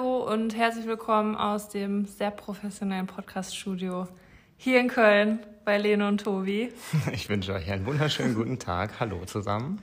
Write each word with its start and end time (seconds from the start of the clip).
Hallo 0.00 0.32
und 0.32 0.56
herzlich 0.56 0.86
willkommen 0.86 1.36
aus 1.36 1.68
dem 1.68 2.06
sehr 2.06 2.30
professionellen 2.30 3.06
Podcast-Studio 3.06 4.08
hier 4.56 4.80
in 4.80 4.88
Köln 4.88 5.40
bei 5.66 5.76
Lene 5.76 6.08
und 6.08 6.22
Tobi. 6.24 6.72
Ich 7.12 7.28
wünsche 7.28 7.52
euch 7.52 7.70
einen 7.70 7.84
wunderschönen 7.84 8.34
guten 8.34 8.58
Tag. 8.58 8.98
Hallo 8.98 9.22
zusammen. 9.26 9.82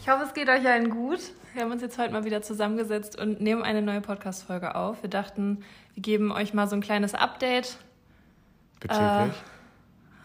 Ich 0.00 0.08
hoffe, 0.08 0.22
es 0.22 0.34
geht 0.34 0.48
euch 0.48 0.64
allen 0.64 0.90
gut. 0.90 1.18
Wir 1.52 1.62
haben 1.62 1.72
uns 1.72 1.82
jetzt 1.82 1.98
heute 1.98 2.12
mal 2.12 2.24
wieder 2.24 2.42
zusammengesetzt 2.42 3.20
und 3.20 3.40
nehmen 3.40 3.64
eine 3.64 3.82
neue 3.82 4.00
Podcast-Folge 4.00 4.76
auf. 4.76 5.02
Wir 5.02 5.10
dachten, 5.10 5.64
wir 5.94 6.02
geben 6.02 6.30
euch 6.30 6.54
mal 6.54 6.68
so 6.68 6.76
ein 6.76 6.80
kleines 6.80 7.14
Update. 7.14 7.78
Bezüglich? 8.78 9.34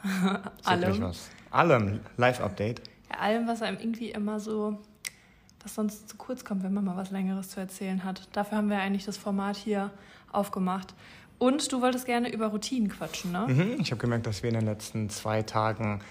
Äh, 0.03 0.37
allem. 0.65 1.01
Was? 1.01 1.31
Allem. 1.49 1.99
Live-Update. 2.17 2.83
Ja, 3.09 3.19
allem, 3.21 3.47
was 3.47 3.63
einem 3.63 3.79
irgendwie 3.79 4.11
immer 4.11 4.39
so 4.39 4.77
was 5.63 5.75
sonst 5.75 6.09
zu 6.09 6.17
kurz 6.17 6.45
kommt, 6.45 6.63
wenn 6.63 6.73
man 6.73 6.83
mal 6.83 6.97
was 6.97 7.11
Längeres 7.11 7.49
zu 7.49 7.59
erzählen 7.59 8.03
hat. 8.03 8.27
Dafür 8.33 8.57
haben 8.57 8.69
wir 8.69 8.79
eigentlich 8.79 9.05
das 9.05 9.17
Format 9.17 9.57
hier 9.57 9.91
aufgemacht. 10.31 10.93
Und 11.37 11.71
du 11.71 11.81
wolltest 11.81 12.05
gerne 12.05 12.31
über 12.31 12.47
Routinen 12.47 12.89
quatschen, 12.89 13.31
ne? 13.31 13.47
Mhm, 13.47 13.77
ich 13.79 13.91
habe 13.91 13.99
gemerkt, 13.99 14.27
dass 14.27 14.43
wir 14.43 14.49
in 14.49 14.55
den 14.55 14.65
letzten 14.65 15.09
zwei 15.09 15.41
Tagen 15.41 16.01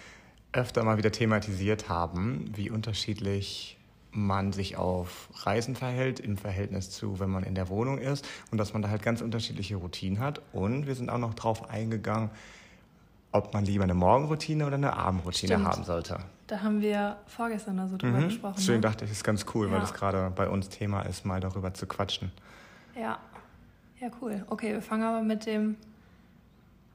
öfter 0.52 0.82
mal 0.82 0.98
wieder 0.98 1.12
thematisiert 1.12 1.88
haben, 1.88 2.50
wie 2.56 2.70
unterschiedlich 2.70 3.78
man 4.12 4.52
sich 4.52 4.76
auf 4.76 5.28
Reisen 5.46 5.76
verhält 5.76 6.18
im 6.18 6.36
Verhältnis 6.36 6.90
zu, 6.90 7.20
wenn 7.20 7.30
man 7.30 7.44
in 7.44 7.54
der 7.54 7.68
Wohnung 7.68 7.98
ist 7.98 8.26
und 8.50 8.58
dass 8.58 8.72
man 8.72 8.82
da 8.82 8.88
halt 8.88 9.02
ganz 9.02 9.20
unterschiedliche 9.20 9.76
Routinen 9.76 10.18
hat. 10.18 10.42
Und 10.52 10.86
wir 10.86 10.96
sind 10.96 11.10
auch 11.10 11.18
noch 11.18 11.34
drauf 11.34 11.70
eingegangen, 11.70 12.30
ob 13.32 13.54
man 13.54 13.64
lieber 13.64 13.84
eine 13.84 13.94
Morgenroutine 13.94 14.66
oder 14.66 14.74
eine 14.74 14.94
Abendroutine 14.96 15.54
Stimmt. 15.54 15.66
haben 15.66 15.84
sollte. 15.84 16.18
Da 16.50 16.62
haben 16.62 16.80
wir 16.80 17.16
vorgestern 17.28 17.76
da 17.76 17.86
so 17.86 17.96
drüber 17.96 18.18
mhm. 18.18 18.24
gesprochen. 18.24 18.54
Deswegen 18.58 18.78
ne? 18.78 18.80
dachte 18.80 19.04
ich, 19.04 19.12
ist 19.12 19.22
ganz 19.22 19.46
cool, 19.54 19.68
ja. 19.68 19.72
weil 19.72 19.80
das 19.80 19.94
gerade 19.94 20.32
bei 20.34 20.48
uns 20.48 20.68
Thema 20.68 21.02
ist, 21.02 21.24
mal 21.24 21.38
darüber 21.38 21.72
zu 21.74 21.86
quatschen. 21.86 22.32
Ja. 22.96 23.20
Ja, 24.00 24.08
cool. 24.20 24.44
Okay, 24.50 24.72
wir 24.72 24.82
fangen 24.82 25.04
aber 25.04 25.22
mit 25.22 25.46
dem 25.46 25.76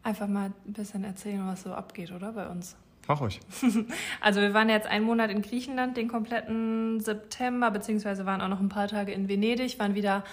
einfach 0.04 0.28
mal 0.28 0.52
ein 0.68 0.74
bisschen 0.74 1.06
erzählen, 1.06 1.48
was 1.48 1.64
so 1.64 1.74
abgeht, 1.74 2.12
oder 2.12 2.34
bei 2.34 2.50
uns? 2.50 2.76
Mach 3.08 3.22
ruhig. 3.22 3.40
also 4.20 4.42
wir 4.42 4.54
waren 4.54 4.68
jetzt 4.68 4.88
einen 4.88 5.06
Monat 5.06 5.30
in 5.30 5.42
Griechenland, 5.42 5.96
den 5.96 6.10
kompletten 6.10 7.00
September, 7.00 7.72
beziehungsweise 7.72 8.26
waren 8.26 8.42
auch 8.42 8.50
noch 8.50 8.60
ein 8.60 8.68
paar 8.68 8.90
Tage 8.90 9.14
in 9.14 9.30
Venedig, 9.30 9.80
waren 9.80 9.96
wieder 9.96 10.26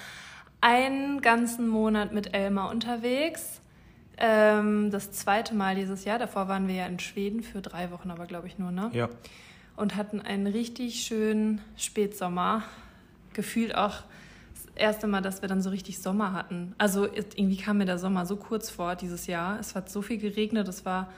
einen 0.60 1.20
ganzen 1.20 1.68
Monat 1.68 2.12
mit 2.12 2.34
Elmar 2.34 2.70
unterwegs. 2.70 3.60
Ähm, 4.24 4.92
das 4.92 5.10
zweite 5.10 5.52
Mal 5.52 5.74
dieses 5.74 6.04
Jahr. 6.04 6.16
Davor 6.16 6.46
waren 6.46 6.68
wir 6.68 6.76
ja 6.76 6.86
in 6.86 7.00
Schweden 7.00 7.42
für 7.42 7.60
drei 7.60 7.90
Wochen, 7.90 8.08
aber 8.08 8.26
glaube 8.26 8.46
ich 8.46 8.56
nur, 8.56 8.70
ne? 8.70 8.88
Ja. 8.94 9.08
Und 9.74 9.96
hatten 9.96 10.20
einen 10.20 10.46
richtig 10.46 11.02
schönen 11.02 11.60
Spätsommer. 11.76 12.62
Gefühlt 13.32 13.74
auch 13.74 14.04
das 14.54 14.66
erste 14.76 15.08
Mal, 15.08 15.22
dass 15.22 15.42
wir 15.42 15.48
dann 15.48 15.60
so 15.60 15.70
richtig 15.70 15.98
Sommer 15.98 16.34
hatten. 16.34 16.72
Also 16.78 17.04
irgendwie 17.04 17.56
kam 17.56 17.78
mir 17.78 17.84
der 17.84 17.98
Sommer 17.98 18.24
so 18.24 18.36
kurz 18.36 18.70
vor 18.70 18.94
dieses 18.94 19.26
Jahr. 19.26 19.58
Es 19.58 19.74
hat 19.74 19.90
so 19.90 20.02
viel 20.02 20.18
geregnet. 20.18 20.68
Es 20.68 20.84
war. 20.84 21.10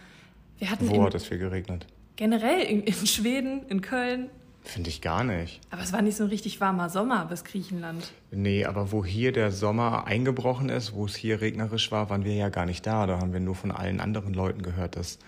Wir 0.58 0.70
hatten 0.70 0.88
Wo 0.88 1.04
hat 1.04 1.14
es 1.14 1.26
viel 1.26 1.38
geregnet? 1.38 1.86
Generell 2.16 2.60
in, 2.60 2.84
in 2.84 3.06
Schweden, 3.06 3.66
in 3.68 3.82
Köln. 3.82 4.30
Finde 4.64 4.88
ich 4.88 5.02
gar 5.02 5.24
nicht. 5.24 5.60
Aber 5.70 5.82
es 5.82 5.92
war 5.92 6.00
nicht 6.00 6.16
so 6.16 6.24
ein 6.24 6.30
richtig 6.30 6.60
warmer 6.60 6.88
Sommer 6.88 7.26
bis 7.26 7.44
Griechenland. 7.44 8.10
Nee, 8.30 8.64
aber 8.64 8.92
wo 8.92 9.04
hier 9.04 9.30
der 9.30 9.52
Sommer 9.52 10.06
eingebrochen 10.06 10.70
ist, 10.70 10.94
wo 10.94 11.04
es 11.04 11.14
hier 11.14 11.42
regnerisch 11.42 11.92
war, 11.92 12.08
waren 12.08 12.24
wir 12.24 12.34
ja 12.34 12.48
gar 12.48 12.64
nicht 12.64 12.86
da. 12.86 13.06
Da 13.06 13.18
haben 13.20 13.34
wir 13.34 13.40
nur 13.40 13.54
von 13.54 13.70
allen 13.70 14.00
anderen 14.00 14.32
Leuten 14.32 14.62
gehört, 14.62 14.96
dass 14.96 15.18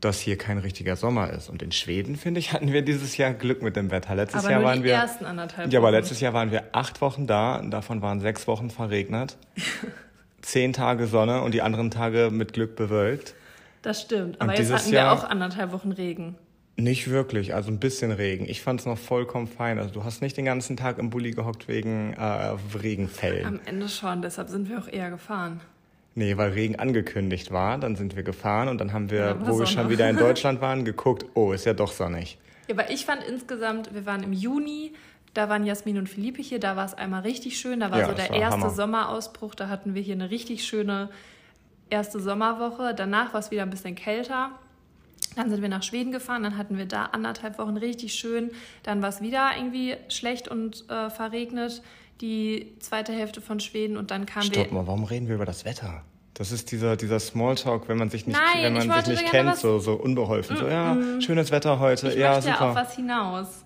das 0.00 0.20
hier 0.20 0.36
kein 0.36 0.58
richtiger 0.58 0.96
Sommer 0.96 1.30
ist. 1.30 1.48
Und 1.48 1.62
in 1.62 1.70
Schweden, 1.70 2.16
finde 2.16 2.40
ich, 2.40 2.52
hatten 2.52 2.72
wir 2.72 2.82
dieses 2.82 3.16
Jahr 3.16 3.32
Glück 3.32 3.62
mit 3.62 3.76
dem 3.76 3.92
Wetter. 3.92 4.16
Letztes 4.16 4.44
aber 4.44 4.52
Jahr 4.52 4.64
waren 4.64 4.82
wir. 4.82 4.94
ersten 4.94 5.24
anderthalb. 5.24 5.72
Ja, 5.72 5.78
aber 5.78 5.92
letztes 5.92 6.20
Jahr 6.20 6.34
waren 6.34 6.50
wir 6.50 6.64
acht 6.72 7.00
Wochen 7.00 7.28
da, 7.28 7.62
davon 7.62 8.02
waren 8.02 8.20
sechs 8.20 8.46
Wochen 8.48 8.70
verregnet. 8.70 9.36
Zehn 10.42 10.72
Tage 10.72 11.06
Sonne 11.06 11.42
und 11.42 11.54
die 11.54 11.62
anderen 11.62 11.90
Tage 11.90 12.30
mit 12.30 12.52
Glück 12.52 12.74
bewölkt. 12.76 13.34
Das 13.82 14.02
stimmt. 14.02 14.40
Aber 14.40 14.52
und 14.52 14.58
jetzt 14.58 14.72
hatten 14.72 14.90
wir 14.90 14.98
Jahr, 14.98 15.12
auch 15.12 15.24
anderthalb 15.24 15.72
Wochen 15.72 15.92
Regen. 15.92 16.36
Nicht 16.76 17.08
wirklich, 17.08 17.54
also 17.54 17.70
ein 17.70 17.78
bisschen 17.78 18.10
Regen. 18.10 18.46
Ich 18.48 18.60
fand 18.60 18.80
es 18.80 18.86
noch 18.86 18.98
vollkommen 18.98 19.46
fein. 19.46 19.78
Also 19.78 19.94
du 19.94 20.04
hast 20.04 20.22
nicht 20.22 20.36
den 20.36 20.44
ganzen 20.44 20.76
Tag 20.76 20.98
im 20.98 21.10
Bulli 21.10 21.30
gehockt 21.30 21.68
wegen 21.68 22.14
äh, 22.14 22.56
Regenfällen. 22.76 23.46
Am 23.46 23.60
Ende 23.64 23.88
schon, 23.88 24.22
deshalb 24.22 24.48
sind 24.48 24.68
wir 24.68 24.78
auch 24.78 24.88
eher 24.88 25.10
gefahren. 25.10 25.60
Nee, 26.16 26.36
weil 26.36 26.50
Regen 26.52 26.76
angekündigt 26.76 27.50
war, 27.50 27.78
dann 27.78 27.96
sind 27.96 28.16
wir 28.16 28.22
gefahren 28.22 28.68
und 28.68 28.80
dann 28.80 28.92
haben 28.92 29.10
wir, 29.10 29.18
ja, 29.18 29.40
wo 29.40 29.46
Sonne. 29.46 29.58
wir 29.60 29.66
schon 29.66 29.90
wieder 29.90 30.08
in 30.08 30.16
Deutschland 30.18 30.60
waren, 30.60 30.84
geguckt, 30.84 31.26
oh, 31.34 31.52
ist 31.52 31.64
ja 31.64 31.74
doch 31.74 31.92
sonnig. 31.92 32.38
Ja, 32.68 32.74
aber 32.74 32.90
ich 32.90 33.04
fand 33.04 33.22
insgesamt, 33.24 33.94
wir 33.94 34.06
waren 34.06 34.22
im 34.22 34.32
Juni, 34.32 34.92
da 35.32 35.48
waren 35.48 35.64
Jasmin 35.64 35.98
und 35.98 36.08
Philippe 36.08 36.40
hier, 36.42 36.60
da 36.60 36.76
war 36.76 36.86
es 36.86 36.94
einmal 36.94 37.22
richtig 37.22 37.58
schön, 37.58 37.80
da 37.80 37.90
war 37.90 38.00
ja, 38.00 38.06
so 38.06 38.12
der 38.12 38.30
war 38.30 38.36
erste 38.36 38.60
Hammer. 38.60 38.70
Sommerausbruch, 38.70 39.54
da 39.54 39.68
hatten 39.68 39.94
wir 39.94 40.02
hier 40.02 40.14
eine 40.14 40.30
richtig 40.30 40.64
schöne 40.64 41.08
erste 41.90 42.20
Sommerwoche. 42.20 42.94
Danach 42.94 43.32
war 43.32 43.40
es 43.40 43.50
wieder 43.50 43.62
ein 43.62 43.70
bisschen 43.70 43.94
kälter. 43.94 44.50
Dann 45.36 45.50
sind 45.50 45.62
wir 45.62 45.68
nach 45.68 45.82
Schweden 45.82 46.12
gefahren, 46.12 46.42
dann 46.42 46.56
hatten 46.56 46.78
wir 46.78 46.86
da 46.86 47.06
anderthalb 47.06 47.58
Wochen 47.58 47.76
richtig 47.76 48.14
schön. 48.14 48.50
Dann 48.82 49.02
war 49.02 49.08
es 49.08 49.20
wieder 49.20 49.50
irgendwie 49.56 49.96
schlecht 50.08 50.48
und 50.48 50.88
äh, 50.88 51.10
verregnet, 51.10 51.82
die 52.20 52.76
zweite 52.78 53.12
Hälfte 53.12 53.40
von 53.40 53.60
Schweden. 53.60 53.96
Und 53.96 54.10
dann 54.10 54.26
kam 54.26 54.42
Stopp 54.42 54.72
mal, 54.72 54.86
warum 54.86 55.04
reden 55.04 55.28
wir 55.28 55.34
über 55.34 55.46
das 55.46 55.64
Wetter? 55.64 56.02
Das 56.34 56.50
ist 56.50 56.72
dieser, 56.72 56.96
dieser 56.96 57.20
Smalltalk, 57.20 57.88
wenn 57.88 57.96
man 57.96 58.10
sich 58.10 58.26
nicht, 58.26 58.36
Nein, 58.36 58.74
wenn 58.74 58.88
man 58.88 59.04
sich 59.04 59.20
nicht 59.20 59.30
kennt, 59.30 59.56
so, 59.56 59.78
so 59.78 59.94
unbeholfen. 59.94 60.56
Mm, 60.56 60.58
so, 60.58 60.66
ja, 60.66 60.94
mm. 60.94 61.20
schönes 61.20 61.52
Wetter 61.52 61.78
heute. 61.78 62.08
Ich 62.08 62.16
ja, 62.16 62.34
möchte 62.34 62.50
super. 62.50 62.70
auf 62.70 62.74
was 62.74 62.96
hinaus. 62.96 63.64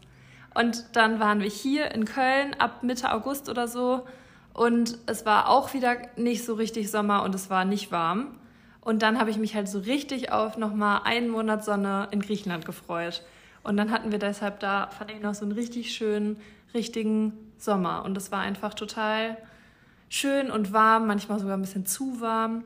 Und 0.54 0.84
dann 0.92 1.18
waren 1.18 1.40
wir 1.40 1.48
hier 1.48 1.92
in 1.92 2.04
Köln 2.04 2.54
ab 2.58 2.82
Mitte 2.82 3.12
August 3.12 3.48
oder 3.48 3.68
so. 3.68 4.06
Und 4.52 4.98
es 5.06 5.24
war 5.24 5.48
auch 5.48 5.72
wieder 5.72 5.96
nicht 6.16 6.44
so 6.44 6.54
richtig 6.54 6.90
Sommer 6.90 7.22
und 7.22 7.34
es 7.34 7.48
war 7.48 7.64
nicht 7.64 7.90
warm. 7.90 8.38
Und 8.88 9.02
dann 9.02 9.20
habe 9.20 9.28
ich 9.28 9.36
mich 9.36 9.54
halt 9.54 9.68
so 9.68 9.80
richtig 9.80 10.32
auf 10.32 10.56
nochmal 10.56 11.02
einen 11.04 11.28
Monat 11.28 11.62
Sonne 11.62 12.08
in 12.10 12.20
Griechenland 12.20 12.64
gefreut. 12.64 13.22
Und 13.62 13.76
dann 13.76 13.90
hatten 13.90 14.12
wir 14.12 14.18
deshalb 14.18 14.60
da, 14.60 14.88
fand 14.88 15.10
ich 15.10 15.20
noch 15.20 15.34
so 15.34 15.44
einen 15.44 15.52
richtig 15.52 15.94
schönen, 15.94 16.38
richtigen 16.72 17.34
Sommer. 17.58 18.02
Und 18.06 18.16
es 18.16 18.32
war 18.32 18.40
einfach 18.40 18.72
total 18.72 19.36
schön 20.08 20.50
und 20.50 20.72
warm, 20.72 21.06
manchmal 21.06 21.38
sogar 21.38 21.58
ein 21.58 21.60
bisschen 21.60 21.84
zu 21.84 22.22
warm. 22.22 22.64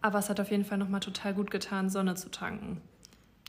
Aber 0.00 0.18
es 0.18 0.30
hat 0.30 0.40
auf 0.40 0.50
jeden 0.50 0.64
Fall 0.64 0.78
nochmal 0.78 1.00
total 1.00 1.34
gut 1.34 1.50
getan, 1.50 1.90
Sonne 1.90 2.14
zu 2.14 2.30
tanken. 2.30 2.80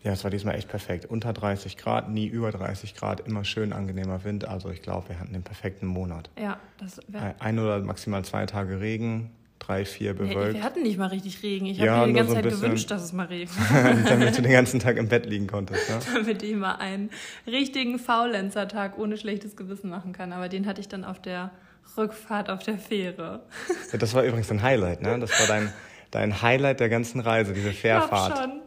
Ja, 0.03 0.11
es 0.11 0.25
war 0.25 0.29
diesmal 0.29 0.55
echt 0.55 0.67
perfekt. 0.67 1.05
Unter 1.05 1.31
30 1.31 1.77
Grad, 1.77 2.09
nie 2.09 2.27
über 2.27 2.51
30 2.51 2.95
Grad, 2.95 3.21
immer 3.21 3.45
schön 3.45 3.71
angenehmer 3.71 4.25
Wind. 4.25 4.45
Also 4.45 4.71
ich 4.71 4.81
glaube, 4.81 5.07
wir 5.07 5.21
hatten 5.21 5.31
den 5.31 5.43
perfekten 5.43 5.87
Monat. 5.87 6.29
Ja, 6.37 6.59
das 6.79 6.99
wäre. 7.07 7.35
Ein 7.39 7.59
oder 7.59 7.79
maximal 7.79 8.25
zwei 8.25 8.45
Tage 8.45 8.81
Regen, 8.81 9.31
drei, 9.59 9.85
vier 9.85 10.13
bewölkt. 10.13 10.55
Wir 10.55 10.63
hatten 10.63 10.83
nicht 10.83 10.97
mal 10.97 11.07
richtig 11.07 11.43
Regen. 11.43 11.65
Ich 11.67 11.77
ja, 11.77 11.97
habe 11.97 12.07
mir 12.07 12.13
die 12.13 12.13
ganze 12.13 12.29
so 12.29 12.35
Zeit 12.35 12.43
bisschen, 12.43 12.61
gewünscht, 12.61 12.91
dass 12.91 13.03
es 13.03 13.13
mal 13.13 13.27
regnet. 13.27 13.55
damit 14.09 14.37
du 14.37 14.41
den 14.41 14.51
ganzen 14.59 14.79
Tag 14.79 14.97
im 14.97 15.07
Bett 15.07 15.25
liegen 15.25 15.47
konntest. 15.47 15.89
Ja? 15.89 15.99
damit 16.13 16.41
ich 16.41 16.55
mal 16.55 16.75
einen 16.75 17.09
richtigen 17.45 17.99
Faulenzer-Tag 17.99 18.97
ohne 18.97 19.17
schlechtes 19.17 19.55
Gewissen 19.55 19.89
machen 19.89 20.13
kann. 20.13 20.33
Aber 20.33 20.49
den 20.49 20.65
hatte 20.65 20.81
ich 20.81 20.87
dann 20.87 21.03
auf 21.03 21.21
der 21.21 21.51
Rückfahrt 21.97 22.49
auf 22.49 22.63
der 22.63 22.77
Fähre. 22.77 23.43
ja, 23.91 23.97
das 23.97 24.13
war 24.13 24.23
übrigens 24.23 24.51
ein 24.51 24.61
Highlight, 24.61 25.01
ne? 25.01 25.19
Das 25.19 25.31
war 25.39 25.47
dein, 25.47 25.73
dein 26.11 26.41
Highlight 26.41 26.79
der 26.79 26.89
ganzen 26.89 27.19
Reise, 27.19 27.53
diese 27.53 27.71
Fährfahrt. 27.71 28.33
Ich 28.33 28.39
schon. 28.39 28.61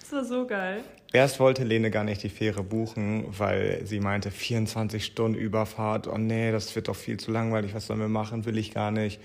Das 0.00 0.12
war 0.12 0.24
so 0.24 0.46
geil. 0.46 0.82
Erst 1.12 1.40
wollte 1.40 1.64
Lene 1.64 1.90
gar 1.90 2.04
nicht 2.04 2.22
die 2.22 2.28
Fähre 2.28 2.62
buchen, 2.62 3.24
weil 3.30 3.80
sie 3.84 3.98
meinte, 3.98 4.30
24 4.30 5.02
Stunden 5.02 5.38
Überfahrt, 5.38 6.06
oh 6.06 6.18
nee, 6.18 6.52
das 6.52 6.74
wird 6.76 6.88
doch 6.88 6.96
viel 6.96 7.18
zu 7.18 7.30
langweilig, 7.30 7.74
was 7.74 7.86
sollen 7.86 8.00
wir 8.00 8.08
machen, 8.08 8.44
will 8.44 8.58
ich 8.58 8.74
gar 8.74 8.90
nicht. 8.90 9.18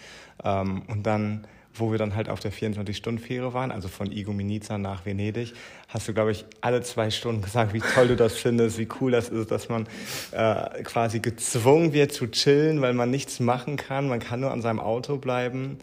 Ähm, 0.45 0.83
und 0.88 1.03
dann, 1.05 1.45
wo 1.73 1.91
wir 1.91 1.97
dann 1.97 2.16
halt 2.16 2.29
auf 2.29 2.39
der 2.39 2.53
24-Stunden-Fähre 2.53 3.53
waren, 3.53 3.69
also 3.69 3.89
von 3.89 4.09
Igoumenitsa 4.09 4.77
nach 4.77 5.05
Venedig, 5.05 5.53
hast 5.89 6.07
du, 6.07 6.13
glaube 6.13 6.31
ich, 6.31 6.45
alle 6.61 6.83
zwei 6.83 7.11
Stunden 7.11 7.41
gesagt, 7.41 7.73
wie 7.73 7.81
toll 7.81 8.07
du 8.07 8.16
das 8.16 8.38
findest, 8.38 8.77
wie 8.77 8.88
cool 9.01 9.11
das 9.11 9.27
ist, 9.27 9.51
dass 9.51 9.67
man 9.67 9.85
äh, 10.31 10.83
quasi 10.83 11.19
gezwungen 11.19 11.91
wird 11.91 12.13
zu 12.13 12.27
chillen, 12.27 12.79
weil 12.79 12.93
man 12.93 13.11
nichts 13.11 13.41
machen 13.41 13.75
kann, 13.75 14.07
man 14.07 14.22
kann 14.22 14.39
nur 14.39 14.51
an 14.51 14.61
seinem 14.61 14.79
Auto 14.79 15.17
bleiben. 15.17 15.79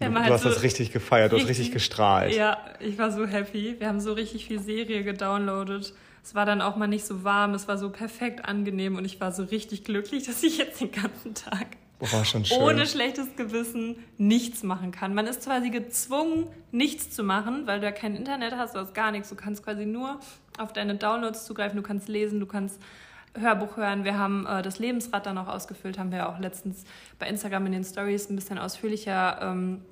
Du, 0.00 0.08
du 0.08 0.14
halt 0.14 0.32
hast 0.32 0.42
so 0.42 0.48
das 0.48 0.62
richtig 0.62 0.92
gefeiert, 0.92 1.32
du 1.32 1.38
hast 1.38 1.48
richtig 1.48 1.72
gestrahlt. 1.72 2.34
Ja, 2.34 2.58
ich 2.80 2.98
war 2.98 3.10
so 3.10 3.26
happy. 3.26 3.76
Wir 3.78 3.88
haben 3.88 4.00
so 4.00 4.12
richtig 4.12 4.46
viel 4.46 4.60
Serie 4.60 5.04
gedownloadet. 5.04 5.94
Es 6.22 6.34
war 6.34 6.46
dann 6.46 6.60
auch 6.62 6.76
mal 6.76 6.86
nicht 6.86 7.04
so 7.04 7.22
warm, 7.22 7.52
es 7.54 7.68
war 7.68 7.76
so 7.76 7.90
perfekt 7.90 8.46
angenehm 8.46 8.96
und 8.96 9.04
ich 9.04 9.20
war 9.20 9.30
so 9.32 9.44
richtig 9.44 9.84
glücklich, 9.84 10.24
dass 10.24 10.42
ich 10.42 10.56
jetzt 10.56 10.80
den 10.80 10.90
ganzen 10.90 11.34
Tag 11.34 11.76
Boah, 11.98 12.08
ohne 12.60 12.86
schlechtes 12.86 13.36
Gewissen 13.36 13.96
nichts 14.18 14.62
machen 14.62 14.90
kann. 14.90 15.14
Man 15.14 15.26
ist 15.26 15.44
quasi 15.44 15.70
gezwungen, 15.70 16.48
nichts 16.72 17.10
zu 17.10 17.22
machen, 17.22 17.66
weil 17.66 17.80
du 17.80 17.86
ja 17.86 17.92
kein 17.92 18.16
Internet 18.16 18.54
hast, 18.56 18.74
du 18.74 18.80
hast 18.80 18.94
gar 18.94 19.10
nichts. 19.12 19.28
Du 19.28 19.36
kannst 19.36 19.62
quasi 19.62 19.86
nur 19.86 20.18
auf 20.58 20.72
deine 20.72 20.96
Downloads 20.96 21.44
zugreifen, 21.44 21.76
du 21.76 21.82
kannst 21.82 22.08
lesen, 22.08 22.40
du 22.40 22.46
kannst 22.46 22.80
Hörbuch 23.38 23.76
hören. 23.76 24.04
Wir 24.04 24.18
haben 24.18 24.46
äh, 24.46 24.62
das 24.62 24.78
Lebensrad 24.78 25.26
dann 25.26 25.38
auch 25.38 25.48
ausgefüllt, 25.48 25.98
haben 25.98 26.12
wir 26.12 26.28
auch 26.28 26.38
letztens 26.38 26.84
bei 27.18 27.28
Instagram 27.28 27.66
in 27.66 27.72
den 27.72 27.84
Stories 27.84 28.30
ein 28.30 28.36
bisschen 28.36 28.58
ausführlicher 28.58 29.38
ähm, 29.42 29.82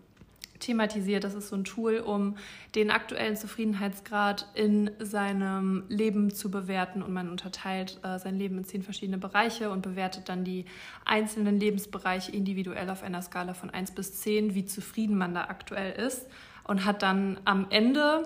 thematisiert. 0.62 1.24
Das 1.24 1.34
ist 1.34 1.48
so 1.48 1.56
ein 1.56 1.64
Tool, 1.64 1.98
um 1.98 2.36
den 2.74 2.90
aktuellen 2.90 3.36
Zufriedenheitsgrad 3.36 4.46
in 4.54 4.90
seinem 4.98 5.84
Leben 5.88 6.32
zu 6.32 6.50
bewerten. 6.50 7.02
Und 7.02 7.12
man 7.12 7.28
unterteilt 7.28 7.98
äh, 8.02 8.18
sein 8.18 8.38
Leben 8.38 8.58
in 8.58 8.64
zehn 8.64 8.82
verschiedene 8.82 9.18
Bereiche 9.18 9.70
und 9.70 9.82
bewertet 9.82 10.28
dann 10.28 10.44
die 10.44 10.64
einzelnen 11.04 11.58
Lebensbereiche 11.58 12.32
individuell 12.32 12.88
auf 12.90 13.02
einer 13.02 13.22
Skala 13.22 13.54
von 13.54 13.70
1 13.70 13.90
bis 13.92 14.20
10, 14.20 14.54
wie 14.54 14.64
zufrieden 14.64 15.18
man 15.18 15.34
da 15.34 15.44
aktuell 15.44 15.92
ist. 15.92 16.26
Und 16.64 16.84
hat 16.84 17.02
dann 17.02 17.40
am 17.44 17.66
Ende 17.70 18.22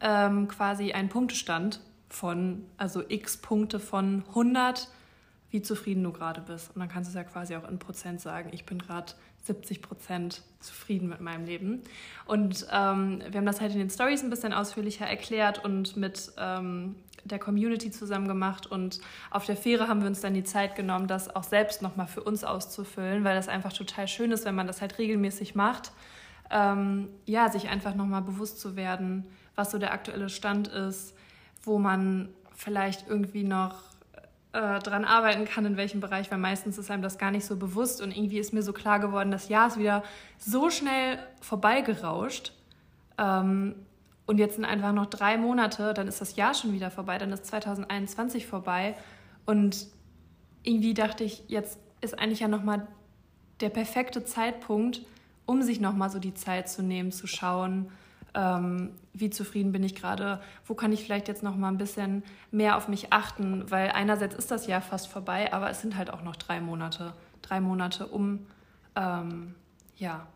ähm, 0.00 0.48
quasi 0.48 0.92
einen 0.92 1.08
Punktestand 1.08 1.80
von, 2.08 2.66
also 2.76 3.02
x 3.08 3.36
Punkte 3.36 3.80
von 3.80 4.24
100 4.28 4.88
wie 5.54 5.62
zufrieden 5.62 6.02
du 6.02 6.10
gerade 6.10 6.40
bist. 6.40 6.74
Und 6.74 6.80
dann 6.80 6.88
kannst 6.88 7.08
du 7.08 7.10
es 7.10 7.14
ja 7.14 7.22
quasi 7.22 7.54
auch 7.54 7.68
in 7.68 7.78
Prozent 7.78 8.20
sagen, 8.20 8.48
ich 8.50 8.66
bin 8.66 8.80
gerade 8.80 9.12
70 9.44 9.82
Prozent 9.82 10.42
zufrieden 10.58 11.08
mit 11.08 11.20
meinem 11.20 11.44
Leben. 11.44 11.82
Und 12.26 12.66
ähm, 12.72 13.22
wir 13.30 13.38
haben 13.38 13.46
das 13.46 13.60
halt 13.60 13.70
in 13.70 13.78
den 13.78 13.88
Stories 13.88 14.24
ein 14.24 14.30
bisschen 14.30 14.52
ausführlicher 14.52 15.06
erklärt 15.06 15.64
und 15.64 15.96
mit 15.96 16.32
ähm, 16.38 16.96
der 17.22 17.38
Community 17.38 17.92
zusammen 17.92 18.26
gemacht. 18.26 18.66
Und 18.66 18.98
auf 19.30 19.46
der 19.46 19.56
Fähre 19.56 19.86
haben 19.86 20.00
wir 20.00 20.08
uns 20.08 20.20
dann 20.20 20.34
die 20.34 20.42
Zeit 20.42 20.74
genommen, 20.74 21.06
das 21.06 21.32
auch 21.32 21.44
selbst 21.44 21.82
nochmal 21.82 22.08
für 22.08 22.24
uns 22.24 22.42
auszufüllen, 22.42 23.22
weil 23.22 23.36
das 23.36 23.46
einfach 23.46 23.72
total 23.72 24.08
schön 24.08 24.32
ist, 24.32 24.44
wenn 24.44 24.56
man 24.56 24.66
das 24.66 24.80
halt 24.80 24.98
regelmäßig 24.98 25.54
macht. 25.54 25.92
Ähm, 26.50 27.10
ja, 27.26 27.48
sich 27.48 27.68
einfach 27.68 27.94
nochmal 27.94 28.22
bewusst 28.22 28.58
zu 28.58 28.74
werden, 28.74 29.28
was 29.54 29.70
so 29.70 29.78
der 29.78 29.92
aktuelle 29.92 30.30
Stand 30.30 30.66
ist, 30.66 31.14
wo 31.64 31.78
man 31.78 32.28
vielleicht 32.54 33.08
irgendwie 33.08 33.44
noch 33.44 33.74
äh, 34.52 34.78
dran 34.78 35.04
arbeiten 35.04 35.44
kann, 35.44 35.66
in 35.66 35.76
welchem 35.76 36.00
Bereich, 36.00 36.30
weil 36.30 36.38
meistens 36.38 36.78
ist 36.78 36.90
einem 36.90 37.02
das 37.02 37.18
gar 37.18 37.30
nicht 37.30 37.44
so 37.44 37.56
bewusst. 37.56 38.00
Und 38.00 38.16
irgendwie 38.16 38.38
ist 38.38 38.52
mir 38.52 38.62
so 38.62 38.72
klar 38.72 39.00
geworden, 39.00 39.30
das 39.30 39.48
Jahr 39.48 39.66
ist 39.66 39.78
wieder 39.78 40.04
so 40.38 40.70
schnell 40.70 41.18
vorbeigerauscht. 41.40 42.52
Ähm, 43.18 43.74
und 44.26 44.38
jetzt 44.38 44.54
sind 44.54 44.64
einfach 44.64 44.92
noch 44.92 45.06
drei 45.06 45.36
Monate, 45.36 45.92
dann 45.92 46.08
ist 46.08 46.20
das 46.20 46.36
Jahr 46.36 46.54
schon 46.54 46.72
wieder 46.72 46.90
vorbei, 46.90 47.18
dann 47.18 47.32
ist 47.32 47.46
2021 47.46 48.46
vorbei. 48.46 48.96
Und 49.44 49.88
irgendwie 50.62 50.94
dachte 50.94 51.24
ich, 51.24 51.42
jetzt 51.48 51.78
ist 52.00 52.18
eigentlich 52.18 52.40
ja 52.40 52.48
nochmal 52.48 52.86
der 53.60 53.68
perfekte 53.68 54.24
Zeitpunkt, 54.24 55.02
um 55.46 55.62
sich 55.62 55.80
nochmal 55.80 56.10
so 56.10 56.18
die 56.18 56.34
Zeit 56.34 56.68
zu 56.68 56.82
nehmen, 56.82 57.12
zu 57.12 57.26
schauen, 57.26 57.90
ähm, 58.34 58.90
wie 59.12 59.30
zufrieden 59.30 59.72
bin 59.72 59.82
ich 59.82 59.94
gerade, 59.94 60.40
wo 60.66 60.74
kann 60.74 60.92
ich 60.92 61.04
vielleicht 61.04 61.28
jetzt 61.28 61.42
noch 61.42 61.56
mal 61.56 61.68
ein 61.68 61.78
bisschen 61.78 62.22
mehr 62.50 62.76
auf 62.76 62.88
mich 62.88 63.12
achten, 63.12 63.70
weil 63.70 63.90
einerseits 63.90 64.34
ist 64.34 64.50
das 64.50 64.66
Jahr 64.66 64.82
fast 64.82 65.08
vorbei, 65.08 65.52
aber 65.52 65.70
es 65.70 65.80
sind 65.80 65.96
halt 65.96 66.10
auch 66.10 66.22
noch 66.22 66.36
drei 66.36 66.60
Monate, 66.60 67.14
drei 67.42 67.60
Monate, 67.60 68.06
um 68.06 68.46
ähm, 68.96 69.54
ja 69.96 70.26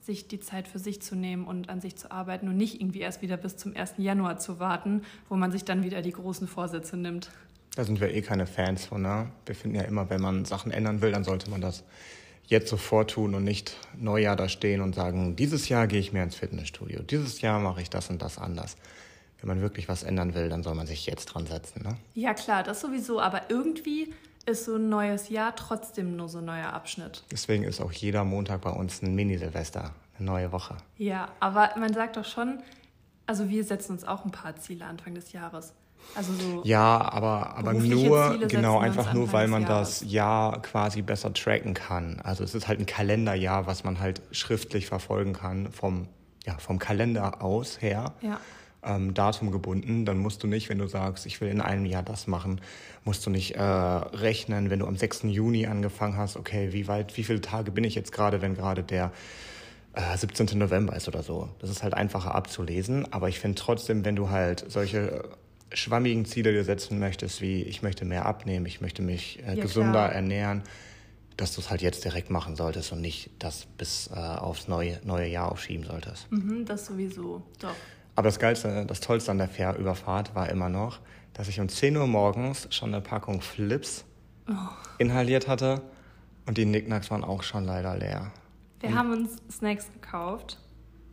sich 0.00 0.26
die 0.26 0.40
Zeit 0.40 0.66
für 0.66 0.78
sich 0.78 1.00
zu 1.00 1.14
nehmen 1.14 1.44
und 1.44 1.68
an 1.68 1.80
sich 1.80 1.96
zu 1.96 2.10
arbeiten 2.10 2.48
und 2.48 2.56
nicht 2.56 2.80
irgendwie 2.80 3.00
erst 3.00 3.22
wieder 3.22 3.36
bis 3.36 3.56
zum 3.56 3.76
1. 3.76 3.94
Januar 3.98 4.38
zu 4.38 4.58
warten, 4.58 5.02
wo 5.28 5.36
man 5.36 5.52
sich 5.52 5.64
dann 5.64 5.84
wieder 5.84 6.02
die 6.02 6.10
großen 6.10 6.48
Vorsätze 6.48 6.96
nimmt. 6.96 7.30
Da 7.76 7.84
sind 7.84 8.00
wir 8.00 8.12
eh 8.12 8.20
keine 8.20 8.46
Fans 8.46 8.86
von. 8.86 9.02
Ne? 9.02 9.30
Wir 9.46 9.54
finden 9.54 9.76
ja 9.76 9.82
immer, 9.82 10.10
wenn 10.10 10.20
man 10.20 10.44
Sachen 10.44 10.72
ändern 10.72 11.00
will, 11.00 11.12
dann 11.12 11.24
sollte 11.24 11.50
man 11.50 11.60
das 11.60 11.84
jetzt 12.46 12.68
sofort 12.68 13.12
tun 13.12 13.34
und 13.34 13.44
nicht 13.44 13.76
Neujahr 13.96 14.36
da 14.36 14.48
stehen 14.48 14.80
und 14.80 14.94
sagen, 14.94 15.36
dieses 15.36 15.68
Jahr 15.68 15.86
gehe 15.86 16.00
ich 16.00 16.12
mehr 16.12 16.24
ins 16.24 16.36
Fitnessstudio, 16.36 17.02
dieses 17.02 17.40
Jahr 17.40 17.60
mache 17.60 17.82
ich 17.82 17.90
das 17.90 18.10
und 18.10 18.20
das 18.22 18.38
anders. 18.38 18.76
Wenn 19.40 19.48
man 19.48 19.60
wirklich 19.60 19.88
was 19.88 20.04
ändern 20.04 20.34
will, 20.34 20.48
dann 20.48 20.62
soll 20.62 20.74
man 20.74 20.86
sich 20.86 21.06
jetzt 21.06 21.26
dran 21.26 21.46
setzen. 21.46 21.82
Ne? 21.82 21.96
Ja 22.14 22.32
klar, 22.32 22.62
das 22.62 22.80
sowieso, 22.80 23.20
aber 23.20 23.50
irgendwie 23.50 24.12
ist 24.46 24.64
so 24.66 24.76
ein 24.76 24.88
neues 24.88 25.28
Jahr 25.28 25.56
trotzdem 25.56 26.16
nur 26.16 26.28
so 26.28 26.38
ein 26.38 26.44
neuer 26.44 26.72
Abschnitt. 26.72 27.24
Deswegen 27.30 27.64
ist 27.64 27.80
auch 27.80 27.92
jeder 27.92 28.24
Montag 28.24 28.60
bei 28.60 28.70
uns 28.70 29.02
ein 29.02 29.14
Mini-Silvester, 29.14 29.92
eine 30.18 30.26
neue 30.26 30.52
Woche. 30.52 30.76
Ja, 30.96 31.28
aber 31.40 31.70
man 31.76 31.92
sagt 31.92 32.16
doch 32.16 32.24
schon, 32.24 32.62
also 33.26 33.48
wir 33.48 33.64
setzen 33.64 33.92
uns 33.92 34.04
auch 34.04 34.24
ein 34.24 34.30
paar 34.30 34.56
Ziele 34.56 34.84
Anfang 34.84 35.14
des 35.14 35.32
Jahres. 35.32 35.72
Also 36.14 36.32
so 36.34 36.62
ja, 36.64 37.00
aber, 37.00 37.56
aber 37.56 37.72
nur, 37.72 38.38
genau, 38.46 38.78
einfach 38.78 39.14
nur, 39.14 39.32
weil 39.32 39.48
man 39.48 39.64
das 39.64 40.04
Jahr 40.06 40.60
quasi 40.60 41.02
besser 41.02 41.32
tracken 41.32 41.74
kann. 41.74 42.20
Also 42.22 42.44
es 42.44 42.54
ist 42.54 42.68
halt 42.68 42.80
ein 42.80 42.86
Kalenderjahr, 42.86 43.66
was 43.66 43.84
man 43.84 43.98
halt 43.98 44.20
schriftlich 44.30 44.86
verfolgen 44.86 45.32
kann 45.32 45.72
vom, 45.72 46.08
ja, 46.46 46.58
vom 46.58 46.78
Kalender 46.78 47.42
aus 47.42 47.80
her. 47.80 48.12
Ja. 48.20 48.40
Ähm, 48.84 49.14
Datum 49.14 49.52
gebunden, 49.52 50.04
dann 50.04 50.18
musst 50.18 50.42
du 50.42 50.48
nicht, 50.48 50.68
wenn 50.68 50.78
du 50.78 50.88
sagst, 50.88 51.24
ich 51.24 51.40
will 51.40 51.48
in 51.48 51.60
einem 51.60 51.86
Jahr 51.86 52.02
das 52.02 52.26
machen, 52.26 52.60
musst 53.04 53.24
du 53.24 53.30
nicht 53.30 53.54
äh, 53.54 53.62
rechnen, 53.62 54.70
wenn 54.70 54.80
du 54.80 54.86
am 54.86 54.96
6. 54.96 55.22
Juni 55.24 55.66
angefangen 55.66 56.16
hast, 56.16 56.36
okay, 56.36 56.72
wie 56.72 56.88
weit, 56.88 57.16
wie 57.16 57.22
viele 57.22 57.40
Tage 57.40 57.70
bin 57.70 57.84
ich 57.84 57.94
jetzt 57.94 58.10
gerade, 58.10 58.42
wenn 58.42 58.56
gerade 58.56 58.82
der 58.82 59.12
äh, 59.94 60.16
17. 60.16 60.58
November 60.58 60.96
ist 60.96 61.06
oder 61.06 61.22
so. 61.22 61.48
Das 61.60 61.70
ist 61.70 61.82
halt 61.82 61.94
einfacher 61.94 62.34
abzulesen, 62.34 63.06
aber 63.12 63.28
ich 63.28 63.38
finde 63.38 63.60
trotzdem, 63.60 64.04
wenn 64.04 64.16
du 64.16 64.30
halt 64.30 64.64
solche 64.68 65.22
schwammigen 65.74 66.24
Ziele 66.24 66.52
dir 66.52 66.64
setzen 66.64 66.98
möchtest, 66.98 67.40
wie 67.40 67.62
ich 67.62 67.82
möchte 67.82 68.04
mehr 68.04 68.26
abnehmen, 68.26 68.66
ich 68.66 68.80
möchte 68.80 69.02
mich 69.02 69.40
äh, 69.40 69.56
ja, 69.56 69.62
gesünder 69.62 69.92
klar. 69.92 70.12
ernähren, 70.12 70.62
dass 71.36 71.54
du 71.54 71.60
es 71.60 71.70
halt 71.70 71.82
jetzt 71.82 72.04
direkt 72.04 72.30
machen 72.30 72.56
solltest 72.56 72.92
und 72.92 73.00
nicht 73.00 73.30
das 73.38 73.66
bis 73.78 74.10
äh, 74.14 74.18
aufs 74.18 74.68
neue, 74.68 75.00
neue 75.04 75.26
Jahr 75.28 75.50
aufschieben 75.50 75.84
solltest. 75.84 76.30
Mhm, 76.30 76.64
das 76.64 76.86
sowieso, 76.86 77.42
doch. 77.58 77.74
Aber 78.14 78.28
das 78.28 78.38
Geilste, 78.38 78.84
das 78.86 79.00
Tollste 79.00 79.30
an 79.30 79.38
der 79.38 79.48
Fährüberfahrt 79.48 80.34
war 80.34 80.50
immer 80.50 80.68
noch, 80.68 81.00
dass 81.32 81.48
ich 81.48 81.60
um 81.60 81.68
10 81.68 81.96
Uhr 81.96 82.06
morgens 82.06 82.68
schon 82.70 82.92
eine 82.92 83.02
Packung 83.02 83.40
Flips 83.40 84.04
oh. 84.48 84.52
inhaliert 84.98 85.48
hatte 85.48 85.80
und 86.46 86.58
die 86.58 86.66
Nicknacks 86.66 87.10
waren 87.10 87.24
auch 87.24 87.42
schon 87.42 87.64
leider 87.64 87.96
leer. 87.96 88.30
Wir 88.80 88.90
und 88.90 88.98
haben 88.98 89.12
uns 89.12 89.36
Snacks 89.50 89.90
gekauft 89.92 90.58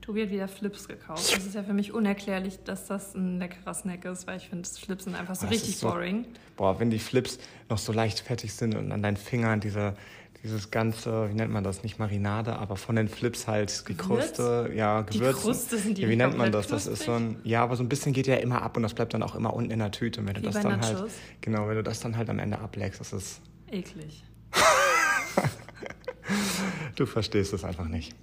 Tobi 0.09 0.23
hat 0.23 0.31
wieder 0.31 0.47
Flips 0.47 0.87
gekauft. 0.87 1.35
Das 1.35 1.45
ist 1.45 1.53
ja 1.53 1.61
für 1.61 1.73
mich 1.73 1.93
unerklärlich, 1.93 2.57
dass 2.63 2.87
das 2.87 3.13
ein 3.13 3.37
leckerer 3.37 3.75
Snack 3.75 4.05
ist, 4.05 4.25
weil 4.25 4.37
ich 4.37 4.49
finde, 4.49 4.67
Flips 4.67 5.03
sind 5.03 5.13
einfach 5.13 5.35
so 5.35 5.43
das 5.43 5.51
richtig 5.51 5.77
so, 5.77 5.87
boring. 5.87 6.25
Boah, 6.57 6.79
wenn 6.79 6.89
die 6.89 6.97
Flips 6.97 7.37
noch 7.69 7.77
so 7.77 7.93
leicht 7.93 8.19
fettig 8.19 8.55
sind 8.55 8.73
und 8.73 8.91
an 8.91 9.03
deinen 9.03 9.17
Fingern 9.17 9.59
diese, 9.59 9.93
dieses 10.41 10.71
ganze, 10.71 11.29
wie 11.29 11.35
nennt 11.35 11.53
man 11.53 11.63
das, 11.63 11.83
nicht 11.83 11.99
Marinade, 11.99 12.57
aber 12.57 12.75
von 12.75 12.95
den 12.95 13.07
Flips 13.07 13.47
halt 13.47 13.87
die 13.87 13.93
Kruste, 13.93 14.71
ja, 14.75 15.01
Gewürze. 15.01 15.27
Die 15.27 15.41
Kruste 15.41 15.77
sind 15.77 15.97
die 15.99 16.01
ja, 16.01 16.09
Wie 16.09 16.15
nennt 16.15 16.35
man 16.35 16.51
das? 16.51 16.65
Das 16.65 16.87
ist 16.87 17.03
so 17.03 17.11
ein, 17.11 17.35
ja, 17.43 17.61
aber 17.61 17.75
so 17.75 17.83
ein 17.83 17.89
bisschen 17.89 18.11
geht 18.11 18.25
ja 18.25 18.37
immer 18.37 18.63
ab 18.63 18.77
und 18.77 18.81
das 18.81 18.95
bleibt 18.95 19.13
dann 19.13 19.21
auch 19.21 19.35
immer 19.35 19.53
unten 19.53 19.69
in 19.69 19.77
der 19.77 19.91
Tüte. 19.91 20.25
Wenn 20.25 20.33
du 20.33 20.41
wie 20.41 20.45
das 20.45 20.55
dann 20.55 20.71
halt 20.71 20.81
Nachos. 20.81 20.99
halt, 21.01 21.11
genau, 21.41 21.67
wenn 21.67 21.75
du 21.75 21.83
das 21.83 21.99
dann 21.99 22.17
halt 22.17 22.31
am 22.31 22.39
Ende 22.39 22.57
ablegst, 22.57 22.99
das 22.99 23.13
ist 23.13 23.41
eklig. 23.69 24.23
Du 26.95 27.05
verstehst 27.05 27.53
es 27.53 27.63
einfach 27.63 27.87
nicht. 27.87 28.15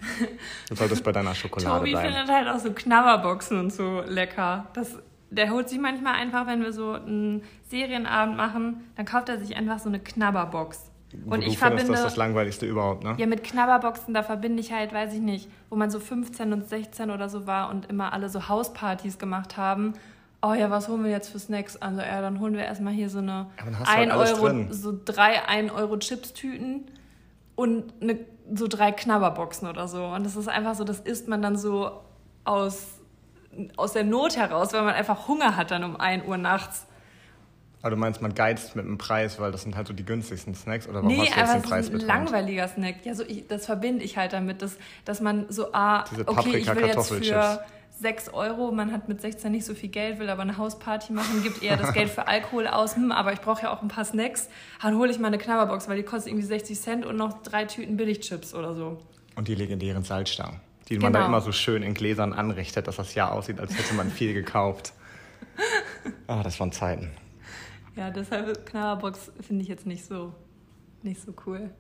Du 0.69 0.75
solltest 0.75 1.05
bei 1.05 1.13
deiner 1.13 1.35
Schokolade 1.35 1.79
Tobi 1.79 1.91
bleiben. 1.91 2.09
Tobi 2.09 2.19
findet 2.19 2.35
halt 2.35 2.49
auch 2.49 2.59
so 2.59 2.73
Knabberboxen 2.73 3.59
und 3.59 3.73
so 3.73 4.03
lecker. 4.07 4.67
Das, 4.75 4.99
der 5.31 5.51
holt 5.51 5.69
sich 5.69 5.79
manchmal 5.79 6.15
einfach, 6.15 6.47
wenn 6.47 6.63
wir 6.63 6.73
so 6.73 6.93
einen 6.93 7.43
Serienabend 7.69 8.37
machen, 8.37 8.85
dann 8.97 9.07
kauft 9.07 9.29
er 9.29 9.39
sich 9.39 9.57
einfach 9.57 9.79
so 9.79 9.89
eine 9.89 10.01
Knabberbox. 10.01 10.91
Wo 11.25 11.35
und 11.35 11.43
ich 11.43 11.57
verbinde 11.59 11.93
das 11.93 12.01
ist 12.01 12.05
das 12.05 12.17
langweiligste 12.17 12.67
überhaupt, 12.67 13.05
ne? 13.05 13.15
Ja, 13.17 13.27
mit 13.27 13.45
Knabberboxen, 13.45 14.13
da 14.13 14.23
verbinde 14.23 14.61
ich 14.61 14.73
halt, 14.73 14.93
weiß 14.93 15.15
ich 15.15 15.21
nicht, 15.21 15.49
wo 15.71 15.77
man 15.77 15.91
so 15.91 16.01
15 16.01 16.53
und 16.53 16.69
16 16.69 17.11
oder 17.11 17.29
so 17.29 17.47
war 17.47 17.71
und 17.71 17.87
immer 17.87 18.13
alle 18.13 18.29
so 18.29 18.49
Hauspartys 18.49 19.19
gemacht 19.19 19.57
haben. 19.57 19.95
Oh 20.43 20.53
ja, 20.53 20.71
was 20.71 20.89
holen 20.89 21.05
wir 21.05 21.11
jetzt 21.11 21.31
für 21.31 21.39
Snacks? 21.39 21.77
Also 21.77 22.01
ja, 22.01 22.21
dann 22.21 22.41
holen 22.41 22.55
wir 22.55 22.65
erstmal 22.65 22.93
hier 22.93 23.09
so 23.09 23.19
eine 23.19 23.47
ja, 23.59 23.87
1 23.87 24.13
halt 24.13 24.13
Euro, 24.13 24.47
drin. 24.47 24.73
so 24.73 24.93
drei 25.05 25.49
1 25.49 25.73
Euro 25.73 25.97
Chips-Tüten 25.97 26.85
und 27.57 27.93
eine, 28.01 28.19
so 28.55 28.69
drei 28.69 28.93
Knabberboxen 28.93 29.69
oder 29.69 29.89
so. 29.89 30.05
Und 30.05 30.25
das 30.25 30.37
ist 30.37 30.49
einfach 30.49 30.77
so, 30.77 30.85
das 30.85 31.01
isst 31.01 31.27
man 31.27 31.43
dann 31.43 31.57
so 31.57 32.01
aus, 32.45 33.01
aus 33.77 33.93
der 33.93 34.05
Not 34.05 34.37
heraus, 34.37 34.73
weil 34.73 34.83
man 34.83 34.95
einfach 34.95 35.27
Hunger 35.27 35.57
hat 35.57 35.73
dann 35.73 35.83
um 35.83 35.97
1 35.97 36.27
Uhr 36.27 36.37
nachts. 36.37 36.87
Aber 37.83 37.91
du 37.91 37.97
meinst, 37.97 38.21
man 38.21 38.35
geizt 38.35 38.75
mit 38.75 38.85
dem 38.85 38.99
Preis, 38.99 39.39
weil 39.39 39.53
das 39.53 39.63
sind 39.63 39.77
halt 39.77 39.87
so 39.87 39.93
die 39.93 40.05
günstigsten 40.05 40.55
Snacks? 40.55 40.89
Oder 40.89 41.03
warum 41.03 41.09
nee, 41.09 41.29
hast 41.31 41.37
du 41.37 41.41
jetzt 41.41 41.55
den 41.55 41.63
Preis 41.63 41.91
betont? 41.91 42.11
ein 42.11 42.17
langweiliger 42.25 42.69
Snack. 42.69 42.97
Ja, 43.05 43.15
so 43.15 43.23
ich, 43.23 43.47
das 43.47 43.67
verbinde 43.67 44.05
ich 44.05 44.17
halt 44.17 44.33
damit, 44.33 44.63
dass, 44.63 44.77
dass 45.05 45.21
man 45.21 45.47
so, 45.51 45.73
ah, 45.73 46.05
Diese 46.11 46.27
okay, 46.27 46.57
ich 46.57 46.75
will 46.75 46.87
jetzt 46.87 47.09
für 47.09 47.61
6 47.99 48.29
Euro, 48.35 48.73
man 48.73 48.93
hat 48.93 49.09
mit 49.09 49.21
16 49.23 49.51
nicht 49.51 49.65
so 49.65 49.75
viel 49.75 49.89
Geld, 49.89 50.19
will 50.19 50.29
aber 50.29 50.43
eine 50.43 50.59
Hausparty 50.59 51.15
machen, 51.15 51.43
gibt 51.43 51.63
eher 51.63 51.79
das 51.79 51.95
Geld 51.95 52.11
für 52.11 52.29
Alkohol 52.29 52.67
aus, 52.67 52.95
hm, 52.95 53.11
aber 53.11 53.33
ich 53.33 53.41
brauche 53.41 53.63
ja 53.63 53.73
auch 53.73 53.81
ein 53.81 53.89
paar 53.89 54.05
Snacks, 54.05 54.51
dann 54.83 54.99
hole 54.99 55.11
ich 55.11 55.19
mal 55.19 55.29
eine 55.29 55.39
Knabberbox, 55.39 55.89
weil 55.89 55.97
die 55.97 56.03
kostet 56.03 56.33
irgendwie 56.33 56.47
60 56.47 56.79
Cent 56.79 57.07
und 57.07 57.17
noch 57.17 57.43
drei 57.43 57.65
Tüten 57.65 57.97
Billigchips 57.97 58.55
oder 58.55 58.75
so. 58.75 58.99
Und 59.35 59.49
die 59.49 59.55
legendären 59.55 60.03
Salzstangen, 60.03 60.61
die 60.89 60.95
genau. 60.95 61.05
man 61.05 61.13
dann 61.15 61.27
immer 61.27 61.41
so 61.41 61.53
schön 61.53 61.83
in 61.83 61.95
Gläsern 61.95 62.35
anrichtet, 62.35 62.87
dass 62.87 62.97
das 62.97 63.15
ja 63.15 63.31
aussieht, 63.31 63.61
als 63.61 63.77
hätte 63.77 63.95
man 63.95 64.11
viel 64.11 64.35
gekauft. 64.35 64.93
Ah, 66.29 66.43
das 66.43 66.59
waren 66.59 66.73
Zeiten. 66.73 67.11
Ja, 67.97 68.11
deshalb 68.11 68.67
Knabberbox 68.67 69.33
finde 69.41 69.63
ich 69.63 69.69
jetzt 69.69 69.87
nicht 69.87 70.05
so, 70.05 70.35
nicht 71.03 71.21
so 71.21 71.33
cool. 71.47 71.71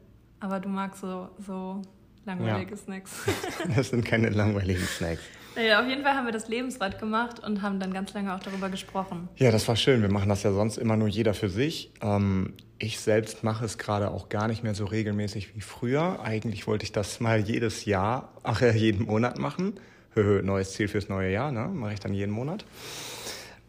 Aber 0.41 0.61
du 0.61 0.69
magst 0.69 1.01
so, 1.01 1.29
so 1.39 1.83
langweilige 2.25 2.73
ja. 2.73 2.77
Snacks. 2.77 3.25
das 3.77 3.91
sind 3.91 4.05
keine 4.05 4.31
langweiligen 4.31 4.85
Snacks. 4.85 5.23
Naja, 5.57 5.81
auf 5.81 5.89
jeden 5.89 6.03
Fall 6.03 6.15
haben 6.15 6.27
wir 6.27 6.33
das 6.33 6.49
Lebensrad 6.49 6.99
gemacht 6.99 7.41
und 7.41 7.63
haben 7.63 7.81
dann 7.81 7.93
ganz 7.93 8.13
lange 8.13 8.35
auch 8.35 8.41
darüber 8.41 8.69
gesprochen. 8.69 9.29
Ja, 9.37 9.51
das 9.51 9.67
war 9.67 9.77
schön. 9.77 10.03
Wir 10.03 10.13
machen 10.13 10.29
das 10.29 10.43
ja 10.43 10.53
sonst 10.53 10.77
immer 10.77 10.97
nur 10.97 11.09
jeder 11.09 11.33
für 11.33 11.49
sich. 11.49 11.91
Ähm, 12.03 12.53
ich 12.79 13.01
selbst 13.01 13.43
mache 13.43 13.65
es 13.65 13.79
gerade 13.79 14.11
auch 14.11 14.29
gar 14.29 14.49
nicht 14.49 14.63
mehr 14.63 14.75
so 14.75 14.85
regelmäßig 14.85 15.57
wie 15.57 15.63
früher. 15.63 16.21
Eigentlich 16.23 16.67
wollte 16.67 16.85
ich 16.85 16.93
das 16.93 17.21
mal 17.21 17.41
jedes 17.41 17.87
Jahr, 17.87 18.35
ach 18.43 18.61
ja, 18.61 18.71
jeden 18.71 19.07
Monat 19.07 19.39
machen. 19.39 19.81
Neues 20.15 20.73
Ziel 20.73 20.89
fürs 20.89 21.11
neue 21.11 21.31
Jahr, 21.31 21.53
ne? 21.53 21.69
Mache 21.69 21.93
ich 21.93 22.01
dann 22.01 22.15
jeden 22.15 22.33
Monat. 22.33 22.65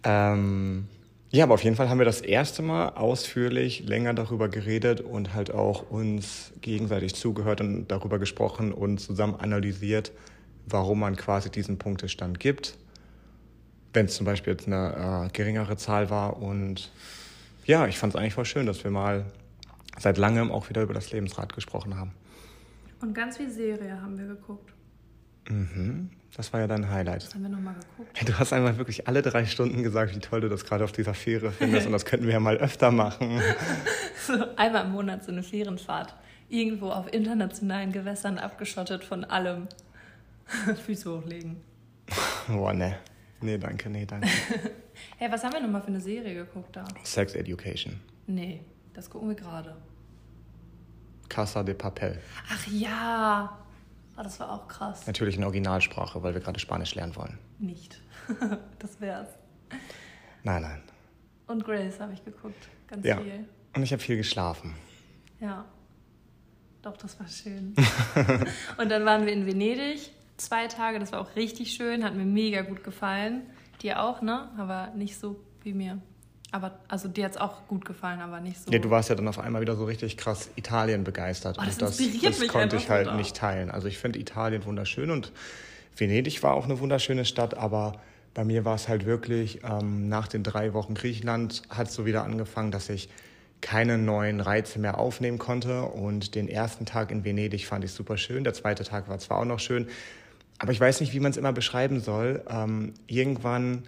Ähm, 0.04 0.88
ja, 1.30 1.44
aber 1.44 1.56
auf 1.56 1.64
jeden 1.64 1.76
Fall 1.76 1.90
haben 1.90 1.98
wir 1.98 2.06
das 2.06 2.22
erste 2.22 2.62
Mal 2.62 2.90
ausführlich 2.90 3.84
länger 3.86 4.14
darüber 4.14 4.48
geredet 4.48 5.02
und 5.02 5.34
halt 5.34 5.52
auch 5.52 5.90
uns 5.90 6.54
gegenseitig 6.62 7.16
zugehört 7.16 7.60
und 7.60 7.88
darüber 7.88 8.18
gesprochen 8.18 8.72
und 8.72 9.00
zusammen 9.00 9.36
analysiert, 9.36 10.14
warum 10.68 11.00
man 11.00 11.16
quasi 11.16 11.50
diesen 11.50 11.78
Punktestand 11.78 12.40
gibt. 12.40 12.78
Wenn 13.94 14.06
es 14.06 14.16
zum 14.16 14.26
Beispiel 14.26 14.54
jetzt 14.54 14.68
eine 14.68 15.28
äh, 15.28 15.30
geringere 15.32 15.78
Zahl 15.78 16.10
war. 16.10 16.38
Und 16.38 16.92
ja, 17.66 17.88
ich 17.88 17.98
fand 17.98 18.14
es 18.14 18.20
eigentlich 18.20 18.34
voll 18.34 18.46
schön, 18.46 18.66
dass 18.66 18.84
wir 18.84 18.92
mal 18.92 19.26
seit 19.98 20.18
langem 20.18 20.52
auch 20.52 20.70
wieder 20.70 20.84
über 20.84 20.94
das 20.94 21.12
Lebensrad 21.12 21.54
gesprochen 21.54 21.98
haben. 21.98 22.12
Und 23.02 23.14
ganz 23.14 23.38
viel 23.38 23.50
Serie 23.50 24.02
haben 24.02 24.18
wir 24.18 24.28
geguckt. 24.28 24.74
Mhm. 25.50 26.10
Das 26.36 26.52
war 26.54 26.60
ja 26.60 26.68
dein 26.68 26.90
Highlight. 26.90 27.24
Das 27.24 27.34
haben 27.34 27.44
wir 27.44 27.50
nochmal 27.50 27.76
geguckt. 27.76 28.30
Du 28.30 28.38
hast 28.38 28.54
einmal 28.54 28.78
wirklich 28.78 29.08
alle 29.08 29.22
drei 29.22 29.46
Stunden 29.46 29.82
gesagt, 29.82 30.16
wie 30.16 30.20
toll 30.20 30.42
du 30.42 30.50
das 30.50 30.66
gerade 30.66 30.84
auf 30.84 30.92
dieser 30.92 31.14
Fähre 31.14 31.52
findest 31.52 31.88
und 31.88 31.94
das 31.94 32.06
könnten 32.06 32.26
wir 32.26 32.34
ja 32.34 32.40
mal 32.40 32.58
öfter 32.58 32.92
machen. 32.92 33.42
so 34.28 34.34
einmal 34.56 34.86
im 34.86 34.92
Monat 34.92 35.24
so 35.24 35.32
eine 35.32 35.44
Fährenfahrt. 35.44 36.14
Irgendwo 36.50 36.90
auf 36.90 37.12
internationalen 37.12 37.92
Gewässern 37.92 38.38
abgeschottet 38.38 39.04
von 39.04 39.24
allem. 39.24 39.68
Füße 40.86 41.18
hochlegen. 41.18 41.58
Boah, 42.48 42.74
ne. 42.74 43.00
Nee, 43.42 43.58
danke, 43.58 43.90
nee, 43.90 44.06
danke. 44.06 44.28
hey, 45.18 45.32
was 45.32 45.44
haben 45.44 45.54
wir 45.54 45.62
nochmal 45.62 45.82
für 45.82 45.88
eine 45.88 46.02
Serie 46.02 46.34
geguckt 46.34 46.76
da? 46.76 46.86
Sex 47.04 47.36
Education. 47.36 48.00
Nee, 48.26 48.62
das 48.94 49.10
gucken 49.10 49.30
wir 49.30 49.36
gerade. 49.36 49.78
Casa 51.30 51.62
de 51.62 51.76
Papel. 51.76 52.20
Ach 52.50 52.68
ja, 52.68 53.68
Oh, 54.18 54.24
das 54.24 54.40
war 54.40 54.52
auch 54.52 54.68
krass. 54.68 55.06
Natürlich 55.06 55.38
in 55.38 55.44
Originalsprache, 55.44 56.24
weil 56.24 56.34
wir 56.34 56.42
gerade 56.42 56.60
Spanisch 56.60 56.96
lernen 56.96 57.16
wollen. 57.16 57.38
Nicht. 57.60 58.02
das 58.80 59.00
wär's. 59.00 59.30
Nein, 60.44 60.64
nein. 60.64 60.82
Und 61.46 61.64
Grace 61.64 62.00
habe 62.00 62.14
ich 62.14 62.26
geguckt. 62.26 62.68
Ganz 62.88 63.06
ja. 63.06 63.22
viel. 63.22 63.48
Und 63.76 63.84
ich 63.84 63.92
habe 63.92 64.02
viel 64.02 64.18
geschlafen. 64.18 64.74
Ja. 65.40 65.66
Doch, 66.82 66.98
das 66.98 67.20
war 67.20 67.28
schön. 67.28 67.76
und 68.78 68.90
dann 68.90 69.06
waren 69.06 69.28
wir 69.28 69.34
in 69.34 69.46
Venedig 69.46 70.10
zwei 70.38 70.68
Tage. 70.68 71.00
Das 71.00 71.12
war 71.12 71.22
auch 71.22 71.36
richtig 71.36 71.74
schön. 71.74 72.04
Hat 72.04 72.16
mir 72.16 72.26
mega 72.26 72.62
gut 72.62 72.84
gefallen. 72.84 73.44
Dir 73.82 74.02
auch, 74.02 74.22
ne? 74.22 74.50
Aber 74.58 74.92
nicht 74.96 75.18
so 75.18 75.40
wie 75.64 75.74
mir. 75.74 76.00
Aber 76.52 76.80
also 76.88 77.10
dir 77.10 77.26
hat 77.26 77.32
es 77.32 77.38
auch 77.38 77.68
gut 77.68 77.84
gefallen, 77.84 78.22
aber 78.22 78.40
nicht 78.40 78.60
so. 78.60 78.72
Ja, 78.72 78.80
du 78.80 78.90
warst 78.90 79.10
ja 79.10 79.16
dann 79.16 79.28
auf 79.28 79.40
einmal 79.40 79.62
wieder 79.62 79.76
so 79.76 79.86
richtig 79.86 80.16
krass 80.16 80.50
Italien 80.56 81.04
begeistert. 81.04 81.58
Oh, 81.60 81.64
das 81.66 81.74
und 81.74 81.82
das, 81.82 81.98
das 81.98 82.40
mich 82.40 82.48
konnte 82.48 82.78
ich 82.78 82.90
halt 82.90 83.14
nicht 83.16 83.36
teilen. 83.36 83.70
Also 83.70 83.88
ich 83.88 83.98
finde 83.98 84.20
Italien 84.20 84.64
wunderschön 84.66 85.12
und 85.12 85.34
Venedig 85.96 86.42
war 86.44 86.54
auch 86.54 86.66
eine 86.66 86.80
wunderschöne 86.80 87.26
Stadt, 87.26 87.56
aber 87.56 88.00
bei 88.34 88.46
mir 88.46 88.64
war 88.64 88.76
es 88.76 88.88
halt 88.88 89.06
wirklich, 89.06 89.62
ähm, 89.64 90.08
nach 90.08 90.28
den 90.28 90.44
drei 90.44 90.74
Wochen 90.74 90.94
Griechenland 90.94 91.64
hat 91.70 91.88
es 91.88 91.96
so 91.96 92.06
wieder 92.06 92.24
angefangen, 92.24 92.72
dass 92.72 92.88
ich 92.88 93.10
keine 93.62 93.98
neuen 93.98 94.40
Reize 94.40 94.80
mehr 94.80 95.00
aufnehmen 95.00 95.40
konnte. 95.40 95.82
Und 95.84 96.36
den 96.36 96.48
ersten 96.48 96.86
Tag 96.86 97.12
in 97.12 97.26
Venedig 97.26 97.66
fand 97.66 97.84
ich 97.84 97.92
super 97.92 98.16
schön. 98.16 98.44
Der 98.44 98.54
zweite 98.54 98.84
Tag 98.84 99.10
war 99.10 99.18
zwar 99.20 99.40
auch 99.40 99.46
noch 99.46 99.60
schön, 99.60 99.88
aber 100.60 100.72
ich 100.72 100.80
weiß 100.80 101.02
nicht, 101.02 101.14
wie 101.14 101.20
man 101.20 101.32
es 101.32 101.38
immer 101.38 101.54
beschreiben 101.54 102.00
soll. 102.00 102.44
Ähm, 102.50 102.94
irgendwann 103.08 103.84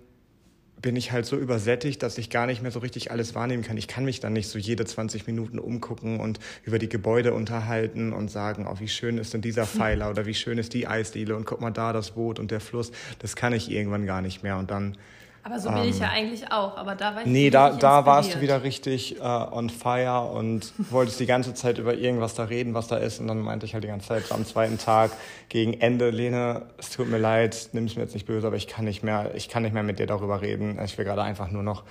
bin 0.82 0.96
ich 0.96 1.12
halt 1.12 1.26
so 1.26 1.36
übersättigt, 1.36 2.02
dass 2.04 2.18
ich 2.18 2.30
gar 2.30 2.46
nicht 2.46 2.62
mehr 2.62 2.72
so 2.72 2.80
richtig 2.80 3.12
alles 3.12 3.36
wahrnehmen 3.36 3.64
kann. 3.64 3.76
Ich 3.78 3.88
kann 3.88 4.06
mich 4.06 4.22
dann 4.22 4.34
nicht 4.34 4.48
so 4.48 4.58
jede 4.58 4.86
20 4.86 5.28
Minuten 5.28 5.60
umgucken 5.60 6.20
und 6.20 6.40
über 6.64 6.80
die 6.80 6.88
Gebäude 6.88 7.34
unterhalten 7.34 8.14
und 8.14 8.32
sagen, 8.32 8.66
oh, 8.70 8.80
wie 8.80 8.88
schön 8.88 9.18
ist 9.18 9.34
denn 9.34 9.42
dieser 9.42 9.66
Pfeiler 9.68 10.10
oder 10.10 10.26
wie 10.26 10.34
schön 10.34 10.58
ist 10.58 10.74
die 10.74 10.88
Eisdiele 10.88 11.36
und 11.36 11.46
guck 11.46 11.60
mal 11.60 11.72
da 11.72 11.92
das 11.92 12.12
Boot 12.12 12.40
und 12.40 12.52
der 12.52 12.62
Fluss. 12.62 12.92
Das 13.20 13.36
kann 13.36 13.52
ich 13.52 13.70
irgendwann 13.70 14.06
gar 14.06 14.22
nicht 14.22 14.42
mehr 14.42 14.58
und 14.58 14.72
dann 14.72 14.98
aber 15.44 15.60
so 15.60 15.70
bin 15.70 15.84
ähm, 15.84 15.90
ich 15.90 16.00
ja 16.00 16.08
ähm, 16.08 16.12
eigentlich 16.14 16.52
auch, 16.52 16.78
aber 16.78 16.96
da 16.96 17.16
war 17.16 17.22
ich 17.22 17.28
Nee, 17.28 17.50
da, 17.50 17.72
da 17.72 18.06
warst 18.06 18.36
du 18.36 18.42
wieder 18.42 18.64
richtig 18.64 19.20
äh, 19.20 19.24
on 19.24 19.70
fire 19.70 20.32
und 20.32 20.74
wolltest 20.92 21.20
die 21.20 21.26
ganze 21.26 21.54
Zeit 21.54 21.78
über 21.78 21.94
irgendwas 21.96 22.34
da 22.36 22.44
reden, 22.44 22.74
was 22.74 22.88
da 22.88 22.98
ist. 22.98 23.20
Und 23.20 23.28
dann 23.28 23.40
meinte 23.40 23.66
ich 23.66 23.74
halt 23.74 23.84
die 23.84 23.88
ganze 23.88 24.08
Zeit 24.08 24.32
am 24.32 24.46
zweiten 24.46 24.78
Tag 24.78 25.12
gegen 25.48 25.74
Ende, 25.74 26.10
Lene, 26.10 26.64
es 26.78 26.90
tut 26.90 27.10
mir 27.10 27.18
leid, 27.18 27.70
nimm 27.74 27.86
es 27.86 27.96
mir 27.96 28.04
jetzt 28.04 28.14
nicht 28.14 28.26
böse, 28.26 28.48
aber 28.48 28.58
ich 28.58 28.68
kann 28.68 28.86
nicht 28.86 29.04
mehr, 29.04 29.32
ich 29.36 29.50
kann 29.50 29.64
nicht 29.64 29.74
mehr 29.74 29.84
mit 29.84 30.00
dir 30.00 30.08
darüber 30.08 30.42
reden. 30.42 30.80
Ich 30.84 30.98
will 30.98 31.06
gerade 31.06 31.24
einfach 31.24 31.50
nur 31.52 31.64
noch 31.64 31.84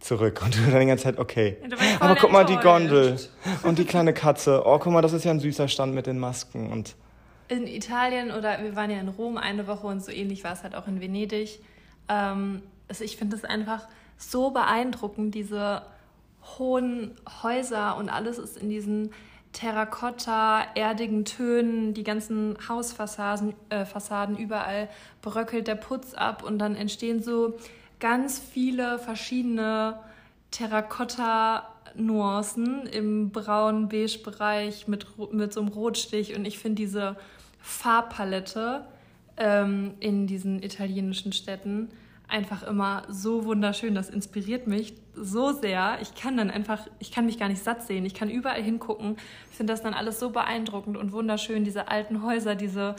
zurück. 0.00 0.42
Und 0.44 0.56
du 0.56 0.70
dann 0.70 0.80
die 0.80 0.86
ganze 0.86 1.04
Zeit, 1.04 1.18
okay. 1.18 1.56
Aber 2.00 2.14
guck 2.14 2.30
mal 2.30 2.44
die 2.44 2.56
Gondel 2.56 3.18
und 3.62 3.78
die 3.78 3.84
kleine 3.84 4.12
Katze. 4.12 4.62
Oh, 4.64 4.78
guck 4.78 4.92
mal, 4.92 5.02
das 5.02 5.12
ist 5.12 5.24
ja 5.24 5.30
ein 5.30 5.40
süßer 5.40 5.68
Stand 5.68 5.94
mit 5.94 6.06
den 6.06 6.18
Masken 6.18 6.70
und 6.70 6.94
in 7.48 7.66
Italien 7.66 8.30
oder 8.30 8.62
wir 8.62 8.74
waren 8.74 8.90
ja 8.90 8.98
in 8.98 9.08
Rom 9.08 9.36
eine 9.36 9.66
Woche 9.66 9.86
und 9.86 10.02
so 10.02 10.10
ähnlich 10.10 10.44
war 10.44 10.52
es 10.52 10.62
halt 10.62 10.74
auch 10.74 10.86
in 10.86 11.00
Venedig. 11.00 11.60
Ähm, 12.08 12.62
also 12.88 13.04
ich 13.04 13.16
finde 13.16 13.36
es 13.36 13.44
einfach 13.44 13.86
so 14.18 14.50
beeindruckend, 14.50 15.34
diese 15.34 15.82
hohen 16.58 17.12
Häuser 17.42 17.96
und 17.96 18.08
alles 18.08 18.38
ist 18.38 18.56
in 18.56 18.68
diesen 18.68 19.10
Terrakotta, 19.52 20.64
erdigen 20.74 21.24
Tönen, 21.24 21.94
die 21.94 22.02
ganzen 22.02 22.56
Hausfassaden, 22.68 23.54
äh, 23.68 23.84
Fassaden, 23.84 24.36
überall 24.36 24.88
bröckelt 25.22 25.68
der 25.68 25.76
Putz 25.76 26.14
ab 26.14 26.42
und 26.42 26.58
dann 26.58 26.74
entstehen 26.74 27.22
so 27.22 27.56
ganz 28.00 28.38
viele 28.38 28.98
verschiedene 28.98 30.00
Terrakotta-Nuancen 30.50 32.86
im 32.86 33.30
braun-beige-Bereich 33.30 34.88
mit, 34.88 35.06
mit 35.32 35.52
so 35.52 35.60
einem 35.60 35.68
Rotstich. 35.70 36.36
Und 36.36 36.44
ich 36.44 36.58
finde 36.58 36.82
diese 36.82 37.16
Farbpalette 37.60 38.84
ähm, 39.36 39.94
in 40.00 40.26
diesen 40.26 40.60
italienischen 40.62 41.32
Städten 41.32 41.90
einfach 42.28 42.62
immer 42.62 43.04
so 43.08 43.44
wunderschön. 43.44 43.94
Das 43.94 44.10
inspiriert 44.10 44.66
mich 44.66 44.94
so 45.14 45.52
sehr. 45.52 45.98
Ich 46.00 46.14
kann 46.14 46.36
dann 46.36 46.50
einfach, 46.50 46.86
ich 46.98 47.12
kann 47.12 47.26
mich 47.26 47.38
gar 47.38 47.48
nicht 47.48 47.62
satt 47.62 47.82
sehen. 47.82 48.04
Ich 48.04 48.14
kann 48.14 48.30
überall 48.30 48.62
hingucken. 48.62 49.16
Ich 49.50 49.56
finde 49.56 49.72
das 49.72 49.82
dann 49.82 49.94
alles 49.94 50.18
so 50.18 50.30
beeindruckend 50.30 50.96
und 50.96 51.12
wunderschön. 51.12 51.64
Diese 51.64 51.88
alten 51.88 52.22
Häuser, 52.22 52.54
diese 52.54 52.96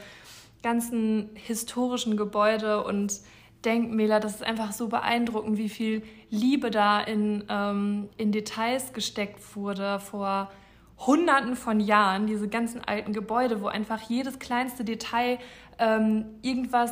ganzen 0.63 1.29
historischen 1.35 2.17
Gebäude 2.17 2.83
und 2.83 3.19
Denkmäler. 3.65 4.19
Das 4.19 4.35
ist 4.35 4.43
einfach 4.43 4.71
so 4.71 4.87
beeindruckend, 4.87 5.57
wie 5.57 5.69
viel 5.69 6.03
Liebe 6.29 6.71
da 6.71 7.01
in, 7.01 7.43
ähm, 7.49 8.09
in 8.17 8.31
Details 8.31 8.93
gesteckt 8.93 9.55
wurde 9.55 9.99
vor 9.99 10.51
Hunderten 10.99 11.55
von 11.55 11.79
Jahren. 11.79 12.27
Diese 12.27 12.47
ganzen 12.47 12.83
alten 12.83 13.11
Gebäude, 13.11 13.61
wo 13.61 13.67
einfach 13.67 14.01
jedes 14.01 14.39
kleinste 14.39 14.85
Detail 14.85 15.39
ähm, 15.79 16.25
irgendwas 16.41 16.91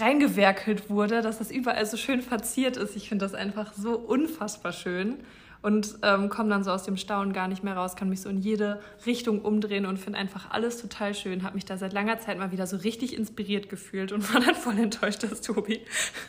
reingewerkelt 0.00 0.90
wurde, 0.90 1.22
dass 1.22 1.38
das 1.38 1.50
überall 1.50 1.86
so 1.86 1.96
schön 1.96 2.22
verziert 2.22 2.76
ist. 2.76 2.96
Ich 2.96 3.08
finde 3.08 3.24
das 3.24 3.34
einfach 3.34 3.72
so 3.72 3.96
unfassbar 3.96 4.72
schön 4.72 5.18
und 5.60 5.98
ähm, 6.02 6.28
komme 6.28 6.50
dann 6.50 6.62
so 6.62 6.70
aus 6.70 6.84
dem 6.84 6.96
Staunen 6.96 7.32
gar 7.32 7.48
nicht 7.48 7.64
mehr 7.64 7.76
raus, 7.76 7.96
kann 7.96 8.08
mich 8.08 8.20
so 8.20 8.28
in 8.28 8.38
jede 8.38 8.80
Richtung 9.06 9.42
umdrehen 9.42 9.86
und 9.86 9.98
finde 9.98 10.18
einfach 10.18 10.50
alles 10.50 10.80
total 10.80 11.14
schön. 11.14 11.42
Habe 11.42 11.56
mich 11.56 11.64
da 11.64 11.76
seit 11.76 11.92
langer 11.92 12.20
Zeit 12.20 12.38
mal 12.38 12.52
wieder 12.52 12.66
so 12.66 12.76
richtig 12.76 13.16
inspiriert 13.16 13.68
gefühlt 13.68 14.12
und 14.12 14.32
war 14.34 14.40
dann 14.40 14.54
voll 14.54 14.78
enttäuscht, 14.78 15.22
dass 15.22 15.40
Tobi 15.40 15.80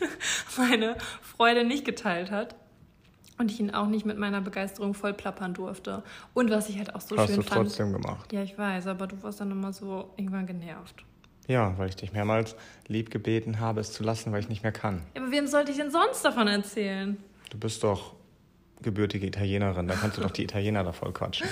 meine 0.58 0.96
Freude 1.22 1.64
nicht 1.64 1.84
geteilt 1.84 2.30
hat. 2.30 2.56
Und 3.38 3.50
ich 3.50 3.58
ihn 3.58 3.70
auch 3.70 3.86
nicht 3.86 4.04
mit 4.04 4.18
meiner 4.18 4.42
Begeisterung 4.42 4.92
voll 4.92 5.14
plappern 5.14 5.54
durfte. 5.54 6.02
Und 6.34 6.50
was 6.50 6.68
ich 6.68 6.76
halt 6.76 6.94
auch 6.94 7.00
so 7.00 7.16
Hast 7.16 7.28
schön 7.28 7.36
fand. 7.36 7.50
Hast 7.50 7.78
du 7.78 7.84
trotzdem 7.84 7.92
gemacht. 7.92 8.30
Ja, 8.34 8.42
ich 8.42 8.58
weiß, 8.58 8.86
aber 8.86 9.06
du 9.06 9.22
warst 9.22 9.40
dann 9.40 9.50
immer 9.50 9.72
so 9.72 10.12
irgendwann 10.18 10.46
genervt. 10.46 11.06
Ja, 11.50 11.74
weil 11.78 11.88
ich 11.88 11.96
dich 11.96 12.12
mehrmals 12.12 12.54
lieb 12.86 13.10
gebeten 13.10 13.58
habe, 13.58 13.80
es 13.80 13.92
zu 13.92 14.04
lassen, 14.04 14.30
weil 14.30 14.38
ich 14.38 14.48
nicht 14.48 14.62
mehr 14.62 14.70
kann. 14.70 15.02
Ja, 15.16 15.22
aber 15.22 15.32
wem 15.32 15.48
sollte 15.48 15.72
ich 15.72 15.78
denn 15.78 15.90
sonst 15.90 16.24
davon 16.24 16.46
erzählen? 16.46 17.16
Du 17.50 17.58
bist 17.58 17.82
doch 17.82 18.14
gebürtige 18.82 19.26
Italienerin, 19.26 19.88
da 19.88 19.94
kannst 19.94 20.16
du 20.16 20.22
doch 20.22 20.30
die 20.30 20.44
Italiener 20.44 20.84
da 20.84 20.92
voll 20.92 21.12
quatschen. 21.12 21.48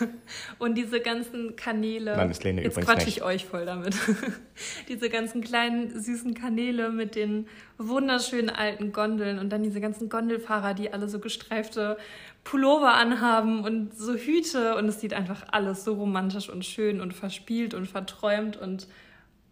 Und 0.58 0.74
diese 0.74 1.00
ganzen 1.00 1.54
Kanäle. 1.54 2.16
Nein, 2.16 2.30
ist 2.30 2.42
Lene 2.42 2.60
Jetzt 2.60 2.72
übrigens 2.72 2.90
quatsche 2.90 3.08
ich 3.08 3.22
euch 3.22 3.46
voll 3.46 3.64
damit. 3.64 3.94
diese 4.88 5.08
ganzen 5.08 5.42
kleinen 5.42 5.98
süßen 5.98 6.34
Kanäle 6.34 6.90
mit 6.90 7.14
den 7.14 7.46
wunderschönen 7.78 8.50
alten 8.50 8.92
Gondeln 8.92 9.38
und 9.38 9.50
dann 9.50 9.62
diese 9.62 9.80
ganzen 9.80 10.08
Gondelfahrer, 10.08 10.74
die 10.74 10.92
alle 10.92 11.08
so 11.08 11.20
gestreifte 11.20 11.96
Pullover 12.42 12.94
anhaben 12.94 13.62
und 13.62 13.96
so 13.96 14.14
Hüte 14.14 14.76
und 14.76 14.88
es 14.88 15.00
sieht 15.00 15.14
einfach 15.14 15.44
alles 15.52 15.84
so 15.84 15.94
romantisch 15.94 16.50
und 16.50 16.64
schön 16.64 17.00
und 17.00 17.14
verspielt 17.14 17.74
und 17.74 17.86
verträumt 17.86 18.56
und 18.56 18.88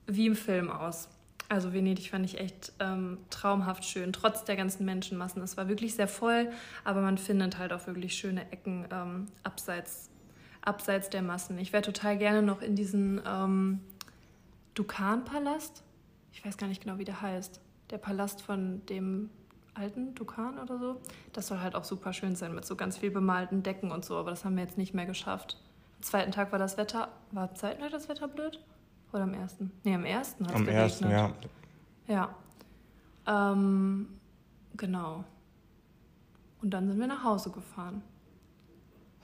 wie 0.06 0.26
im 0.26 0.36
Film 0.36 0.70
aus. 0.70 1.08
Also 1.48 1.72
Venedig 1.72 2.10
fand 2.10 2.24
ich 2.24 2.40
echt 2.40 2.72
ähm, 2.80 3.18
traumhaft 3.30 3.84
schön, 3.84 4.12
trotz 4.12 4.44
der 4.44 4.56
ganzen 4.56 4.84
Menschenmassen. 4.84 5.42
Es 5.42 5.56
war 5.56 5.68
wirklich 5.68 5.94
sehr 5.94 6.08
voll, 6.08 6.50
aber 6.84 7.02
man 7.02 7.18
findet 7.18 7.58
halt 7.58 7.72
auch 7.72 7.86
wirklich 7.86 8.14
schöne 8.14 8.50
Ecken 8.50 8.86
ähm, 8.90 9.26
abseits, 9.42 10.10
abseits 10.62 11.10
der 11.10 11.22
Massen. 11.22 11.58
Ich 11.58 11.72
wäre 11.72 11.82
total 11.82 12.16
gerne 12.16 12.42
noch 12.42 12.62
in 12.62 12.76
diesen 12.76 13.20
ähm, 13.26 13.80
Dukan-Palast. 14.74 15.82
Ich 16.32 16.44
weiß 16.44 16.56
gar 16.56 16.66
nicht 16.66 16.82
genau, 16.82 16.98
wie 16.98 17.04
der 17.04 17.20
heißt. 17.20 17.60
Der 17.90 17.98
Palast 17.98 18.40
von 18.40 18.84
dem 18.86 19.28
alten 19.74 20.14
Dukan 20.14 20.58
oder 20.58 20.78
so. 20.78 21.00
Das 21.32 21.48
soll 21.48 21.60
halt 21.60 21.74
auch 21.74 21.84
super 21.84 22.12
schön 22.12 22.36
sein 22.36 22.54
mit 22.54 22.64
so 22.64 22.76
ganz 22.76 22.96
viel 22.96 23.10
bemalten 23.10 23.62
Decken 23.62 23.90
und 23.90 24.04
so, 24.04 24.16
aber 24.16 24.30
das 24.30 24.44
haben 24.44 24.56
wir 24.56 24.62
jetzt 24.62 24.78
nicht 24.78 24.94
mehr 24.94 25.06
geschafft. 25.06 25.58
Am 25.98 26.02
zweiten 26.02 26.32
Tag 26.32 26.52
war 26.52 26.58
das 26.58 26.76
Wetter, 26.76 27.08
war 27.32 27.52
Tag 27.54 27.78
das 27.90 28.08
Wetter 28.08 28.28
blöd? 28.28 28.60
Oder 29.14 29.22
am 29.24 29.34
ersten? 29.34 29.70
Nee, 29.84 29.94
am 29.94 30.04
ersten 30.04 30.44
hat 30.44 30.54
es 30.54 30.56
Am 30.58 30.64
geregnet. 30.66 30.82
ersten, 30.82 31.10
ja. 31.10 31.32
Ja. 33.26 33.52
Ähm, 33.52 34.08
genau. 34.76 35.24
Und 36.60 36.70
dann 36.70 36.88
sind 36.88 36.98
wir 36.98 37.06
nach 37.06 37.22
Hause 37.22 37.50
gefahren. 37.50 38.02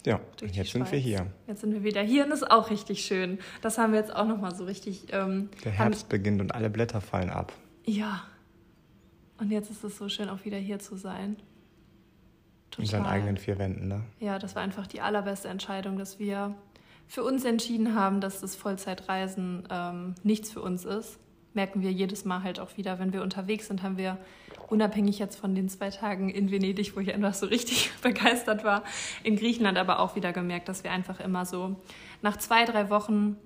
Ja, 0.07 0.21
und 0.41 0.55
jetzt 0.57 0.71
sind 0.73 0.83
wir 0.83 0.87
Schweiz. 0.87 1.03
hier. 1.03 1.27
Jetzt 1.47 1.61
sind 1.63 1.73
wir 1.73 1.83
wieder 1.83 2.01
hier 2.03 2.25
und 2.25 2.31
das 2.31 2.43
ist 2.43 2.51
auch 2.51 2.71
richtig 2.71 3.05
schön. 3.05 3.39
Das 3.63 3.77
haben 3.79 3.93
wir 3.93 3.99
jetzt 3.99 4.15
auch 4.15 4.27
nochmal 4.27 4.55
so 4.55 4.65
richtig. 4.65 5.13
Ähm, 5.13 5.51
Der 5.65 5.73
haben- 5.73 5.79
Herbst 5.89 6.09
beginnt 6.09 6.41
und 6.41 6.55
alle 6.55 6.71
Blätter 6.71 7.01
fallen 7.01 7.29
ab. 7.29 7.53
Ja. 7.85 8.23
Und 9.39 9.51
jetzt 9.51 9.71
ist 9.71 9.83
es 9.85 9.99
so 9.99 10.09
schön, 10.09 10.29
auch 10.29 10.45
wieder 10.45 10.57
hier 10.59 10.79
zu 10.79 10.97
sein. 10.97 11.37
In 12.79 12.87
seinen 12.87 13.07
eigenen 13.07 13.37
vier 13.37 13.59
Wänden, 13.59 13.89
ne? 13.89 14.03
Ja, 14.21 14.39
das 14.39 14.55
war 14.55 14.63
einfach 14.63 14.87
die 14.87 15.01
allerbeste 15.01 15.49
Entscheidung, 15.49 15.99
dass 15.99 16.19
wir 16.21 16.55
für 17.11 17.25
uns 17.25 17.45
entschieden 17.45 17.97
haben, 17.97 18.21
dass 18.21 18.41
das 18.41 18.55
Vollzeitreisen 18.55 19.67
ähm, 19.69 20.15
nichts 20.23 20.53
für 20.53 20.63
uns 20.63 20.85
ist. 20.85 21.19
Merken 21.55 21.83
wir 21.83 21.91
jedes 21.91 22.25
Mal 22.25 22.45
halt 22.45 22.61
auch 22.61 22.77
wieder, 22.77 23.01
wenn 23.01 23.13
wir 23.13 23.23
unterwegs 23.23 23.67
sind, 23.67 23.83
haben 23.83 23.99
wir 23.99 24.17
unabhängig 24.69 25.19
jetzt 25.19 25.35
von 25.35 25.57
den 25.57 25.69
zwei 25.69 25.91
Tagen 25.91 26.31
in 26.31 26.53
Venedig, 26.53 26.95
wo 26.95 27.01
ich 27.01 27.13
einfach 27.13 27.35
so 27.35 27.47
richtig 27.47 27.91
begeistert 28.03 28.63
war, 28.63 28.85
in 29.25 29.35
Griechenland 29.35 29.77
aber 29.77 29.99
auch 29.99 30.15
wieder 30.15 30.33
gemerkt, 30.33 30.69
dass 30.69 30.85
wir 30.85 30.93
einfach 30.93 31.19
immer 31.19 31.45
so 31.45 31.75
nach 32.23 32.37
zwei, 32.37 32.65
drei 32.65 32.91
Wochen 32.91 33.37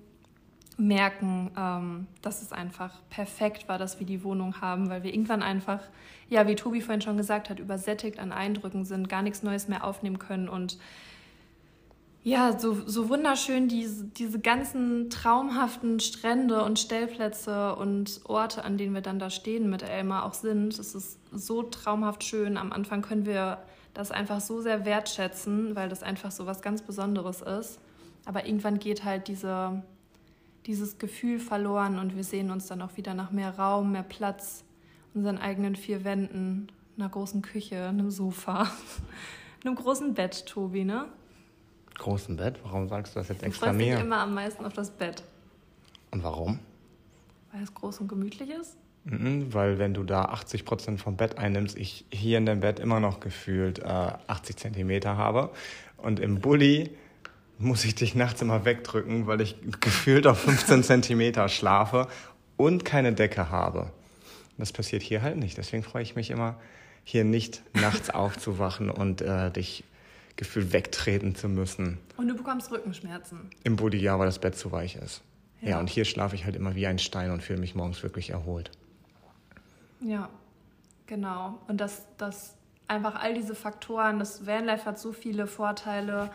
merken, 0.77 1.49
ähm, 1.57 2.05
dass 2.21 2.43
es 2.43 2.51
einfach 2.51 3.01
perfekt 3.09 3.67
war, 3.67 3.79
dass 3.79 3.99
wir 3.99 4.05
die 4.05 4.23
Wohnung 4.23 4.61
haben, 4.61 4.91
weil 4.91 5.01
wir 5.01 5.11
irgendwann 5.11 5.41
einfach, 5.41 5.79
ja, 6.29 6.47
wie 6.47 6.53
Tobi 6.53 6.81
vorhin 6.81 7.01
schon 7.01 7.17
gesagt 7.17 7.49
hat, 7.49 7.59
übersättigt 7.59 8.19
an 8.19 8.31
Eindrücken 8.31 8.85
sind, 8.85 9.09
gar 9.09 9.23
nichts 9.23 9.41
Neues 9.41 9.67
mehr 9.67 9.83
aufnehmen 9.83 10.19
können 10.19 10.49
und 10.49 10.77
ja, 12.25 12.57
so, 12.57 12.73
so 12.87 13.07
wunderschön 13.09 13.67
diese, 13.67 14.05
diese 14.05 14.39
ganzen 14.39 15.11
traumhaften 15.11 15.99
Strände 15.99 16.63
und 16.63 16.79
Stellplätze 16.79 17.75
und 17.75 18.21
Orte, 18.23 18.63
an 18.63 18.79
denen 18.79 18.95
wir 18.95 19.01
dann 19.01 19.19
da 19.19 19.29
stehen 19.29 19.69
mit 19.69 19.83
Elmar 19.83 20.25
auch 20.25 20.33
sind. 20.33 20.79
Es 20.79 20.95
ist 20.95 21.19
so 21.31 21.61
traumhaft 21.61 22.23
schön. 22.23 22.57
Am 22.57 22.71
Anfang 22.71 23.03
können 23.03 23.27
wir 23.27 23.59
das 23.93 24.09
einfach 24.09 24.41
so 24.41 24.59
sehr 24.59 24.85
wertschätzen, 24.85 25.75
weil 25.75 25.87
das 25.87 26.01
einfach 26.01 26.31
so 26.31 26.47
was 26.47 26.63
ganz 26.63 26.81
Besonderes 26.81 27.43
ist. 27.43 27.77
Aber 28.25 28.47
irgendwann 28.47 28.79
geht 28.79 29.03
halt 29.03 29.27
diese, 29.27 29.83
dieses 30.65 30.97
Gefühl 30.97 31.37
verloren 31.37 31.99
und 31.99 32.15
wir 32.15 32.23
sehen 32.23 32.49
uns 32.49 32.65
dann 32.65 32.81
auch 32.81 32.97
wieder 32.97 33.13
nach 33.13 33.29
mehr 33.29 33.55
Raum, 33.55 33.91
mehr 33.91 34.01
Platz, 34.01 34.63
unseren 35.13 35.37
eigenen 35.37 35.75
vier 35.75 36.03
Wänden, 36.03 36.69
einer 36.97 37.07
großen 37.07 37.43
Küche, 37.43 37.85
einem 37.85 38.09
Sofa, 38.09 38.67
einem 39.63 39.75
großen 39.75 40.15
Bett, 40.15 40.47
Tobi, 40.47 40.85
ne? 40.85 41.05
Großen 41.97 42.35
Bett? 42.35 42.59
Warum 42.63 42.87
sagst 42.89 43.15
du 43.15 43.19
das 43.19 43.29
jetzt 43.29 43.41
Du 43.41 43.45
extra 43.47 43.67
freust 43.67 43.79
dich 43.79 43.87
mehr? 43.89 43.99
immer 43.99 44.19
am 44.19 44.33
meisten 44.33 44.65
auf 44.65 44.73
das 44.73 44.91
Bett, 44.91 45.23
Und 46.11 46.23
warum? 46.23 46.59
weil 47.51 47.63
es 47.63 47.73
groß 47.73 48.01
und 48.01 48.07
gemütlich 48.09 48.49
ist. 48.49 48.75
Mhm, 49.05 49.53
weil 49.53 49.77
wenn 49.79 49.93
du 49.93 50.03
da 50.03 50.23
80 50.25 50.65
Prozent 50.65 50.99
vom 50.99 51.15
Bett 51.15 51.37
einnimmst, 51.37 51.77
ich 51.77 52.05
hier 52.11 52.37
in 52.37 52.45
dem 52.45 52.59
Bett 52.59 52.79
immer 52.79 52.99
noch 52.99 53.19
gefühlt 53.21 53.79
äh, 53.79 53.83
80 53.85 54.57
Zentimeter 54.57 55.15
habe. 55.15 55.51
Und 55.97 56.19
im 56.19 56.41
Bulli 56.41 56.89
muss 57.57 57.85
ich 57.85 57.95
dich 57.95 58.13
nachts 58.15 58.41
immer 58.41 58.65
wegdrücken, 58.65 59.25
weil 59.27 59.39
ich 59.41 59.55
gefühlt 59.79 60.27
auf 60.27 60.39
15 60.39 60.83
Zentimeter 60.83 61.47
schlafe 61.47 62.07
und 62.57 62.83
keine 62.83 63.13
Decke 63.13 63.49
habe. 63.51 63.91
Das 64.57 64.73
passiert 64.73 65.01
hier 65.03 65.21
halt 65.21 65.37
nicht. 65.37 65.57
Deswegen 65.57 65.83
freue 65.83 66.03
ich 66.03 66.15
mich 66.15 66.29
immer, 66.29 66.55
hier 67.05 67.23
nicht 67.23 67.61
nachts 67.73 68.09
aufzuwachen 68.13 68.89
und 68.89 69.21
äh, 69.21 69.49
dich 69.51 69.83
gefühlt 70.35 70.73
wegtreten 70.73 71.35
zu 71.35 71.47
müssen. 71.49 71.97
Und 72.17 72.27
du 72.27 72.35
bekommst 72.35 72.71
Rückenschmerzen. 72.71 73.49
Im 73.63 73.75
Bulli 73.75 73.97
ja, 73.97 74.17
weil 74.19 74.25
das 74.25 74.39
Bett 74.39 74.55
zu 74.55 74.71
weich 74.71 74.95
ist. 74.97 75.21
Ja, 75.61 75.69
Ja. 75.71 75.79
und 75.79 75.89
hier 75.89 76.05
schlafe 76.05 76.35
ich 76.35 76.45
halt 76.45 76.55
immer 76.55 76.75
wie 76.75 76.87
ein 76.87 76.99
Stein 76.99 77.31
und 77.31 77.41
fühle 77.41 77.59
mich 77.59 77.75
morgens 77.75 78.03
wirklich 78.03 78.31
erholt. 78.31 78.71
Ja, 80.01 80.29
genau. 81.07 81.59
Und 81.67 81.79
das, 81.79 82.05
das 82.17 82.55
einfach 82.87 83.15
all 83.15 83.33
diese 83.33 83.55
Faktoren, 83.55 84.19
das 84.19 84.45
Vanlife 84.45 84.85
hat 84.85 84.99
so 84.99 85.13
viele 85.13 85.47
Vorteile 85.47 86.29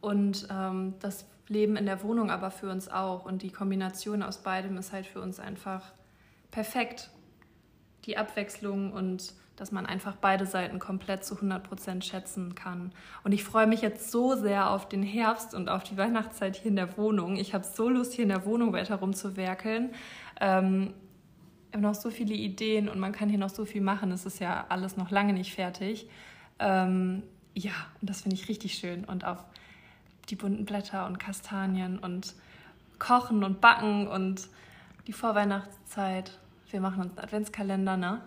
und 0.00 0.48
ähm, 0.50 0.94
das 1.00 1.24
Leben 1.48 1.76
in 1.76 1.86
der 1.86 2.02
Wohnung 2.02 2.30
aber 2.30 2.50
für 2.50 2.68
uns 2.70 2.88
auch. 2.88 3.24
Und 3.24 3.42
die 3.42 3.50
Kombination 3.50 4.22
aus 4.22 4.38
beidem 4.38 4.76
ist 4.76 4.92
halt 4.92 5.06
für 5.06 5.20
uns 5.20 5.38
einfach 5.38 5.92
perfekt. 6.50 7.10
Die 8.06 8.16
Abwechslung 8.18 8.92
und 8.92 9.32
dass 9.56 9.70
man 9.70 9.86
einfach 9.86 10.16
beide 10.16 10.46
Seiten 10.46 10.78
komplett 10.78 11.24
zu 11.24 11.36
100% 11.36 12.02
schätzen 12.02 12.54
kann. 12.54 12.92
Und 13.22 13.32
ich 13.32 13.44
freue 13.44 13.66
mich 13.66 13.82
jetzt 13.82 14.10
so 14.10 14.34
sehr 14.34 14.70
auf 14.70 14.88
den 14.88 15.02
Herbst 15.02 15.54
und 15.54 15.68
auf 15.68 15.84
die 15.84 15.96
Weihnachtszeit 15.96 16.56
hier 16.56 16.70
in 16.70 16.76
der 16.76 16.96
Wohnung. 16.96 17.36
Ich 17.36 17.54
habe 17.54 17.64
so 17.64 17.88
Lust, 17.88 18.14
hier 18.14 18.24
in 18.24 18.30
der 18.30 18.44
Wohnung 18.46 18.72
weiter 18.72 18.96
rumzuwerkeln. 18.96 19.90
Ähm, 20.40 20.92
wir 21.70 21.78
haben 21.78 21.82
noch 21.82 21.94
so 21.94 22.10
viele 22.10 22.34
Ideen 22.34 22.88
und 22.88 22.98
man 22.98 23.12
kann 23.12 23.28
hier 23.28 23.38
noch 23.38 23.50
so 23.50 23.64
viel 23.64 23.80
machen. 23.80 24.10
Es 24.10 24.26
ist 24.26 24.40
ja 24.40 24.66
alles 24.68 24.96
noch 24.96 25.10
lange 25.10 25.32
nicht 25.32 25.54
fertig. 25.54 26.08
Ähm, 26.58 27.22
ja, 27.54 27.72
und 28.00 28.10
das 28.10 28.22
finde 28.22 28.36
ich 28.36 28.48
richtig 28.48 28.74
schön. 28.74 29.04
Und 29.04 29.24
auf 29.24 29.44
die 30.28 30.36
bunten 30.36 30.64
Blätter 30.64 31.06
und 31.06 31.18
Kastanien 31.18 31.98
und 31.98 32.34
Kochen 32.98 33.44
und 33.44 33.60
Backen 33.60 34.08
und 34.08 34.48
die 35.06 35.12
Vorweihnachtszeit. 35.12 36.38
Wir 36.70 36.80
machen 36.80 37.02
uns 37.02 37.16
einen 37.16 37.24
Adventskalender, 37.24 37.96
ne? 37.96 38.20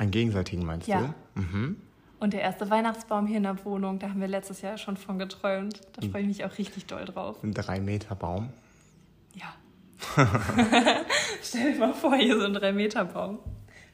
Einen 0.00 0.12
gegenseitigen 0.12 0.64
meinst 0.64 0.88
Ja. 0.88 1.12
du? 1.34 1.40
Mhm. 1.42 1.76
Und 2.20 2.32
der 2.32 2.40
erste 2.40 2.70
Weihnachtsbaum 2.70 3.26
hier 3.26 3.36
in 3.36 3.42
der 3.42 3.62
Wohnung, 3.66 3.98
da 3.98 4.08
haben 4.08 4.20
wir 4.20 4.28
letztes 4.28 4.62
Jahr 4.62 4.78
schon 4.78 4.96
von 4.96 5.18
geträumt. 5.18 5.82
Da 5.92 6.08
freue 6.08 6.22
ich 6.22 6.28
mich 6.28 6.44
auch 6.46 6.56
richtig 6.56 6.86
doll 6.86 7.04
drauf. 7.04 7.36
Ein 7.44 7.52
drei 7.52 7.80
Meter 7.80 8.14
Baum. 8.14 8.48
Ja. 9.34 9.52
Stell 11.42 11.74
dir 11.74 11.78
mal 11.78 11.92
vor, 11.92 12.16
hier 12.16 12.38
so 12.38 12.46
ein 12.46 12.56
3-Meter-Baum. 12.56 13.40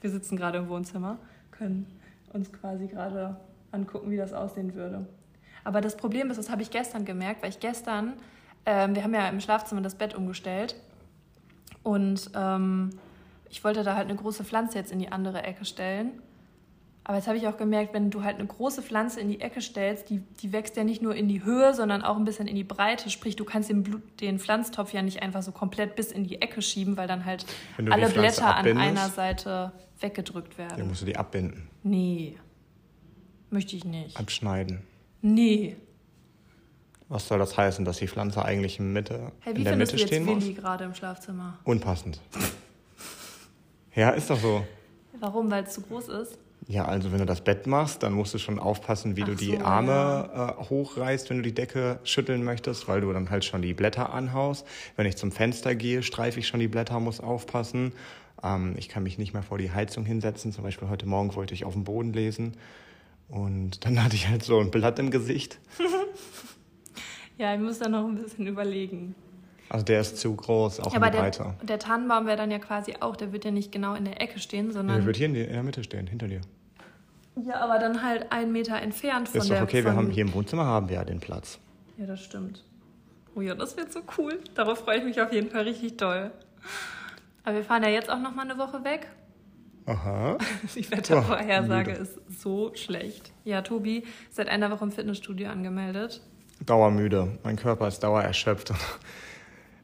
Wir 0.01 0.11
sitzen 0.11 0.37
gerade 0.37 0.59
im 0.59 0.69
Wohnzimmer, 0.69 1.19
können 1.51 1.87
uns 2.33 2.53
quasi 2.53 2.87
gerade 2.87 3.37
angucken, 3.73 4.09
wie 4.13 4.17
das 4.17 4.33
aussehen 4.33 4.75
würde. 4.75 5.07
Aber 5.65 5.81
das 5.81 5.97
Problem 5.97 6.31
ist, 6.31 6.37
das 6.37 6.51
habe 6.51 6.63
ich 6.63 6.71
gestern 6.71 7.05
gemerkt, 7.05 7.43
weil 7.43 7.51
ich 7.51 7.59
gestern, 7.59 8.13
ähm, 8.65 8.95
wir 8.95 9.03
haben 9.03 9.15
ja 9.15 9.29
im 9.29 9.41
Schlafzimmer 9.41 9.83
das 9.83 9.97
Bett 9.97 10.15
umgestellt 10.15 10.77
und 11.83 12.31
ähm, 12.37 12.91
ich 13.51 13.63
wollte 13.65 13.83
da 13.85 13.95
halt 13.97 14.09
eine 14.09 14.17
große 14.19 14.45
Pflanze 14.45 14.79
jetzt 14.79 14.93
in 14.93 14.99
die 14.99 15.11
andere 15.13 15.43
Ecke 15.43 15.65
stellen. 15.65 16.11
Aber 17.05 17.19
jetzt 17.19 17.29
habe 17.29 17.39
ich 17.39 17.47
auch 17.47 17.57
gemerkt, 17.57 17.95
wenn 17.95 18.11
du 18.11 18.25
halt 18.25 18.37
eine 18.41 18.47
große 18.49 18.83
Pflanze 18.83 19.21
in 19.21 19.29
die 19.29 19.41
Ecke 19.41 19.61
stellst, 19.61 20.11
die, 20.11 20.19
die 20.43 20.53
wächst 20.53 20.77
ja 20.77 20.83
nicht 20.83 21.03
nur 21.03 21.15
in 21.15 21.29
die 21.29 21.45
Höhe, 21.45 21.73
sondern 21.73 22.03
auch 22.03 22.17
ein 22.17 22.25
bisschen 22.25 22.49
in 22.49 22.57
die 22.57 22.65
Breite. 22.65 23.11
Sprich, 23.11 23.37
du 23.37 23.45
kannst 23.45 23.69
den, 23.71 23.85
Blut, 23.85 24.03
den 24.21 24.41
Pflanztopf 24.41 24.93
ja 24.93 25.03
nicht 25.03 25.23
einfach 25.23 25.43
so 25.45 25.53
komplett 25.53 25.95
bis 25.95 26.11
in 26.11 26.25
die 26.25 26.43
Ecke 26.43 26.63
schieben, 26.63 26.97
weil 26.97 27.07
dann 27.07 27.25
halt 27.25 27.47
du 27.79 27.93
alle 27.93 28.09
Blätter 28.09 28.57
an 28.57 28.77
einer 28.77 29.09
Seite 29.09 29.71
weggedrückt 30.01 30.55
Den 30.55 30.71
werden. 30.71 30.89
musst 30.89 31.03
du 31.03 31.07
die 31.07 31.17
abbinden, 31.17 31.69
Nee. 31.85 32.37
Möchte 33.51 33.77
ich 33.77 33.85
nicht. 33.85 34.17
abschneiden. 34.19 34.83
Nee. 35.23 35.77
Was 37.09 37.29
soll 37.29 37.39
das 37.39 37.57
heißen, 37.57 37.85
dass 37.85 37.99
die 37.99 38.09
Pflanze 38.09 38.45
eigentlich 38.45 38.81
in, 38.81 38.93
Mitte, 38.93 39.31
Hey, 39.39 39.55
wie 39.55 39.59
in 39.59 39.65
der 39.65 39.73
findest 39.75 39.93
Mitte 39.93 39.97
du 39.97 40.01
jetzt 40.01 40.09
stehen 40.09 40.25
muss? 40.25 40.43
Willi 40.45 40.55
gerade 40.55 40.83
im 40.85 40.95
Schlafzimmer? 40.95 41.57
Unpassend. 41.63 42.21
Ja, 43.97 44.11
ist 44.11 44.31
doch 44.31 44.39
so. 44.39 44.65
Warum? 45.19 45.51
Weil 45.51 45.65
es 45.65 45.75
zu 45.75 45.81
groß 45.81 46.09
ist? 46.09 46.39
Ja, 46.69 46.85
also 46.85 47.13
wenn 47.13 47.19
du 47.19 47.27
das 47.27 47.43
Bett 47.43 47.67
machst, 47.67 48.03
dann 48.03 48.13
musst 48.13 48.35
du 48.35 48.39
schon 48.39 48.59
aufpassen, 48.59 49.17
wie 49.17 49.23
Ach 49.23 49.27
du 49.27 49.35
die 49.37 49.57
so, 49.57 49.65
Arme 49.65 50.57
äh, 50.59 50.65
hochreißt, 50.65 51.31
wenn 51.31 51.39
du 51.39 51.43
die 51.43 51.55
Decke 51.55 52.01
schütteln 52.03 52.43
möchtest, 52.43 52.89
weil 52.89 53.01
du 53.01 53.13
dann 53.13 53.31
halt 53.31 53.45
schon 53.45 53.63
die 53.63 53.73
Blätter 53.73 54.13
anhaust. 54.13 54.67
Wenn 54.97 55.07
ich 55.07 55.17
zum 55.17 55.31
Fenster 55.31 55.75
gehe, 55.75 56.03
streife 56.03 56.41
ich 56.41 56.49
schon 56.49 56.59
die 56.61 56.69
Blätter, 56.69 56.99
muss 56.99 57.21
aufpassen. 57.21 57.93
Ähm, 58.43 58.75
ich 58.77 58.89
kann 58.89 59.05
mich 59.05 59.17
nicht 59.17 59.33
mehr 59.33 59.45
vor 59.45 59.59
die 59.59 59.71
Heizung 59.71 60.05
hinsetzen. 60.05 60.51
Zum 60.53 60.65
Beispiel 60.65 60.89
heute 60.89 61.07
Morgen 61.07 61.35
wollte 61.37 61.55
ich 61.55 61.65
auf 61.65 61.75
dem 61.75 61.85
Boden 61.85 62.13
lesen 62.13 62.55
und 63.29 63.85
dann 63.85 64.03
hatte 64.05 64.17
ich 64.17 64.29
halt 64.29 64.43
so 64.43 64.59
ein 64.59 64.71
Blatt 64.71 64.99
im 64.99 65.11
Gesicht. 65.11 65.59
Ja, 67.39 67.55
ich 67.55 67.61
muss 67.61 67.79
da 67.79 67.89
noch 67.91 68.07
ein 68.07 68.15
bisschen 68.15 68.47
überlegen. 68.47 69.15
Also 69.69 69.85
der 69.85 70.01
ist 70.01 70.19
zu 70.19 70.35
groß, 70.35 70.81
auch 70.81 70.93
Ja, 70.93 70.99
in 70.99 71.03
aber 71.03 71.07
die 71.07 71.17
der, 71.17 71.23
Breite. 71.23 71.55
der 71.63 71.79
Tannenbaum 71.79 72.27
wäre 72.27 72.37
dann 72.37 72.51
ja 72.51 72.59
quasi 72.59 72.95
auch, 73.01 73.17
der 73.17 73.33
wird 73.33 73.45
ja 73.45 73.51
nicht 73.51 73.73
genau 73.73 73.95
in 73.95 74.05
der 74.05 74.21
Ecke 74.23 74.39
stehen, 74.39 74.67
Der 74.67 74.75
sondern. 74.75 75.05
wird 75.07 75.17
hier 75.17 75.27
in, 75.27 75.35
die, 75.35 75.41
in 75.43 75.53
der 75.53 75.63
Mitte 75.63 75.83
stehen, 75.83 76.07
hinter 76.07 76.29
dir. 76.29 76.41
Ja, 77.45 77.57
aber 77.61 77.79
dann 77.79 78.03
halt 78.03 78.31
einen 78.33 78.53
Meter 78.53 78.81
entfernt 78.81 79.29
von 79.29 79.41
Ist 79.41 79.51
der. 79.51 79.59
doch 79.61 79.65
okay, 79.67 79.85
wir 79.85 79.95
haben 79.95 80.11
hier 80.11 80.23
im 80.25 80.33
Wohnzimmer 80.33 80.65
haben 80.65 80.89
wir 80.89 80.97
ja 80.97 81.05
den 81.05 81.21
Platz. 81.21 81.59
Ja, 81.99 82.07
das 82.07 82.23
stimmt. 82.23 82.63
Oh 83.35 83.41
ja, 83.43 83.55
das 83.55 83.77
wird 83.77 83.93
so 83.93 84.01
cool. 84.17 84.39
Darauf 84.55 84.79
freue 84.79 84.99
ich 84.99 85.05
mich 85.05 85.21
auf 85.21 85.33
jeden 85.33 85.51
Fall 85.51 85.63
richtig 85.65 85.97
doll. 85.99 86.31
Aber 87.45 87.57
wir 87.57 87.65
fahren 87.65 87.83
ja 87.83 87.91
jetzt 87.91 88.09
auch 88.09 88.21
noch 88.21 88.35
mal 88.35 88.43
eine 88.49 88.57
Woche 88.59 88.83
weg. 88.85 89.09
Aha. 89.85 90.39
Die 90.75 90.91
Wettervorhersage 90.91 91.91
müde. 91.93 92.03
ist 92.03 92.19
so 92.41 92.73
schlecht. 92.75 93.31
Ja, 93.45 93.63
Tobi 93.63 93.99
ist 94.29 94.37
seit 94.37 94.49
einer 94.49 94.71
Woche 94.71 94.85
im 94.85 94.91
Fitnessstudio 94.93 95.49
angemeldet. 95.51 96.23
dauermüde. 96.65 97.39
Mein 97.45 97.57
Körper 97.57 97.87
ist 97.89 98.01
dauererschöpft. 98.01 98.73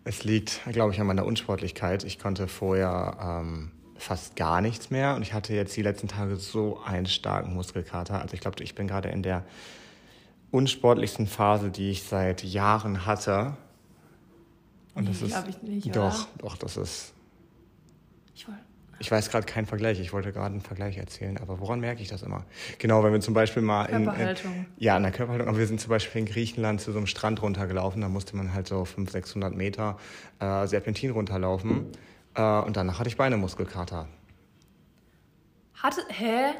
Es 0.05 0.25
liegt, 0.25 0.61
glaube 0.73 0.93
ich, 0.93 1.01
an 1.01 1.07
meiner 1.07 1.25
Unsportlichkeit. 1.25 2.05
Ich 2.05 2.19
konnte 2.19 2.49
vorher 2.49 3.17
ähm, 3.21 3.71
fast 3.97 4.35
gar 4.35 4.61
nichts 4.61 4.91
mehr 4.91 5.15
und 5.15 5.23
ich 5.23 5.33
hatte 5.33 5.55
jetzt 5.55 5.77
die 5.77 5.83
letzten 5.83 6.09
Tage 6.09 6.37
so 6.37 6.81
einen 6.85 7.07
starken 7.07 7.55
Muskelkater. 7.55 8.21
Also 8.21 8.35
ich 8.35 8.41
glaube, 8.41 8.63
ich 8.63 8.75
bin 8.75 8.89
gerade 8.89 9.09
in 9.11 9.23
der 9.23 9.45
unsportlichsten 10.51 11.27
Phase, 11.27 11.71
die 11.71 11.91
ich 11.91 12.03
seit 12.03 12.43
Jahren 12.43 13.07
hatte. 13.07 13.57
Und 14.95 15.09
das 15.09 15.23
ist 15.23 15.35
ich 15.49 15.63
nicht, 15.63 15.97
doch, 15.97 16.27
oder? 16.29 16.29
doch, 16.39 16.57
das 16.57 16.77
ist. 16.77 17.15
Ich, 19.03 19.11
weiß 19.11 19.31
gerade 19.31 19.47
keinen 19.47 19.67
Vergleich. 19.67 20.01
Ich 20.01 20.13
wollte 20.13 20.33
gerade 20.33 20.53
einen 20.53 20.61
Vergleich 20.61 20.97
erzählen, 20.97 21.37
aber 21.39 21.61
woran 21.61 21.81
merke 21.81 22.01
ich 22.03 22.09
das 22.09 22.23
immer? 22.23 22.45
Genau, 22.79 23.03
wenn 23.05 23.13
wir 23.13 23.21
zum 23.21 23.35
Beispiel 23.35 23.63
mal 23.63 23.87
in, 23.87 24.05
in 24.05 24.67
ja 24.79 24.97
in 24.97 25.03
der 25.03 25.13
Körperhaltung, 25.13 25.49
aber 25.49 25.59
wir 25.59 25.67
sind 25.67 25.81
zum 25.81 25.91
Beispiel 25.91 26.21
in 26.21 26.27
Griechenland 26.27 26.81
zu 26.81 26.93
so 26.93 26.99
einem 26.99 27.07
Strand 27.07 27.43
runtergelaufen. 27.43 28.01
Da 28.01 28.09
musste 28.09 28.37
man 28.37 28.55
halt 28.55 28.69
so 28.69 28.85
500, 28.85 29.13
600 29.13 29.55
Meter 29.55 29.99
äh, 30.41 30.67
Serpentin 30.67 31.11
runterlaufen 31.11 31.89
äh, 32.35 32.43
und 32.43 32.77
danach 32.77 32.99
hatte 32.99 33.09
ich 33.09 33.17
Beinemuskelkater. 33.17 34.09
Hatte 35.75 36.03
hä? 36.09 36.53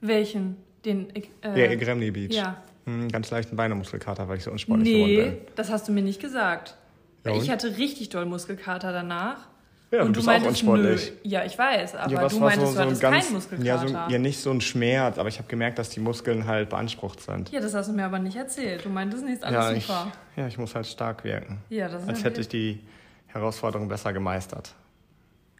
Welchen? 0.00 0.56
Den 0.84 1.14
äh, 1.14 1.22
ja, 1.44 1.74
Gremny 1.76 2.10
Beach. 2.10 2.34
Ja. 2.34 2.62
Hm, 2.86 3.08
ganz 3.08 3.30
leichten 3.30 3.56
Beinemuskelkater, 3.56 4.28
weil 4.28 4.38
ich 4.38 4.44
so 4.44 4.50
unsportlich 4.50 4.88
nee, 4.88 5.16
geworden 5.16 5.36
bin. 5.36 5.54
das 5.54 5.70
hast 5.70 5.86
du 5.86 5.92
mir 5.92 6.02
nicht 6.02 6.20
gesagt. 6.20 6.76
Ja, 7.24 7.36
ich 7.36 7.50
hatte 7.50 7.76
richtig 7.76 8.08
doll 8.08 8.24
Muskelkater 8.24 8.92
danach. 8.92 9.49
Ja, 9.90 10.02
und 10.02 10.14
du, 10.14 10.20
du 10.20 10.26
meintest, 10.26 10.46
auch 10.46 10.50
unsportlich. 10.50 11.12
Nö. 11.24 11.30
Ja, 11.30 11.44
ich 11.44 11.58
weiß, 11.58 11.96
aber 11.96 12.12
ja, 12.12 12.28
du 12.28 12.38
meintest, 12.38 12.72
so, 12.72 12.74
du 12.74 12.80
hattest 12.80 13.00
ganz, 13.00 13.24
keinen 13.24 13.34
Muskelkater. 13.34 13.66
Ja, 13.66 14.06
so, 14.06 14.12
ja, 14.12 14.18
nicht 14.18 14.38
so 14.38 14.50
ein 14.50 14.60
Schmerz, 14.60 15.18
aber 15.18 15.28
ich 15.28 15.38
habe 15.38 15.48
gemerkt, 15.48 15.80
dass 15.80 15.90
die 15.90 15.98
Muskeln 15.98 16.46
halt 16.46 16.68
beansprucht 16.68 17.20
sind. 17.20 17.50
Ja, 17.50 17.60
das 17.60 17.74
hast 17.74 17.88
du 17.88 17.92
mir 17.92 18.04
aber 18.04 18.20
nicht 18.20 18.36
erzählt. 18.36 18.84
Du 18.84 18.88
meintest 18.88 19.24
nichts 19.24 19.42
alles 19.42 19.56
ja, 19.56 19.80
super. 19.80 20.12
Ich, 20.32 20.36
ja, 20.38 20.46
ich 20.46 20.58
muss 20.58 20.74
halt 20.76 20.86
stark 20.86 21.24
wirken. 21.24 21.58
Ja, 21.70 21.88
das 21.88 22.04
ist 22.04 22.08
Als 22.08 22.24
hätte 22.24 22.40
ich 22.40 22.48
die 22.48 22.80
Herausforderung 23.26 23.88
besser 23.88 24.12
gemeistert. 24.12 24.74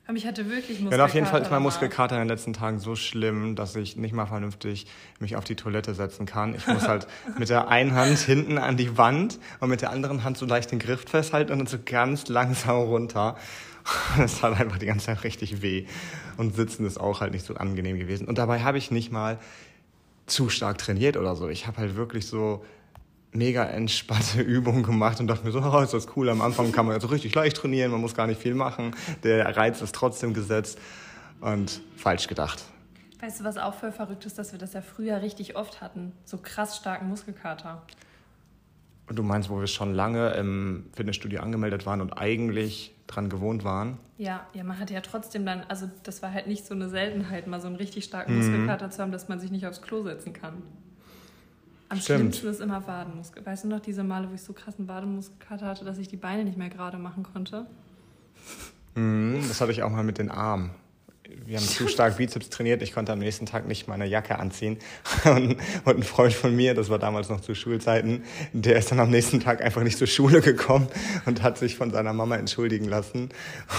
Aber 0.07 0.17
ich 0.17 0.27
hatte 0.27 0.51
wirklich 0.51 0.81
Muskelkater. 0.81 0.97
Ja, 0.97 1.05
auf 1.05 1.15
jeden 1.15 1.27
Fall 1.27 1.43
ist 1.43 1.51
mein 1.53 1.63
Muskelkater 1.63 2.17
in 2.17 2.23
den 2.23 2.29
letzten 2.29 2.53
Tagen 2.53 2.81
so 2.81 2.97
schlimm, 2.97 3.55
dass 3.55 3.77
ich 3.77 3.97
nicht 3.97 4.13
mal 4.13 4.27
vernünftig 4.27 4.89
mich 5.21 5.37
auf 5.37 5.45
die 5.45 5.55
Toilette 5.55 5.95
setzen 5.95 6.27
kann. 6.27 6.55
Ich 6.57 6.67
muss 6.67 6.89
halt 6.89 7.07
mit 7.39 7.49
der 7.49 7.69
einen 7.69 7.95
Hand 7.95 8.19
hinten 8.19 8.59
an 8.59 8.77
die 8.77 8.99
Wand 8.99 9.39
und 9.61 9.71
mit 9.71 9.83
der 9.83 9.91
anderen 9.91 10.25
Hand 10.25 10.37
so 10.37 10.47
leicht 10.47 10.73
den 10.73 10.81
Griff 10.81 11.05
festhalten 11.09 11.53
und 11.53 11.59
dann 11.59 11.67
so 11.69 11.79
ganz 11.85 12.27
langsam 12.27 12.79
runter. 12.79 13.37
Das 14.17 14.43
hat 14.43 14.59
einfach 14.59 14.79
die 14.79 14.87
ganze 14.87 15.07
Zeit 15.07 15.25
richtig 15.25 15.63
weh. 15.63 15.87
Und 16.37 16.55
sitzen 16.55 16.87
ist 16.87 16.99
auch 16.99 17.21
halt 17.21 17.33
nicht 17.33 17.45
so 17.45 17.55
angenehm 17.55 17.99
gewesen. 17.99 18.27
Und 18.27 18.39
dabei 18.39 18.61
habe 18.61 18.79
ich 18.79 18.91
nicht 18.91 19.13
mal 19.13 19.39
zu 20.27 20.49
stark 20.49 20.79
trainiert 20.79 21.17
oder 21.17 21.37
so. 21.37 21.49
Ich 21.49 21.67
habe 21.67 21.79
halt 21.79 21.97
wirklich 21.97 22.27
so 22.27 22.65
mega 23.33 23.65
entspannte 23.65 24.41
Übungen 24.43 24.83
gemacht 24.83 25.21
und 25.21 25.27
dachte 25.27 25.45
mir 25.45 25.53
so, 25.53 25.61
oh, 25.61 25.81
ist 25.81 25.95
das 25.95 26.09
cool. 26.17 26.29
Am 26.29 26.41
Anfang 26.41 26.73
kann 26.73 26.87
man 26.87 26.95
ja 26.95 27.01
so 27.01 27.09
richtig 27.09 27.35
leicht 27.35 27.57
trainieren, 27.57 27.91
man 27.91 28.01
muss 28.01 28.15
gar 28.15 28.27
nicht 28.27 28.41
viel 28.41 28.55
machen. 28.55 28.95
Der 29.23 29.57
Reiz 29.57 29.81
ist 29.81 29.95
trotzdem 29.95 30.35
gesetzt 30.35 30.79
und 31.41 31.81
falsch 31.97 32.27
gedacht. 32.27 32.65
Weißt 33.21 33.41
du, 33.41 33.45
was 33.45 33.59
auch 33.59 33.75
voll 33.75 33.93
verrückt 33.93 34.25
ist, 34.25 34.39
dass 34.39 34.53
wir 34.53 34.59
das 34.59 34.73
ja 34.73 34.81
früher 34.81 35.21
richtig 35.21 35.55
oft 35.57 35.81
hatten? 35.81 36.13
So 36.25 36.39
krass 36.39 36.77
starken 36.77 37.09
Muskelkater. 37.09 37.83
Und 39.09 39.17
du 39.19 39.23
meinst, 39.23 39.51
wo 39.51 39.59
wir 39.61 39.67
schon 39.67 39.93
lange 39.93 40.31
im 40.35 40.87
Fitnessstudio 40.95 41.41
angemeldet 41.41 41.85
waren 41.85 42.01
und 42.01 42.13
eigentlich 42.13 42.95
dran 43.11 43.29
gewohnt 43.29 43.65
waren? 43.65 43.99
Ja, 44.19 44.47
ja, 44.55 44.65
man 44.65 44.79
hatte 44.79 44.95
ja 44.95 45.01
trotzdem 45.01 45.45
dann, 45.45 45.63
also 45.69 45.91
das 46.03 46.23
war 46.23 46.33
halt 46.33 46.47
nicht 46.47 46.67
so 46.67 46.75
eine 46.75 46.89
Seltenheit, 46.89 47.47
mal 47.47 47.61
so 47.61 47.67
einen 47.67 47.77
richtig 47.77 48.05
starken 48.05 48.33
mhm. 48.33 48.39
Muskelkater 48.39 48.91
zu 48.91 49.03
haben, 49.03 49.13
dass 49.13 49.29
man 49.29 49.41
sich 49.41 49.51
nicht 49.51 49.67
aufs 49.67 49.83
Klo 49.83 50.03
setzen 50.03 50.33
kann. 50.33 50.63
Am 51.89 51.99
Stimmt. 51.99 52.19
schlimmsten 52.19 52.49
ist 52.49 52.61
immer 52.61 52.87
Wadenmuskel. 52.87 53.45
Weißt 53.45 53.65
du 53.65 53.69
noch 53.69 53.81
diese 53.81 54.05
Male, 54.05 54.31
wo 54.31 54.35
ich 54.35 54.43
so 54.43 54.53
krassen 54.53 54.87
Wadenmuskelkater 54.87 55.67
hatte, 55.67 55.85
dass 55.85 55.99
ich 55.99 56.07
die 56.07 56.17
Beine 56.17 56.45
nicht 56.45 56.57
mehr 56.57 56.71
gerade 56.71 56.99
machen 56.99 57.25
konnte? 57.25 57.67
Mhm, 58.95 59.45
das 59.49 59.61
hatte 59.61 59.73
ich 59.73 59.83
auch 59.83 59.91
mal 59.91 60.05
mit 60.05 60.19
den 60.19 60.31
Armen 60.31 60.71
wir 61.47 61.59
haben 61.59 61.67
zu 61.67 61.89
stark 61.89 62.17
Bizeps 62.17 62.49
trainiert. 62.51 62.83
Ich 62.83 62.93
konnte 62.93 63.13
am 63.13 63.19
nächsten 63.19 63.47
Tag 63.47 63.67
nicht 63.67 63.89
meine 63.89 64.07
Jacke 64.07 64.39
anziehen. 64.39 64.79
Und, 65.25 65.57
und, 65.85 65.97
ein 65.97 66.03
Freund 66.03 66.33
von 66.33 66.55
mir, 66.55 66.75
das 66.75 66.89
war 66.89 66.99
damals 66.99 67.29
noch 67.29 67.41
zu 67.41 67.55
Schulzeiten, 67.55 68.25
der 68.53 68.77
ist 68.77 68.91
dann 68.91 69.01
am 69.01 69.11
nächsten 69.11 69.41
Tag 69.41 69.63
einfach 69.63 69.83
nicht 69.83 69.99
zur 69.99 70.07
Schule 70.07 70.41
gekommen 70.41 70.89
und 71.27 71.43
hat 71.43 71.59
sich 71.59 71.77
von 71.77 71.91
seiner 71.91 72.13
Mama 72.13 72.37
entschuldigen 72.37 72.87
lassen, 72.87 73.29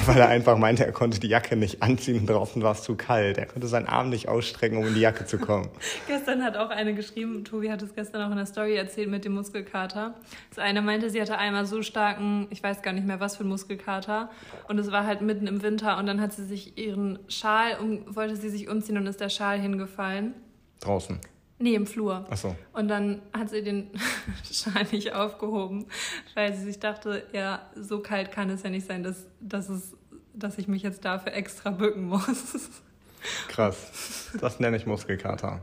weil 0.05 0.17
er 0.17 0.27
einfach 0.29 0.57
meinte, 0.57 0.85
er 0.85 0.91
konnte 0.91 1.19
die 1.19 1.27
Jacke 1.27 1.55
nicht 1.55 1.81
anziehen 1.81 2.19
und 2.19 2.29
draußen 2.29 2.61
war 2.61 2.73
es 2.73 2.83
zu 2.83 2.95
kalt. 2.95 3.37
Er 3.37 3.47
konnte 3.47 3.67
seinen 3.67 3.87
Arm 3.87 4.09
nicht 4.09 4.27
ausstrecken, 4.27 4.77
um 4.77 4.87
in 4.87 4.93
die 4.93 5.01
Jacke 5.01 5.25
zu 5.25 5.37
kommen. 5.37 5.69
gestern 6.07 6.43
hat 6.43 6.57
auch 6.57 6.69
eine 6.69 6.93
geschrieben, 6.93 7.43
Tobi 7.43 7.71
hat 7.71 7.81
es 7.81 7.95
gestern 7.95 8.21
auch 8.21 8.31
in 8.31 8.37
der 8.37 8.45
Story 8.45 8.75
erzählt 8.75 9.09
mit 9.09 9.25
dem 9.25 9.33
Muskelkater. 9.33 10.13
Das 10.49 10.59
eine 10.59 10.81
meinte, 10.81 11.09
sie 11.09 11.21
hatte 11.21 11.37
einmal 11.37 11.65
so 11.65 11.81
starken, 11.81 12.47
ich 12.49 12.61
weiß 12.61 12.81
gar 12.81 12.93
nicht 12.93 13.07
mehr 13.07 13.19
was 13.19 13.35
für 13.35 13.41
einen 13.41 13.49
Muskelkater 13.49 14.29
und 14.67 14.77
es 14.77 14.91
war 14.91 15.05
halt 15.05 15.21
mitten 15.21 15.47
im 15.47 15.63
Winter 15.63 15.97
und 15.97 16.05
dann 16.05 16.21
hat 16.21 16.33
sie 16.33 16.45
sich 16.45 16.77
ihren 16.77 17.19
Schal, 17.41 17.79
um, 17.79 18.15
wollte 18.15 18.35
sie 18.35 18.49
sich 18.49 18.69
umziehen 18.69 18.97
und 18.97 19.07
ist 19.07 19.19
der 19.19 19.29
Schal 19.29 19.59
hingefallen. 19.59 20.35
Draußen? 20.79 21.19
Nee, 21.57 21.73
im 21.73 21.87
Flur. 21.87 22.27
Ach 22.29 22.37
so. 22.37 22.55
Und 22.73 22.87
dann 22.87 23.21
hat 23.33 23.49
sie 23.49 23.63
den 23.63 23.89
Schal 24.51 24.85
nicht 24.91 25.13
aufgehoben, 25.13 25.87
weil 26.35 26.53
sie 26.53 26.63
sich 26.63 26.79
dachte, 26.79 27.23
ja, 27.33 27.69
so 27.75 27.99
kalt 27.99 28.31
kann 28.31 28.49
es 28.51 28.61
ja 28.61 28.69
nicht 28.69 28.85
sein, 28.85 29.01
dass, 29.01 29.25
dass, 29.39 29.69
es, 29.69 29.95
dass 30.33 30.59
ich 30.59 30.67
mich 30.67 30.83
jetzt 30.83 31.03
dafür 31.03 31.33
extra 31.33 31.71
bücken 31.71 32.05
muss. 32.05 32.69
Krass. 33.47 34.31
Das 34.39 34.59
nenne 34.59 34.77
ich 34.77 34.85
Muskelkater. 34.85 35.61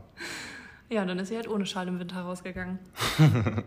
Ja, 0.89 1.03
und 1.03 1.07
dann 1.07 1.19
ist 1.19 1.29
sie 1.29 1.35
halt 1.35 1.47
ohne 1.47 1.65
Schal 1.65 1.87
im 1.87 1.99
Winter 1.99 2.21
rausgegangen. 2.21 2.79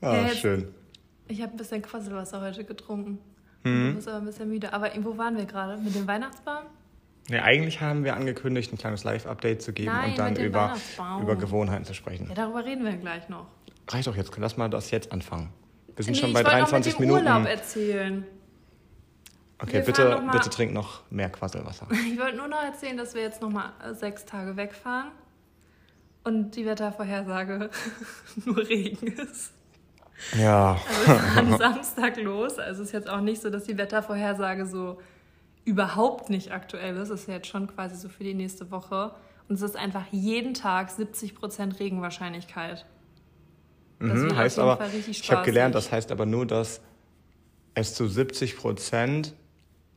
ah, 0.00 0.16
ja, 0.16 0.28
schön. 0.28 0.68
Ich 1.28 1.42
habe 1.42 1.52
ein 1.52 1.56
bisschen 1.58 1.82
Quasselwasser 1.82 2.40
heute 2.40 2.64
getrunken. 2.64 3.18
Mhm. 3.64 3.88
Du 3.88 3.94
bist 3.94 4.08
aber 4.08 4.18
ein 4.18 4.24
bisschen 4.24 4.48
müde. 4.48 4.72
Aber 4.72 4.90
wo 5.00 5.16
waren 5.18 5.36
wir 5.36 5.44
gerade? 5.44 5.76
Mit 5.80 5.94
dem 5.94 6.06
Weihnachtsbaum? 6.06 6.64
Ja, 7.28 7.42
eigentlich 7.42 7.80
haben 7.80 8.04
wir 8.04 8.16
angekündigt, 8.16 8.72
ein 8.72 8.78
kleines 8.78 9.04
Live-Update 9.04 9.62
zu 9.62 9.72
geben 9.72 9.92
Nein, 9.92 10.10
und 10.10 10.18
dann 10.18 10.36
über, 10.36 10.74
über 11.20 11.36
Gewohnheiten 11.36 11.84
zu 11.84 11.94
sprechen. 11.94 12.26
Ja, 12.28 12.34
darüber 12.34 12.64
reden 12.64 12.84
wir 12.84 12.96
gleich 12.96 13.28
noch. 13.28 13.46
Reicht 13.88 14.08
doch 14.08 14.16
jetzt. 14.16 14.36
Lass 14.36 14.56
mal 14.56 14.68
das 14.68 14.90
jetzt 14.90 15.12
anfangen. 15.12 15.50
Wir 15.94 16.04
sind 16.04 16.14
nee, 16.14 16.20
schon 16.20 16.32
bei 16.32 16.42
23 16.42 16.98
Minuten. 16.98 17.24
Ich 17.24 17.32
Urlaub 17.32 17.46
erzählen. 17.46 18.26
Okay, 19.58 19.74
wir 19.74 19.80
bitte, 19.82 20.28
bitte 20.32 20.50
trink 20.50 20.72
noch 20.72 21.08
mehr 21.10 21.30
Quasselwasser. 21.30 21.86
Ich 22.12 22.18
wollte 22.18 22.36
nur 22.36 22.48
noch 22.48 22.62
erzählen, 22.62 22.96
dass 22.96 23.14
wir 23.14 23.22
jetzt 23.22 23.40
noch 23.40 23.50
mal 23.50 23.72
sechs 23.94 24.24
Tage 24.24 24.56
wegfahren 24.56 25.12
und 26.24 26.56
die 26.56 26.66
Wettervorhersage 26.66 27.70
nur 28.44 28.58
Regen 28.58 29.06
ist. 29.06 29.52
Ja. 30.38 30.80
Also 30.88 31.06
wir 31.06 31.18
fahren 31.18 31.58
Samstag 31.58 32.16
los. 32.16 32.58
Also 32.58 32.82
es 32.82 32.88
ist 32.88 32.92
jetzt 32.92 33.08
auch 33.08 33.20
nicht 33.20 33.42
so, 33.42 33.50
dass 33.50 33.64
die 33.64 33.76
Wettervorhersage 33.76 34.66
so 34.66 34.98
überhaupt 35.64 36.30
nicht 36.30 36.52
aktuell 36.52 36.96
ist. 36.96 37.10
Es 37.10 37.22
ist 37.22 37.28
jetzt 37.28 37.46
schon 37.46 37.66
quasi 37.66 37.96
so 37.96 38.08
für 38.08 38.24
die 38.24 38.34
nächste 38.34 38.70
Woche. 38.70 39.14
Und 39.48 39.56
es 39.56 39.62
ist 39.62 39.76
einfach 39.76 40.06
jeden 40.10 40.54
Tag 40.54 40.90
70% 40.90 41.78
Regenwahrscheinlichkeit. 41.78 42.86
Das 44.00 44.18
mhm, 44.18 44.36
heißt 44.36 44.58
aber, 44.58 44.78
ich 45.08 45.30
habe 45.30 45.44
gelernt, 45.44 45.74
das 45.74 45.92
heißt 45.92 46.10
aber 46.10 46.26
nur, 46.26 46.46
dass 46.46 46.80
es 47.74 47.94
zu 47.94 48.04
70% 48.04 49.32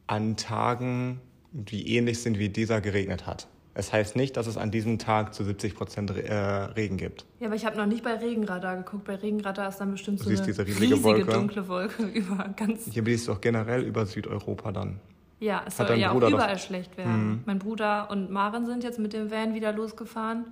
an 0.07 0.37
Tagen, 0.37 1.21
die 1.51 1.95
ähnlich 1.95 2.21
sind 2.21 2.37
wie 2.37 2.49
dieser, 2.49 2.81
geregnet 2.81 3.25
hat. 3.25 3.47
Es 3.77 3.91
heißt 3.91 4.15
nicht, 4.15 4.37
dass 4.37 4.47
es 4.47 4.55
an 4.57 4.71
diesem 4.71 4.99
Tag 4.99 5.33
zu 5.33 5.43
70 5.43 5.75
Prozent 5.75 6.09
äh, 6.09 6.33
Regen 6.33 6.95
gibt. 6.95 7.25
Ja, 7.41 7.47
aber 7.47 7.57
ich 7.57 7.65
habe 7.65 7.75
noch 7.75 7.85
nicht 7.85 8.05
bei 8.05 8.13
Regenradar 8.13 8.77
geguckt. 8.77 9.03
Bei 9.03 9.15
Regenradar 9.15 9.67
ist 9.67 9.77
dann 9.79 9.91
bestimmt 9.91 10.19
so 10.19 10.29
eine 10.29 10.39
riesige, 10.39 10.65
riesige 10.65 11.03
Wolke. 11.03 11.31
dunkle 11.31 11.67
Wolke 11.67 12.03
über 12.13 12.53
ganz... 12.55 12.85
Hier 12.89 13.03
blies 13.03 13.25
doch 13.25 13.41
generell 13.41 13.83
über 13.83 14.05
Südeuropa 14.05 14.71
dann. 14.71 15.01
Ja, 15.41 15.63
es 15.67 15.75
soll 15.75 15.91
ja 15.97 16.13
Bruder 16.13 16.27
auch 16.27 16.31
überall 16.31 16.57
schlecht 16.57 16.97
werden. 16.97 17.27
Mhm. 17.27 17.43
Mein 17.45 17.59
Bruder 17.59 18.09
und 18.09 18.31
Maren 18.31 18.65
sind 18.65 18.85
jetzt 18.85 18.97
mit 18.97 19.11
dem 19.11 19.29
Van 19.29 19.53
wieder 19.53 19.73
losgefahren 19.73 20.45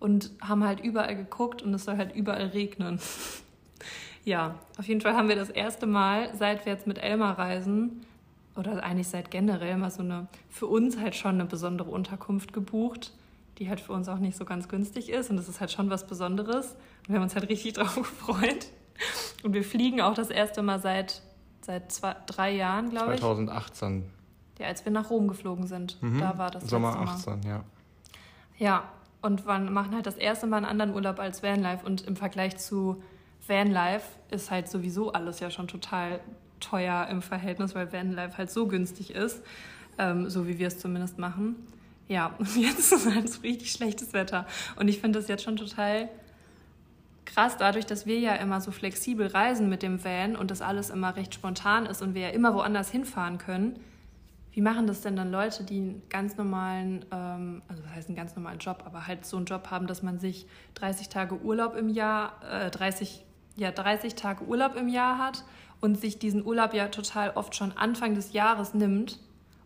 und 0.00 0.30
haben 0.40 0.64
halt 0.64 0.80
überall 0.80 1.14
geguckt 1.14 1.60
und 1.60 1.74
es 1.74 1.84
soll 1.84 1.98
halt 1.98 2.16
überall 2.16 2.46
regnen. 2.46 2.98
ja, 4.24 4.54
auf 4.78 4.88
jeden 4.88 5.02
Fall 5.02 5.14
haben 5.14 5.28
wir 5.28 5.36
das 5.36 5.50
erste 5.50 5.86
Mal, 5.86 6.30
seit 6.34 6.64
wir 6.64 6.72
jetzt 6.72 6.86
mit 6.86 6.96
Elmar 6.96 7.38
reisen, 7.38 8.06
oder 8.56 8.82
eigentlich 8.82 9.08
seit 9.08 9.30
generell 9.30 9.76
mal 9.76 9.90
so 9.90 10.02
eine, 10.02 10.28
für 10.48 10.66
uns 10.66 10.98
halt 10.98 11.14
schon 11.14 11.34
eine 11.34 11.44
besondere 11.44 11.90
Unterkunft 11.90 12.52
gebucht, 12.52 13.12
die 13.58 13.68
halt 13.68 13.80
für 13.80 13.92
uns 13.92 14.08
auch 14.08 14.18
nicht 14.18 14.36
so 14.36 14.44
ganz 14.44 14.68
günstig 14.68 15.08
ist. 15.08 15.30
Und 15.30 15.36
das 15.36 15.48
ist 15.48 15.60
halt 15.60 15.70
schon 15.70 15.90
was 15.90 16.06
Besonderes. 16.06 16.72
Und 17.00 17.08
wir 17.08 17.16
haben 17.16 17.22
uns 17.22 17.34
halt 17.34 17.48
richtig 17.48 17.72
drauf 17.74 17.94
gefreut. 17.94 18.66
Und 19.42 19.52
wir 19.52 19.64
fliegen 19.64 20.00
auch 20.00 20.14
das 20.14 20.30
erste 20.30 20.62
Mal 20.62 20.80
seit, 20.80 21.22
seit 21.60 21.92
zwei, 21.92 22.16
drei 22.26 22.54
Jahren, 22.54 22.90
glaube 22.90 23.14
ich. 23.14 23.20
2018. 23.20 24.04
Ja, 24.58 24.66
als 24.66 24.84
wir 24.84 24.92
nach 24.92 25.10
Rom 25.10 25.28
geflogen 25.28 25.66
sind. 25.66 26.02
Mhm. 26.02 26.20
Da 26.20 26.38
war 26.38 26.50
das 26.50 26.68
Sommer 26.68 26.98
18, 26.98 27.42
ja. 27.42 27.62
Ja, 28.58 28.84
und 29.20 29.46
wir 29.46 29.58
machen 29.58 29.94
halt 29.94 30.06
das 30.06 30.16
erste 30.16 30.46
Mal 30.46 30.58
einen 30.58 30.66
anderen 30.66 30.94
Urlaub 30.94 31.18
als 31.18 31.42
Vanlife. 31.42 31.84
Und 31.84 32.06
im 32.06 32.16
Vergleich 32.16 32.56
zu 32.56 33.02
Vanlife 33.46 34.06
ist 34.30 34.50
halt 34.50 34.68
sowieso 34.68 35.12
alles 35.12 35.40
ja 35.40 35.50
schon 35.50 35.68
total 35.68 36.20
teuer 36.60 37.06
im 37.10 37.22
Verhältnis, 37.22 37.74
weil 37.74 37.92
Vanlife 37.92 38.38
halt 38.38 38.50
so 38.50 38.66
günstig 38.66 39.10
ist, 39.14 39.42
ähm, 39.98 40.28
so 40.28 40.46
wie 40.46 40.58
wir 40.58 40.68
es 40.68 40.78
zumindest 40.78 41.18
machen. 41.18 41.56
Ja, 42.08 42.34
und 42.38 42.56
jetzt 42.56 42.92
ist 42.92 43.12
halt 43.12 43.28
so 43.28 43.40
richtig 43.40 43.72
schlechtes 43.72 44.12
Wetter. 44.12 44.46
Und 44.76 44.88
ich 44.88 45.00
finde 45.00 45.18
das 45.18 45.28
jetzt 45.28 45.42
schon 45.42 45.56
total 45.56 46.08
krass, 47.24 47.56
dadurch, 47.58 47.86
dass 47.86 48.06
wir 48.06 48.18
ja 48.18 48.34
immer 48.36 48.60
so 48.60 48.70
flexibel 48.70 49.26
reisen 49.26 49.68
mit 49.68 49.82
dem 49.82 50.02
Van 50.02 50.36
und 50.36 50.50
das 50.50 50.62
alles 50.62 50.90
immer 50.90 51.16
recht 51.16 51.34
spontan 51.34 51.86
ist 51.86 52.00
und 52.00 52.14
wir 52.14 52.22
ja 52.22 52.28
immer 52.28 52.54
woanders 52.54 52.90
hinfahren 52.90 53.38
können, 53.38 53.78
wie 54.52 54.62
machen 54.62 54.86
das 54.86 55.02
denn 55.02 55.16
dann 55.16 55.30
Leute, 55.30 55.64
die 55.64 55.76
einen 55.76 56.02
ganz 56.08 56.38
normalen, 56.38 57.04
ähm, 57.12 57.60
also 57.68 57.82
das 57.82 57.92
heißt 57.92 58.08
einen 58.08 58.16
ganz 58.16 58.34
normalen 58.36 58.58
Job, 58.58 58.84
aber 58.86 59.06
halt 59.06 59.26
so 59.26 59.36
einen 59.36 59.44
Job 59.44 59.70
haben, 59.70 59.86
dass 59.86 60.02
man 60.02 60.18
sich 60.18 60.46
30 60.76 61.10
Tage 61.10 61.38
Urlaub 61.42 61.76
im 61.76 61.90
Jahr, 61.90 62.40
äh, 62.50 62.70
30, 62.70 63.22
ja, 63.56 63.70
30 63.70 64.14
Tage 64.14 64.44
Urlaub 64.44 64.74
im 64.74 64.88
Jahr 64.88 65.18
hat 65.18 65.44
und 65.80 66.00
sich 66.00 66.18
diesen 66.18 66.44
Urlaub 66.44 66.74
ja 66.74 66.88
total 66.88 67.30
oft 67.30 67.54
schon 67.54 67.72
Anfang 67.72 68.14
des 68.14 68.32
Jahres 68.32 68.74
nimmt 68.74 69.18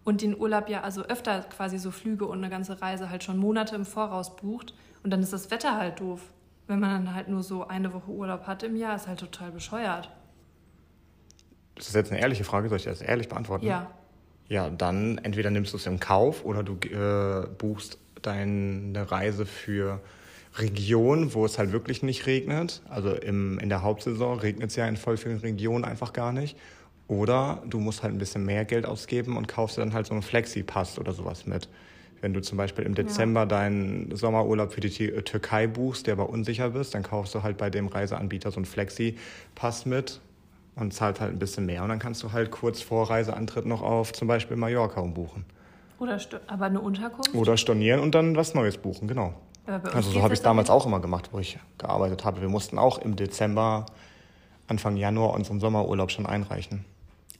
und 0.04 0.22
den 0.22 0.38
Urlaub 0.38 0.68
ja 0.68 0.82
also 0.82 1.02
öfter 1.02 1.40
quasi 1.42 1.78
so 1.78 1.90
Flüge 1.90 2.26
und 2.26 2.38
eine 2.38 2.50
ganze 2.50 2.80
Reise 2.80 3.10
halt 3.10 3.24
schon 3.24 3.38
Monate 3.38 3.76
im 3.76 3.84
Voraus 3.84 4.36
bucht 4.36 4.74
und 5.02 5.10
dann 5.10 5.22
ist 5.22 5.32
das 5.32 5.50
Wetter 5.50 5.76
halt 5.76 6.00
doof. 6.00 6.20
Wenn 6.66 6.80
man 6.80 7.04
dann 7.04 7.14
halt 7.14 7.28
nur 7.28 7.42
so 7.42 7.66
eine 7.66 7.92
Woche 7.92 8.10
Urlaub 8.10 8.46
hat 8.46 8.62
im 8.62 8.76
Jahr, 8.76 8.94
ist 8.94 9.08
halt 9.08 9.20
total 9.20 9.50
bescheuert. 9.50 10.10
Das 11.74 11.88
ist 11.88 11.94
jetzt 11.94 12.12
eine 12.12 12.20
ehrliche 12.20 12.44
Frage, 12.44 12.68
soll 12.68 12.78
ich 12.78 12.84
das 12.84 13.00
ehrlich 13.00 13.28
beantworten? 13.28 13.66
Ja. 13.66 13.90
Ja, 14.48 14.68
dann 14.68 15.18
entweder 15.18 15.50
nimmst 15.50 15.72
du 15.72 15.76
es 15.76 15.86
im 15.86 16.00
Kauf 16.00 16.44
oder 16.44 16.62
du 16.62 16.74
äh, 16.88 17.46
buchst 17.56 17.98
deine 18.20 19.10
Reise 19.10 19.46
für 19.46 20.00
Regionen, 20.56 21.34
wo 21.34 21.44
es 21.44 21.58
halt 21.58 21.72
wirklich 21.72 22.02
nicht 22.02 22.26
regnet. 22.26 22.82
Also 22.88 23.14
im, 23.14 23.58
in 23.58 23.68
der 23.68 23.82
Hauptsaison 23.82 24.38
regnet 24.38 24.70
es 24.70 24.76
ja 24.76 24.86
in 24.86 24.96
voll 24.96 25.16
vielen 25.16 25.38
Regionen 25.38 25.84
einfach 25.84 26.12
gar 26.12 26.32
nicht. 26.32 26.56
Oder 27.08 27.62
du 27.68 27.80
musst 27.80 28.02
halt 28.02 28.14
ein 28.14 28.18
bisschen 28.18 28.44
mehr 28.44 28.64
Geld 28.64 28.86
ausgeben 28.86 29.36
und 29.36 29.48
kaufst 29.48 29.78
dann 29.78 29.92
halt 29.92 30.06
so 30.06 30.12
einen 30.12 30.22
Flexi-Pass 30.22 30.98
oder 30.98 31.12
sowas 31.12 31.46
mit. 31.46 31.68
Wenn 32.20 32.34
du 32.34 32.42
zum 32.42 32.58
Beispiel 32.58 32.84
im 32.84 32.94
Dezember 32.94 33.40
ja. 33.40 33.46
deinen 33.46 34.14
Sommerurlaub 34.14 34.72
für 34.72 34.80
die 34.80 35.06
äh, 35.06 35.22
Türkei 35.22 35.66
buchst, 35.66 36.06
der 36.06 36.12
aber 36.12 36.28
unsicher 36.28 36.70
bist, 36.70 36.94
dann 36.94 37.02
kaufst 37.02 37.34
du 37.34 37.42
halt 37.42 37.56
bei 37.56 37.70
dem 37.70 37.88
Reiseanbieter 37.88 38.50
so 38.50 38.56
einen 38.56 38.66
Flexi-Pass 38.66 39.86
mit 39.86 40.20
und 40.76 40.92
zahlt 40.92 41.20
halt 41.20 41.32
ein 41.32 41.38
bisschen 41.38 41.66
mehr. 41.66 41.82
Und 41.82 41.88
dann 41.88 41.98
kannst 41.98 42.22
du 42.22 42.32
halt 42.32 42.50
kurz 42.50 42.82
vor 42.82 43.08
Reiseantritt 43.10 43.66
noch 43.66 43.82
auf 43.82 44.12
zum 44.12 44.28
Beispiel 44.28 44.56
Mallorca 44.56 45.00
umbuchen. 45.00 45.44
Oder 45.98 46.18
aber 46.46 46.66
eine 46.66 46.80
Unterkunft? 46.80 47.34
Oder 47.34 47.56
stornieren 47.56 48.00
und 48.00 48.14
dann 48.14 48.36
was 48.36 48.54
Neues 48.54 48.78
buchen, 48.78 49.08
genau. 49.08 49.34
Also 49.66 50.10
so 50.10 50.22
habe 50.22 50.34
ich 50.34 50.40
es 50.40 50.42
damals 50.42 50.70
auch 50.70 50.86
immer 50.86 51.00
gemacht, 51.00 51.30
wo 51.32 51.38
ich 51.38 51.58
gearbeitet 51.78 52.24
habe. 52.24 52.40
Wir 52.40 52.48
mussten 52.48 52.78
auch 52.78 52.98
im 52.98 53.16
Dezember, 53.16 53.86
Anfang 54.66 54.96
Januar 54.96 55.34
unseren 55.34 55.60
Sommerurlaub 55.60 56.10
schon 56.10 56.26
einreichen. 56.26 56.84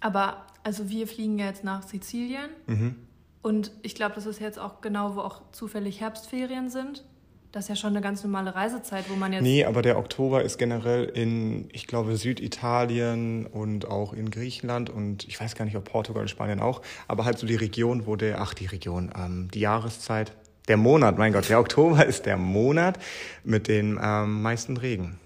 Aber 0.01 0.39
also 0.63 0.89
wir 0.89 1.07
fliegen 1.07 1.39
ja 1.39 1.47
jetzt 1.47 1.65
nach 1.65 1.83
Sizilien. 1.83 2.51
Mhm. 2.67 2.97
Und 3.43 3.73
ich 3.83 3.95
glaube, 3.95 4.15
das 4.15 4.27
ist 4.27 4.41
jetzt 4.41 4.59
auch 4.59 4.81
genau, 4.81 5.17
wo 5.17 5.21
auch 5.21 5.41
zufällig 5.53 6.01
Herbstferien 6.01 6.69
sind. 6.69 7.05
Das 7.53 7.65
ist 7.65 7.69
ja 7.69 7.77
schon 7.77 7.91
eine 7.91 8.01
ganz 8.01 8.23
normale 8.23 8.55
Reisezeit, 8.55 9.11
wo 9.11 9.17
man 9.17 9.33
jetzt. 9.33 9.43
Nee, 9.43 9.65
aber 9.65 9.83
der 9.83 9.99
Oktober 9.99 10.43
ist 10.45 10.57
generell 10.57 11.05
in, 11.05 11.69
ich 11.73 11.89
glaube, 11.89 12.17
Süditalien 12.17 13.45
und 13.47 13.89
auch 13.89 14.13
in 14.13 14.31
Griechenland 14.31 14.89
und 14.89 15.27
ich 15.27 15.41
weiß 15.41 15.57
gar 15.57 15.65
nicht, 15.65 15.77
ob 15.77 15.85
Portugal 15.85 16.23
und 16.23 16.29
Spanien 16.29 16.61
auch, 16.61 16.81
aber 17.09 17.25
halt 17.25 17.39
so 17.39 17.49
die 17.49 17.57
Region, 17.57 18.07
wo 18.07 18.15
der, 18.15 18.41
ach, 18.41 18.55
die 18.55 18.67
Region, 18.67 19.11
ähm, 19.17 19.49
die 19.53 19.61
Jahreszeit, 19.61 20.33
der 20.71 20.77
Monat, 20.77 21.19
mein 21.19 21.33
Gott, 21.33 21.49
der 21.49 21.59
Oktober 21.59 22.07
ist 22.13 22.27
der 22.27 22.37
Monat 22.37 22.99
mit 23.43 23.67
den 23.67 23.99
ähm, 24.01 24.41
meisten 24.41 24.77
Regen 24.77 25.19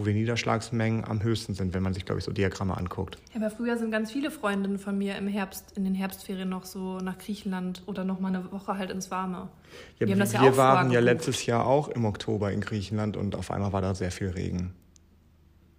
wo 0.00 0.04
die 0.04 0.14
Niederschlagsmengen 0.14 1.04
am 1.04 1.22
höchsten 1.22 1.52
sind, 1.52 1.74
wenn 1.74 1.82
man 1.82 1.92
sich, 1.92 2.06
glaube 2.06 2.20
ich, 2.20 2.24
so 2.24 2.32
Diagramme 2.32 2.74
anguckt. 2.74 3.18
Ja, 3.34 3.40
aber 3.40 3.50
früher 3.50 3.76
sind 3.76 3.90
ganz 3.90 4.10
viele 4.10 4.30
Freundinnen 4.30 4.78
von 4.78 4.96
mir 4.96 5.16
im 5.16 5.28
Herbst, 5.28 5.76
in 5.76 5.84
den 5.84 5.94
Herbstferien 5.94 6.48
noch 6.48 6.64
so 6.64 6.98
nach 7.00 7.18
Griechenland 7.18 7.82
oder 7.84 8.02
noch 8.04 8.18
mal 8.18 8.28
eine 8.28 8.50
Woche 8.50 8.78
halt 8.78 8.90
ins 8.90 9.10
Warme. 9.10 9.50
Ja, 9.98 10.06
wir 10.06 10.16
ja 10.16 10.42
wir 10.42 10.56
waren 10.56 10.90
ja 10.90 11.00
letztes 11.00 11.44
Jahr 11.44 11.66
auch 11.66 11.88
im 11.88 12.06
Oktober 12.06 12.50
in 12.50 12.62
Griechenland 12.62 13.18
und 13.18 13.36
auf 13.36 13.50
einmal 13.50 13.74
war 13.74 13.82
da 13.82 13.94
sehr 13.94 14.10
viel 14.10 14.30
Regen. 14.30 14.74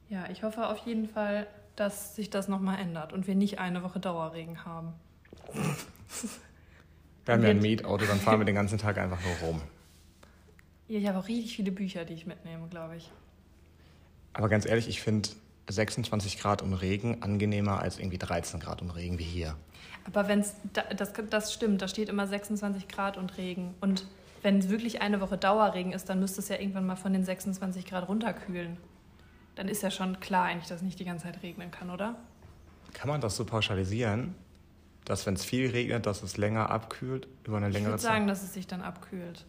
Ja, 0.08 0.26
ich 0.32 0.44
hoffe 0.44 0.68
auf 0.68 0.78
jeden 0.86 1.08
Fall, 1.08 1.48
dass 1.76 2.16
sich 2.16 2.30
das 2.30 2.48
nochmal 2.48 2.80
ändert 2.80 3.14
und 3.14 3.26
wir 3.26 3.34
nicht 3.34 3.58
eine 3.58 3.82
Woche 3.82 4.00
Dauerregen 4.00 4.66
haben. 4.66 4.94
wir 7.26 7.34
haben 7.34 7.44
ja 7.44 7.50
ein 7.50 7.60
Mietauto, 7.60 8.06
dann 8.06 8.20
fahren 8.20 8.40
wir 8.40 8.46
den 8.46 8.56
ganzen 8.56 8.78
Tag 8.78 8.98
einfach 8.98 9.20
nur 9.24 9.50
rum. 9.50 9.62
Ja, 10.88 11.00
ich 11.00 11.08
habe 11.08 11.20
auch 11.20 11.28
richtig 11.28 11.56
viele 11.56 11.72
Bücher, 11.72 12.04
die 12.04 12.14
ich 12.14 12.26
mitnehme, 12.26 12.68
glaube 12.68 12.98
ich. 12.98 13.10
Aber 14.34 14.50
ganz 14.50 14.66
ehrlich, 14.66 14.88
ich 14.88 15.02
finde 15.02 15.30
26 15.70 16.40
Grad 16.40 16.62
und 16.62 16.74
Regen 16.74 17.22
angenehmer 17.22 17.80
als 17.80 18.00
irgendwie 18.00 18.18
13 18.18 18.60
Grad 18.60 18.82
und 18.82 18.92
Regen 18.92 19.20
wie 19.20 19.24
hier. 19.24 19.56
Aber 20.06 20.28
wenn 20.28 20.40
es, 20.40 20.56
das, 20.96 21.14
das 21.30 21.54
stimmt, 21.54 21.82
da 21.82 21.88
steht 21.88 22.10
immer 22.10 22.28
26 22.28 22.88
Grad 22.88 23.18
und 23.18 23.38
Regen. 23.38 23.76
Und 23.82 24.06
wenn 24.42 24.58
es 24.58 24.70
wirklich 24.70 25.02
eine 25.02 25.22
Woche 25.22 25.38
Dauerregen 25.38 25.94
ist, 25.94 26.10
dann 26.10 26.20
müsste 26.20 26.42
es 26.42 26.50
ja 26.50 26.58
irgendwann 26.58 26.86
mal 26.86 26.96
von 26.96 27.14
den 27.14 27.24
26 27.24 27.86
Grad 27.86 28.08
runterkühlen. 28.08 28.78
Dann 29.56 29.68
ist 29.68 29.84
ja 29.84 29.92
schon 29.92 30.20
klar 30.20 30.46
eigentlich, 30.46 30.70
dass 30.70 30.78
es 30.78 30.84
nicht 30.84 31.00
die 31.00 31.06
ganze 31.06 31.26
Zeit 31.26 31.44
regnen 31.44 31.72
kann, 31.72 31.90
oder? 31.90 32.16
Kann 32.94 33.10
man 33.10 33.22
das 33.22 33.36
so 33.36 33.46
pauschalisieren? 33.46 34.34
Dass 35.06 35.26
wenn 35.26 35.34
es 35.34 35.44
viel 35.44 35.70
regnet, 35.70 36.06
dass 36.06 36.24
es 36.24 36.38
länger 36.38 36.70
abkühlt 36.70 37.28
über 37.44 37.58
eine 37.58 37.70
längere 37.70 37.92
Zeit? 37.92 38.00
Ich 38.00 38.04
würde 38.04 38.14
sagen, 38.14 38.28
dass 38.28 38.44
es 38.44 38.54
sich 38.54 38.68
dann 38.68 38.82
abkühlt. 38.82 39.46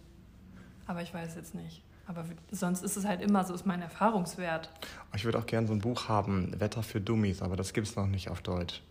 Aber 0.87 1.03
ich 1.03 1.13
weiß 1.13 1.35
jetzt 1.37 1.55
nicht. 1.55 1.83
Aber 2.07 2.25
sonst 2.51 2.83
ist 2.83 2.97
es 2.97 3.05
halt 3.07 3.21
immer 3.23 3.45
so, 3.45 3.55
ist 3.55 3.65
mein 3.65 3.81
Erfahrungswert. 3.81 4.71
Ich 5.15 5.25
würde 5.25 5.39
auch 5.39 5.47
gerne 5.47 5.67
so 5.67 5.73
ein 5.73 5.81
Buch 5.81 6.09
haben, 6.09 6.59
Wetter 6.59 6.83
für 6.83 7.01
Dummies, 7.01 7.43
aber 7.43 7.57
das 7.57 7.73
gibt 7.73 7.87
es 7.87 7.97
noch 7.97 8.07
nicht 8.07 8.29
auf 8.29 8.43
Deutsch. 8.43 8.83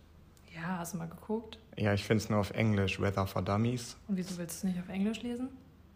Ja, 0.54 0.78
hast 0.78 0.94
du 0.94 0.98
mal 0.98 1.08
geguckt? 1.08 1.58
Ja, 1.76 1.92
ich 1.92 2.04
finde 2.04 2.22
es 2.24 2.30
nur 2.30 2.38
auf 2.38 2.50
Englisch, 2.50 3.00
Weather 3.00 3.26
for 3.26 3.42
Dummies. 3.42 3.96
Und 4.08 4.16
wieso 4.16 4.38
willst 4.38 4.62
du 4.62 4.68
es 4.68 4.74
nicht 4.74 4.82
auf 4.82 4.88
Englisch 4.88 5.22
lesen? 5.22 5.48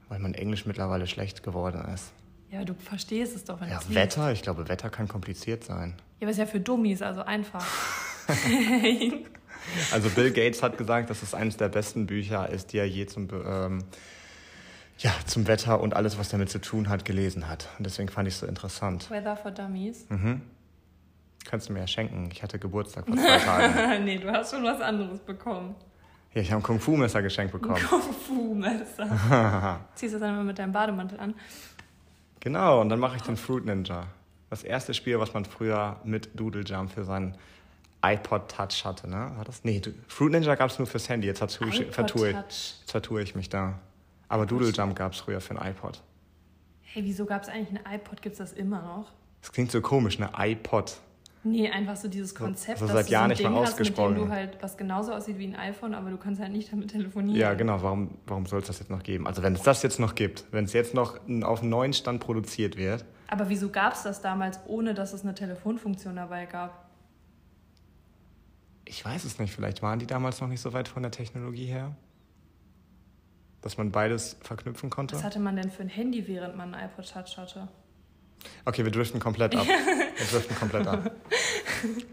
Weil 0.09 0.19
mein 0.19 0.35
Englisch 0.35 0.67
mittlerweile 0.67 1.07
schlecht 1.07 1.43
geworden 1.43 1.83
ist. 1.93 2.13
Ja, 2.51 2.65
du 2.65 2.75
verstehst 2.75 3.35
es 3.35 3.45
doch, 3.45 3.61
wenn 3.61 3.69
Ja, 3.69 3.81
Wetter, 3.89 4.33
ich 4.33 4.43
glaube, 4.43 4.69
Wetter 4.69 4.89
kann 4.89 5.09
kompliziert 5.09 5.65
sein. 5.65 5.95
Ja, 6.21 6.27
aber 6.27 6.31
es 6.31 6.39
ist 6.39 6.39
ja 6.39 6.47
für 6.47 6.61
Dummies, 6.61 7.03
also 7.03 7.23
einfach. 7.23 7.67
also 9.93 10.09
Bill 10.11 10.31
Gates 10.31 10.63
hat 10.63 10.79
gesagt, 10.79 11.11
dass 11.11 11.23
es 11.23 11.35
eines 11.35 11.57
der 11.57 11.69
besten 11.69 12.07
Bücher 12.07 12.49
ist, 12.49 12.73
die 12.73 12.79
er 12.79 12.89
je 12.89 13.07
zum 13.07 13.29
ähm, 13.33 13.85
ja, 14.99 15.11
zum 15.27 15.47
Wetter 15.47 15.81
und 15.81 15.95
alles, 15.95 16.19
was 16.19 16.31
damit 16.31 16.49
zu 16.49 16.61
tun 16.61 16.89
hat, 16.89 17.05
gelesen 17.05 17.49
hat. 17.49 17.69
Und 17.79 17.85
deswegen 17.85 18.09
fand 18.09 18.29
ich 18.29 18.35
es 18.35 18.41
so 18.41 18.47
interessant. 18.47 19.11
Weather 19.11 19.37
for 19.37 19.51
Dummies? 19.51 20.07
Mhm. 20.09 20.41
Kannst 21.45 21.69
du 21.69 21.75
mir 21.75 21.81
ja 21.81 21.87
schenken. 21.87 22.29
Ich 22.33 22.43
hatte 22.43 22.59
Geburtstag 22.59 23.07
vor 23.07 23.17
zwei 23.17 23.39
Tagen. 23.39 24.05
nee, 24.05 24.19
du 24.19 24.33
hast 24.33 24.53
schon 24.53 24.65
was 24.65 24.81
anderes 24.81 25.21
bekommen. 25.21 25.77
Ja, 26.35 26.43
ich 26.43 26.51
habe 26.51 26.61
ein 26.61 26.65
Kung-Fu-Messer 26.65 27.23
geschenkt 27.23 27.53
bekommen. 27.53 27.83
Kung-Fu-Messer. 27.83 29.81
Ziehst 29.95 30.15
du 30.15 30.19
das 30.19 30.27
dann 30.27 30.35
immer 30.35 30.45
mit 30.45 30.59
deinem 30.59 30.73
Bademantel 30.73 31.21
an? 31.21 31.35
Genau, 32.41 32.81
und 32.81 32.89
dann 32.89 32.99
mache 32.99 33.17
ich 33.17 33.23
den 33.23 33.37
Fruit 33.37 33.65
Ninja. 33.65 34.07
Das 34.51 34.63
erste 34.63 34.95
Spiel, 34.95 35.19
was 35.21 35.35
man 35.35 35.45
früher 35.45 36.01
mit 36.05 36.39
Doodle 36.39 36.63
Jump 36.63 36.93
für 36.93 37.05
seinen 37.05 37.37
iPod 38.15 38.51
Touch 38.51 38.85
hatte, 38.85 39.09
ne? 39.09 39.33
War 39.37 39.45
das? 39.45 39.65
Nee, 39.65 39.81
Fruit 40.09 40.33
Ninja 40.33 40.55
gab 40.55 40.71
es 40.71 40.79
nur 40.79 40.87
fürs 40.87 41.09
Handy. 41.09 41.27
Jetzt 41.27 41.39
vertue 41.39 41.69
ich, 41.69 41.87
vertue, 41.87 42.31
jetzt 42.31 42.91
vertue 42.91 43.23
ich 43.23 43.35
mich 43.35 43.49
da. 43.49 43.79
Aber 44.29 44.47
Doodle 44.47 44.71
Jump 44.71 44.97
gab 44.97 45.13
es 45.13 45.21
früher 45.21 45.41
für 45.41 45.59
ein 45.59 45.71
iPod. 45.71 46.03
Hey, 46.83 47.05
wieso 47.05 47.27
gab 47.27 47.43
es 47.43 47.49
eigentlich 47.49 47.79
ein 47.79 47.95
iPod? 47.95 48.23
Gibt 48.23 48.35
es 48.35 48.39
das 48.39 48.53
immer 48.53 48.83
noch? 48.83 49.13
Das 49.41 49.53
klingt 49.53 49.71
so 49.71 49.81
komisch, 49.81 50.19
ne? 50.19 50.31
iPod. 50.37 50.99
Nee, 51.45 51.71
einfach 51.71 51.95
so 51.95 52.09
dieses 52.09 52.35
Konzept, 52.35 52.81
so, 52.81 52.89
so 52.89 52.93
seit 52.93 53.09
Jahren 53.09 53.27
so 53.27 53.29
nicht 53.29 53.41
Ding. 53.45 53.55
Hast, 53.55 53.79
mit 53.79 53.97
dem 53.97 54.15
du 54.17 54.29
halt 54.29 54.59
was 54.61 54.77
genauso 54.77 55.13
aussieht 55.13 55.39
wie 55.39 55.47
ein 55.47 55.55
iPhone, 55.55 55.95
aber 55.95 56.11
du 56.11 56.17
kannst 56.17 56.41
halt 56.41 56.51
nicht 56.51 56.73
damit 56.73 56.91
telefonieren. 56.91 57.39
Ja, 57.39 57.55
genau. 57.55 57.81
Warum, 57.83 58.19
warum 58.27 58.47
soll 58.47 58.61
es 58.61 58.67
das 58.67 58.81
jetzt 58.81 58.91
noch 58.91 59.05
geben? 59.05 59.29
Also 59.29 59.45
wenn 59.45 59.55
es 59.55 59.63
das 59.63 59.83
jetzt 59.85 60.01
noch 60.01 60.17
gibt, 60.17 60.45
wenn 60.51 60.65
es 60.65 60.73
jetzt 60.73 60.93
noch 60.93 61.21
auf 61.43 61.61
einem 61.61 61.71
neuen 61.71 61.93
Stand 61.93 62.21
produziert 62.21 62.77
wird. 62.77 63.05
Aber 63.29 63.49
wieso 63.49 63.69
gab 63.69 63.93
es 63.93 64.03
das 64.03 64.21
damals, 64.23 64.59
ohne 64.67 64.95
dass 64.95 65.13
es 65.13 65.23
eine 65.23 65.35
Telefonfunktion 65.35 66.17
dabei 66.17 66.47
gab? 66.47 66.86
Ich 68.87 69.05
weiß 69.05 69.25
es 69.25 69.39
nicht. 69.39 69.53
Vielleicht 69.53 69.83
waren 69.83 69.99
die 69.99 70.07
damals 70.07 70.41
noch 70.41 70.49
nicht 70.49 70.61
so 70.61 70.73
weit 70.73 70.89
von 70.89 71.03
der 71.03 71.13
Technologie 71.13 71.67
her 71.67 71.95
dass 73.67 73.79
man 73.79 73.91
beides 73.91 74.37
verknüpfen 74.43 74.91
konnte. 74.91 75.17
Was 75.17 75.25
hatte 75.25 75.41
man 75.41 75.57
denn 75.57 75.73
für 75.73 75.83
ein 75.83 75.89
Handy, 75.89 76.29
während 76.29 76.57
man 76.57 76.73
ein 76.73 76.89
iPod 76.89 77.13
Touch 77.13 77.37
hatte? 77.37 77.67
Okay, 78.65 78.85
wir 78.85 78.93
driften 78.93 79.19
komplett 79.19 79.57
ab. 79.57 79.67
wir 80.17 80.27
driften 80.27 80.55
komplett 80.55 80.87
ab. 80.87 81.11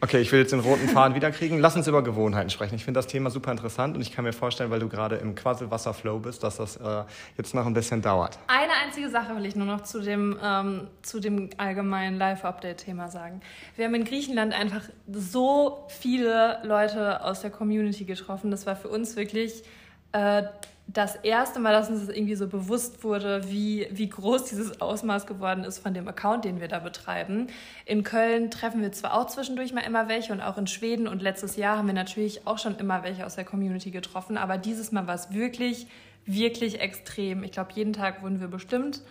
Okay, 0.01 0.19
ich 0.19 0.31
will 0.31 0.39
jetzt 0.39 0.51
den 0.51 0.59
roten 0.59 0.87
Faden 0.89 1.15
wiederkriegen. 1.15 1.59
Lass 1.59 1.75
uns 1.75 1.87
über 1.87 2.03
Gewohnheiten 2.03 2.49
sprechen. 2.49 2.75
Ich 2.75 2.83
finde 2.83 2.97
das 2.97 3.07
Thema 3.07 3.29
super 3.29 3.51
interessant 3.51 3.95
und 3.95 4.01
ich 4.01 4.11
kann 4.11 4.25
mir 4.25 4.33
vorstellen, 4.33 4.69
weil 4.71 4.79
du 4.79 4.89
gerade 4.89 5.15
im 5.15 5.35
Quasselwasserflow 5.35 6.19
bist, 6.19 6.43
dass 6.43 6.57
das 6.57 6.77
äh, 6.77 7.03
jetzt 7.37 7.53
noch 7.53 7.65
ein 7.65 7.73
bisschen 7.73 8.01
dauert. 8.01 8.37
Eine 8.47 8.73
einzige 8.85 9.09
Sache 9.09 9.35
will 9.35 9.45
ich 9.45 9.55
nur 9.55 9.65
noch 9.65 9.81
zu 9.81 10.01
dem, 10.01 10.37
ähm, 10.43 10.87
zu 11.01 11.19
dem 11.19 11.49
allgemeinen 11.57 12.17
Live-Update-Thema 12.17 13.09
sagen. 13.09 13.41
Wir 13.75 13.85
haben 13.85 13.95
in 13.95 14.05
Griechenland 14.05 14.53
einfach 14.53 14.83
so 15.11 15.85
viele 15.89 16.59
Leute 16.63 17.23
aus 17.23 17.41
der 17.41 17.51
Community 17.51 18.05
getroffen. 18.05 18.51
Das 18.51 18.65
war 18.65 18.75
für 18.75 18.89
uns 18.89 19.15
wirklich 19.15 19.63
äh, 20.11 20.43
das 20.87 21.15
erste 21.15 21.59
Mal, 21.59 21.71
dass 21.71 21.89
uns 21.89 22.05
das 22.05 22.15
irgendwie 22.15 22.35
so 22.35 22.47
bewusst 22.47 23.03
wurde, 23.03 23.49
wie, 23.49 23.87
wie 23.91 24.09
groß 24.09 24.45
dieses 24.45 24.81
Ausmaß 24.81 25.25
geworden 25.25 25.63
ist 25.63 25.79
von 25.79 25.93
dem 25.93 26.07
Account, 26.07 26.45
den 26.45 26.59
wir 26.59 26.67
da 26.67 26.79
betreiben. 26.79 27.47
In 27.85 28.03
Köln 28.03 28.51
treffen 28.51 28.81
wir 28.81 28.91
zwar 28.91 29.13
auch 29.13 29.27
zwischendurch 29.27 29.73
mal 29.73 29.81
immer 29.81 30.07
welche 30.07 30.33
und 30.33 30.41
auch 30.41 30.57
in 30.57 30.67
Schweden 30.67 31.07
und 31.07 31.21
letztes 31.21 31.55
Jahr 31.55 31.77
haben 31.77 31.87
wir 31.87 31.93
natürlich 31.93 32.45
auch 32.45 32.59
schon 32.59 32.77
immer 32.77 33.03
welche 33.03 33.25
aus 33.25 33.35
der 33.35 33.45
Community 33.45 33.91
getroffen, 33.91 34.37
aber 34.37 34.57
dieses 34.57 34.91
Mal 34.91 35.07
war 35.07 35.15
es 35.15 35.33
wirklich, 35.33 35.87
wirklich 36.25 36.81
extrem. 36.81 37.43
Ich 37.43 37.53
glaube, 37.53 37.71
jeden 37.73 37.93
Tag 37.93 38.21
wurden 38.21 38.41
wir 38.41 38.47
bestimmt 38.47 39.01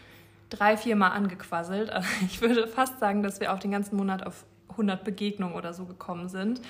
drei, 0.51 0.77
vier 0.77 0.97
Mal 0.97 1.09
angequasselt. 1.09 1.91
Also 1.93 2.09
ich 2.27 2.41
würde 2.43 2.69
fast 2.69 3.01
sagen, 3.01 3.23
dass 3.23 3.41
wir 3.41 3.53
auf 3.53 3.59
den 3.59 3.71
ganzen 3.71 3.97
Monat 3.97 4.27
auf 4.27 4.45
100 4.73 5.05
Begegnungen 5.05 5.55
oder 5.55 5.73
so 5.73 5.85
gekommen 5.85 6.29
sind. 6.29 6.61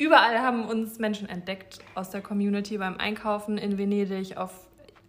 Überall 0.00 0.40
haben 0.40 0.64
uns 0.64 0.98
Menschen 0.98 1.28
entdeckt 1.28 1.80
aus 1.94 2.08
der 2.08 2.22
Community 2.22 2.78
beim 2.78 2.96
Einkaufen 2.96 3.58
in 3.58 3.76
Venedig, 3.76 4.38
auf 4.38 4.66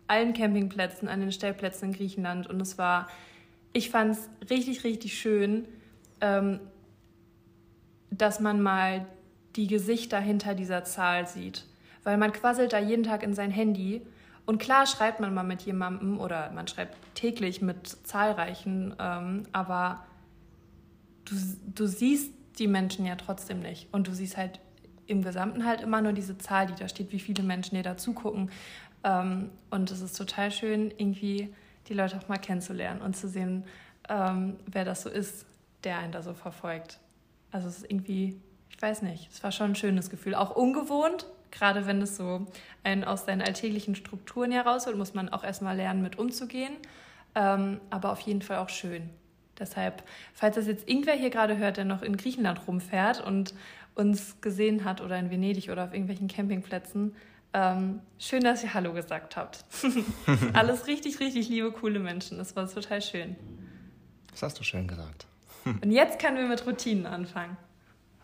allen 0.08 0.34
Campingplätzen, 0.34 1.08
an 1.08 1.22
den 1.22 1.32
Stellplätzen 1.32 1.86
in 1.86 1.96
Griechenland. 1.96 2.46
Und 2.46 2.62
es 2.62 2.78
war, 2.78 3.08
ich 3.72 3.90
fand 3.90 4.18
es 4.18 4.30
richtig, 4.50 4.84
richtig 4.84 5.18
schön, 5.18 5.66
ähm, 6.20 6.60
dass 8.10 8.42
man 8.42 8.62
mal 8.62 9.08
die 9.56 9.68
Gesichter 9.68 10.20
hinter 10.20 10.56
dieser 10.56 10.84
Zahl 10.84 11.26
sieht. 11.26 11.64
Weil 12.04 12.18
man 12.18 12.34
quasselt 12.34 12.74
da 12.74 12.80
jeden 12.80 13.04
Tag 13.04 13.24
in 13.24 13.34
sein 13.34 13.52
Handy 13.52 14.02
und 14.46 14.58
klar 14.58 14.88
schreibt 14.88 15.22
man 15.22 15.34
mal 15.34 15.44
mit 15.44 15.62
jemandem 15.62 16.20
oder 16.20 16.52
man 16.52 16.68
schreibt 16.68 16.98
täglich 17.16 17.62
mit 17.62 17.88
zahlreichen, 17.88 18.94
ähm, 19.00 19.44
aber 19.54 20.06
du, 21.24 21.36
du 21.76 21.88
siehst 21.88 22.34
die 22.60 22.68
Menschen 22.68 23.06
ja 23.06 23.16
trotzdem 23.16 23.62
nicht. 23.62 23.88
Und 23.94 24.10
du 24.10 24.12
siehst 24.12 24.36
halt 24.36 24.60
im 25.12 25.24
Gesamten 25.24 25.66
halt 25.66 25.82
immer 25.82 26.02
nur 26.02 26.14
diese 26.14 26.38
Zahl, 26.38 26.68
die 26.68 26.76
da 26.76 26.88
steht, 26.88 27.12
wie 27.12 27.20
viele 27.20 27.44
Menschen 27.44 27.76
dir 27.76 27.84
da 27.84 27.98
zugucken. 27.98 28.50
Ähm, 29.04 29.50
und 29.70 29.92
es 29.92 30.02
ist 30.02 30.18
total 30.18 30.52
schön, 30.52 30.92
irgendwie 30.98 31.54
die 31.88 31.94
Leute 31.94 32.18
auch 32.18 32.28
mal 32.28 32.38
kennenzulernen 32.38 33.02
und 33.02 33.16
zu 33.16 33.28
sehen, 33.28 33.66
ähm, 34.10 34.58
wer 34.66 34.86
das 34.86 35.04
so 35.04 35.10
ist, 35.10 35.46
der 35.84 35.98
einen 35.98 36.12
da 36.12 36.22
so 36.22 36.34
verfolgt. 36.34 37.00
Also 37.52 37.68
es 37.68 37.80
ist 37.80 37.92
irgendwie, 37.92 38.40
ich 38.70 38.82
weiß 38.82 39.02
nicht, 39.02 39.30
es 39.32 39.44
war 39.44 39.52
schon 39.52 39.72
ein 39.72 39.76
schönes 39.76 40.10
Gefühl. 40.10 40.36
Auch 40.36 40.56
ungewohnt, 40.56 41.26
gerade 41.52 41.86
wenn 41.86 42.02
es 42.02 42.16
so 42.16 42.46
einen 42.84 43.04
aus 43.04 43.26
seinen 43.26 43.42
alltäglichen 43.42 43.96
Strukturen 43.96 44.52
herausholt, 44.52 44.98
muss 44.98 45.14
man 45.14 45.30
auch 45.30 45.44
erstmal 45.44 45.76
lernen, 45.76 46.02
mit 46.02 46.18
umzugehen. 46.18 46.74
Ähm, 47.36 47.80
aber 47.90 48.12
auf 48.12 48.22
jeden 48.22 48.42
Fall 48.42 48.58
auch 48.58 48.70
schön. 48.70 49.10
Deshalb, 49.60 50.04
falls 50.34 50.56
das 50.56 50.66
jetzt 50.66 50.90
irgendwer 50.90 51.14
hier 51.14 51.30
gerade 51.30 51.58
hört, 51.58 51.78
der 51.78 51.86
noch 51.86 52.02
in 52.02 52.18
Griechenland 52.18 52.68
rumfährt 52.68 53.22
und 53.22 53.54
uns 53.96 54.40
gesehen 54.42 54.86
hat 54.86 55.02
oder 55.02 55.18
in 55.18 55.30
Venedig 55.30 55.70
oder 55.70 55.86
auf 55.86 55.94
irgendwelchen 55.94 56.28
Campingplätzen, 56.28 57.16
ähm, 57.54 58.00
schön, 58.18 58.44
dass 58.44 58.64
ihr 58.64 58.74
Hallo 58.74 58.94
gesagt 58.94 59.36
habt. 59.36 59.66
Alles 60.54 60.88
richtig, 60.88 61.20
richtig 61.20 61.50
liebe, 61.50 61.72
coole 61.72 62.00
Menschen. 62.00 62.38
Das 62.38 62.56
war 62.56 62.70
total 62.70 63.02
schön. 63.02 63.36
Das 64.32 64.44
hast 64.44 64.60
du 64.60 64.64
schön 64.64 64.88
gesagt. 64.88 65.28
Und 65.66 65.92
jetzt 65.92 66.20
können 66.20 66.38
wir 66.38 66.46
mit 66.46 66.66
Routinen 66.66 67.06
anfangen. 67.06 67.58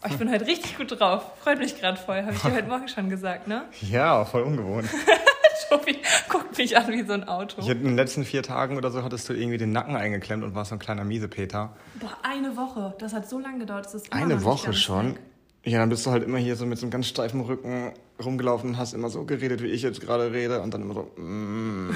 Oh, 0.04 0.08
ich 0.10 0.18
bin 0.18 0.32
heute 0.32 0.46
richtig 0.46 0.78
gut 0.78 0.98
drauf. 1.00 1.24
Freut 1.42 1.58
mich 1.58 1.78
gerade 1.80 1.98
voll. 1.98 2.22
Habe 2.22 2.34
ich 2.34 2.42
dir 2.42 2.54
heute 2.54 2.68
Morgen 2.68 2.88
schon 2.88 3.10
gesagt, 3.10 3.48
ne? 3.48 3.66
Ja, 3.82 4.24
voll 4.26 4.44
ungewohnt. 4.44 4.88
Tobi 5.70 5.98
guckt 6.30 6.58
mich 6.58 6.78
an 6.78 6.88
wie 6.94 7.04
so 7.04 7.14
ein 7.14 7.28
Auto. 7.28 7.62
Ich 7.62 7.68
in 7.68 7.84
den 7.84 7.96
letzten 7.96 8.24
vier 8.24 8.44
Tagen 8.44 8.78
oder 8.78 8.92
so 8.92 9.04
hattest 9.04 9.28
du 9.28 9.34
irgendwie 9.34 9.58
den 9.58 9.72
Nacken 9.72 9.96
eingeklemmt 9.96 10.44
und 10.44 10.56
warst 10.56 10.70
so 10.70 10.76
ein 10.76 10.80
kleiner 10.80 11.04
Miesepeter. 11.04 11.76
Boah, 11.96 12.18
eine 12.24 12.56
Woche. 12.56 12.96
Das 13.00 13.14
hat 13.14 13.28
so 13.28 13.40
lange 13.40 13.60
gedauert. 13.60 13.86
Das 13.86 13.96
ist 13.96 14.14
eine 14.14 14.44
Woche 14.44 14.72
schon? 14.74 15.16
Weg. 15.16 15.20
Ja, 15.64 15.80
dann 15.80 15.90
bist 15.90 16.06
du 16.06 16.12
halt 16.12 16.24
immer 16.24 16.38
hier 16.38 16.56
so 16.56 16.66
mit 16.66 16.78
so 16.78 16.86
einem 16.86 16.92
ganz 16.92 17.08
steifen 17.08 17.42
Rücken 17.42 17.94
rumgelaufen 18.24 18.72
und 18.72 18.78
hast 18.78 18.94
immer 18.94 19.10
so 19.10 19.26
geredet, 19.26 19.62
wie 19.62 19.68
ich 19.68 19.82
jetzt 19.82 20.02
gerade 20.02 20.32
rede 20.32 20.62
und 20.62 20.74
dann 20.74 20.82
immer 20.82 20.94
so 20.94 21.12
mm, 21.22 21.92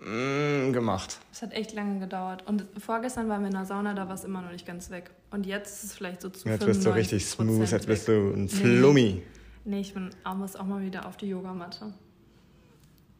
mm, 0.00 0.72
gemacht. 0.72 1.18
Es 1.32 1.42
hat 1.42 1.52
echt 1.52 1.72
lange 1.72 2.00
gedauert. 2.00 2.46
Und 2.46 2.66
vorgestern 2.78 3.28
waren 3.28 3.40
wir 3.40 3.48
in 3.48 3.54
der 3.54 3.64
Sauna, 3.64 3.94
da 3.94 4.08
war 4.08 4.14
es 4.14 4.24
immer 4.24 4.42
noch 4.42 4.52
nicht 4.52 4.66
ganz 4.66 4.90
weg. 4.90 5.10
Und 5.30 5.46
jetzt 5.46 5.76
ist 5.76 5.84
es 5.84 5.94
vielleicht 5.94 6.20
so 6.20 6.28
zu 6.28 6.48
Jetzt 6.48 6.66
bist 6.66 6.84
du 6.84 6.90
richtig 6.90 7.24
smooth, 7.26 7.70
jetzt 7.70 7.86
bist 7.86 8.08
du 8.08 8.32
ein 8.34 8.48
Flummi. 8.48 9.22
Nee, 9.64 9.80
ich 9.80 9.94
bin, 9.94 10.10
muss 10.36 10.56
auch 10.56 10.66
mal 10.66 10.82
wieder 10.82 11.06
auf 11.06 11.16
die 11.16 11.28
Yogamatte. 11.28 11.94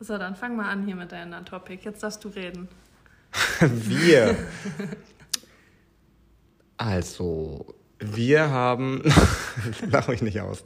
So, 0.01 0.19
dann 0.19 0.37
fang 0.37 0.57
mal 0.57 0.71
an 0.71 0.85
hier 0.85 0.97
mit 0.97 1.13
deinem 1.13 1.45
Topic. 1.47 1.83
Jetzt 1.83 2.03
darfst 2.03 2.23
du 2.25 2.29
reden. 2.29 2.69
wir. 3.61 4.37
also, 6.77 7.74
wir 7.99 8.51
haben. 8.51 9.03
Lach 9.91 10.09
mich 10.09 10.23
nicht 10.23 10.41
aus. 10.41 10.65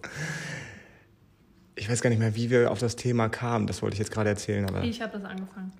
Ich 1.77 1.89
weiß 1.89 2.01
gar 2.03 2.11
nicht 2.11 2.19
mehr, 2.19 2.35
wie 2.35 2.51
wir 2.51 2.71
auf 2.71 2.79
das 2.79 2.97
Thema 2.97 3.29
kamen. 3.29 3.67
Das 3.67 3.83
wollte 3.83 3.95
ich 3.95 3.99
jetzt 3.99 4.11
gerade 4.11 4.31
erzählen. 4.31 4.67
Aber 4.69 4.83
ich 4.83 5.01
habe 5.01 5.13
das 5.19 5.25
angefangen. 5.25 5.73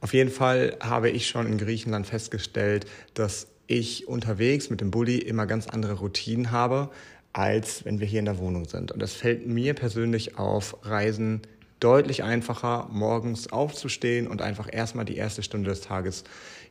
Auf 0.00 0.12
jeden 0.12 0.30
Fall 0.30 0.76
habe 0.80 1.10
ich 1.10 1.26
schon 1.26 1.46
in 1.46 1.58
Griechenland 1.58 2.06
festgestellt, 2.06 2.86
dass 3.14 3.48
ich 3.66 4.06
unterwegs 4.06 4.70
mit 4.70 4.80
dem 4.80 4.90
Bulli 4.90 5.18
immer 5.18 5.46
ganz 5.46 5.66
andere 5.66 5.94
Routinen 5.94 6.50
habe, 6.50 6.90
als 7.32 7.84
wenn 7.84 8.00
wir 8.00 8.06
hier 8.06 8.18
in 8.18 8.26
der 8.26 8.38
Wohnung 8.38 8.66
sind. 8.66 8.92
Und 8.92 9.00
das 9.00 9.14
fällt 9.14 9.46
mir 9.46 9.74
persönlich 9.74 10.38
auf 10.38 10.76
Reisen 10.82 11.42
deutlich 11.82 12.22
einfacher, 12.22 12.88
morgens 12.92 13.52
aufzustehen 13.52 14.28
und 14.28 14.40
einfach 14.40 14.68
erstmal 14.70 15.04
die 15.04 15.16
erste 15.16 15.42
Stunde 15.42 15.70
des 15.70 15.80
Tages 15.80 16.22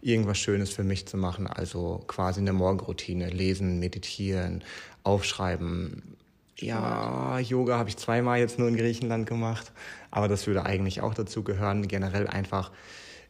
irgendwas 0.02 0.38
Schönes 0.38 0.72
für 0.72 0.84
mich 0.84 1.06
zu 1.06 1.18
machen. 1.18 1.48
Also 1.48 2.04
quasi 2.08 2.40
eine 2.40 2.54
Morgenroutine, 2.54 3.30
lesen, 3.30 3.80
meditieren, 3.80 4.64
aufschreiben. 5.04 6.16
Ja, 6.58 7.40
Yoga 7.40 7.78
habe 7.78 7.90
ich 7.90 7.98
zweimal 7.98 8.40
jetzt 8.40 8.58
nur 8.58 8.68
in 8.68 8.78
Griechenland 8.78 9.28
gemacht, 9.28 9.72
aber 10.12 10.28
das 10.28 10.48
würde 10.48 10.66
eigentlich 10.66 11.02
auch 11.02 11.14
dazu 11.14 11.44
gehören. 11.44 11.88
Generell 11.88 12.28
einfach 12.28 12.72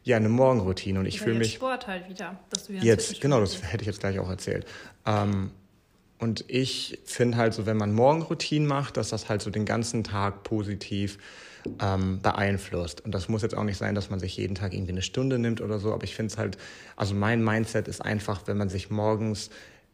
ja 0.04 0.16
eine 0.16 0.28
Morgenroutine 0.28 1.00
und 1.00 1.06
ich 1.06 1.20
fühle 1.20 1.38
mich 1.38 1.54
Sport 1.54 1.86
halt 1.86 2.08
wieder, 2.08 2.38
dass 2.50 2.66
du 2.66 2.74
wieder 2.74 2.84
jetzt 2.84 3.20
genau, 3.20 3.40
das 3.40 3.62
hätte 3.62 3.82
ich 3.82 3.86
jetzt 3.86 4.00
gleich 4.00 4.18
auch 4.18 4.28
erzählt. 4.28 4.66
Ähm, 5.06 5.50
und 6.18 6.44
ich 6.46 7.00
finde 7.04 7.38
halt 7.38 7.54
so, 7.54 7.66
wenn 7.66 7.76
man 7.76 7.92
Morgenroutinen 7.92 8.68
macht, 8.68 8.96
dass 8.96 9.08
das 9.08 9.28
halt 9.28 9.42
so 9.42 9.50
den 9.50 9.64
ganzen 9.64 10.04
Tag 10.04 10.44
positiv 10.44 11.18
ähm, 11.80 12.20
beeinflusst. 12.20 13.02
Und 13.02 13.12
das 13.14 13.28
muss 13.28 13.42
jetzt 13.42 13.56
auch 13.56 13.64
nicht 13.64 13.78
sein, 13.78 13.94
dass 13.94 14.10
man 14.10 14.20
sich 14.20 14.36
jeden 14.36 14.54
Tag 14.54 14.72
irgendwie 14.72 14.92
eine 14.92 15.02
Stunde 15.02 15.38
nimmt 15.38 15.60
oder 15.60 15.78
so, 15.78 15.92
aber 15.92 16.04
ich 16.04 16.14
finde 16.14 16.32
es 16.32 16.38
halt, 16.38 16.58
also 16.96 17.14
mein 17.14 17.42
Mindset 17.42 17.88
ist 17.88 18.00
einfach, 18.00 18.42
wenn 18.46 18.56
man 18.56 18.68
sich 18.68 18.90
morgens 18.90 19.50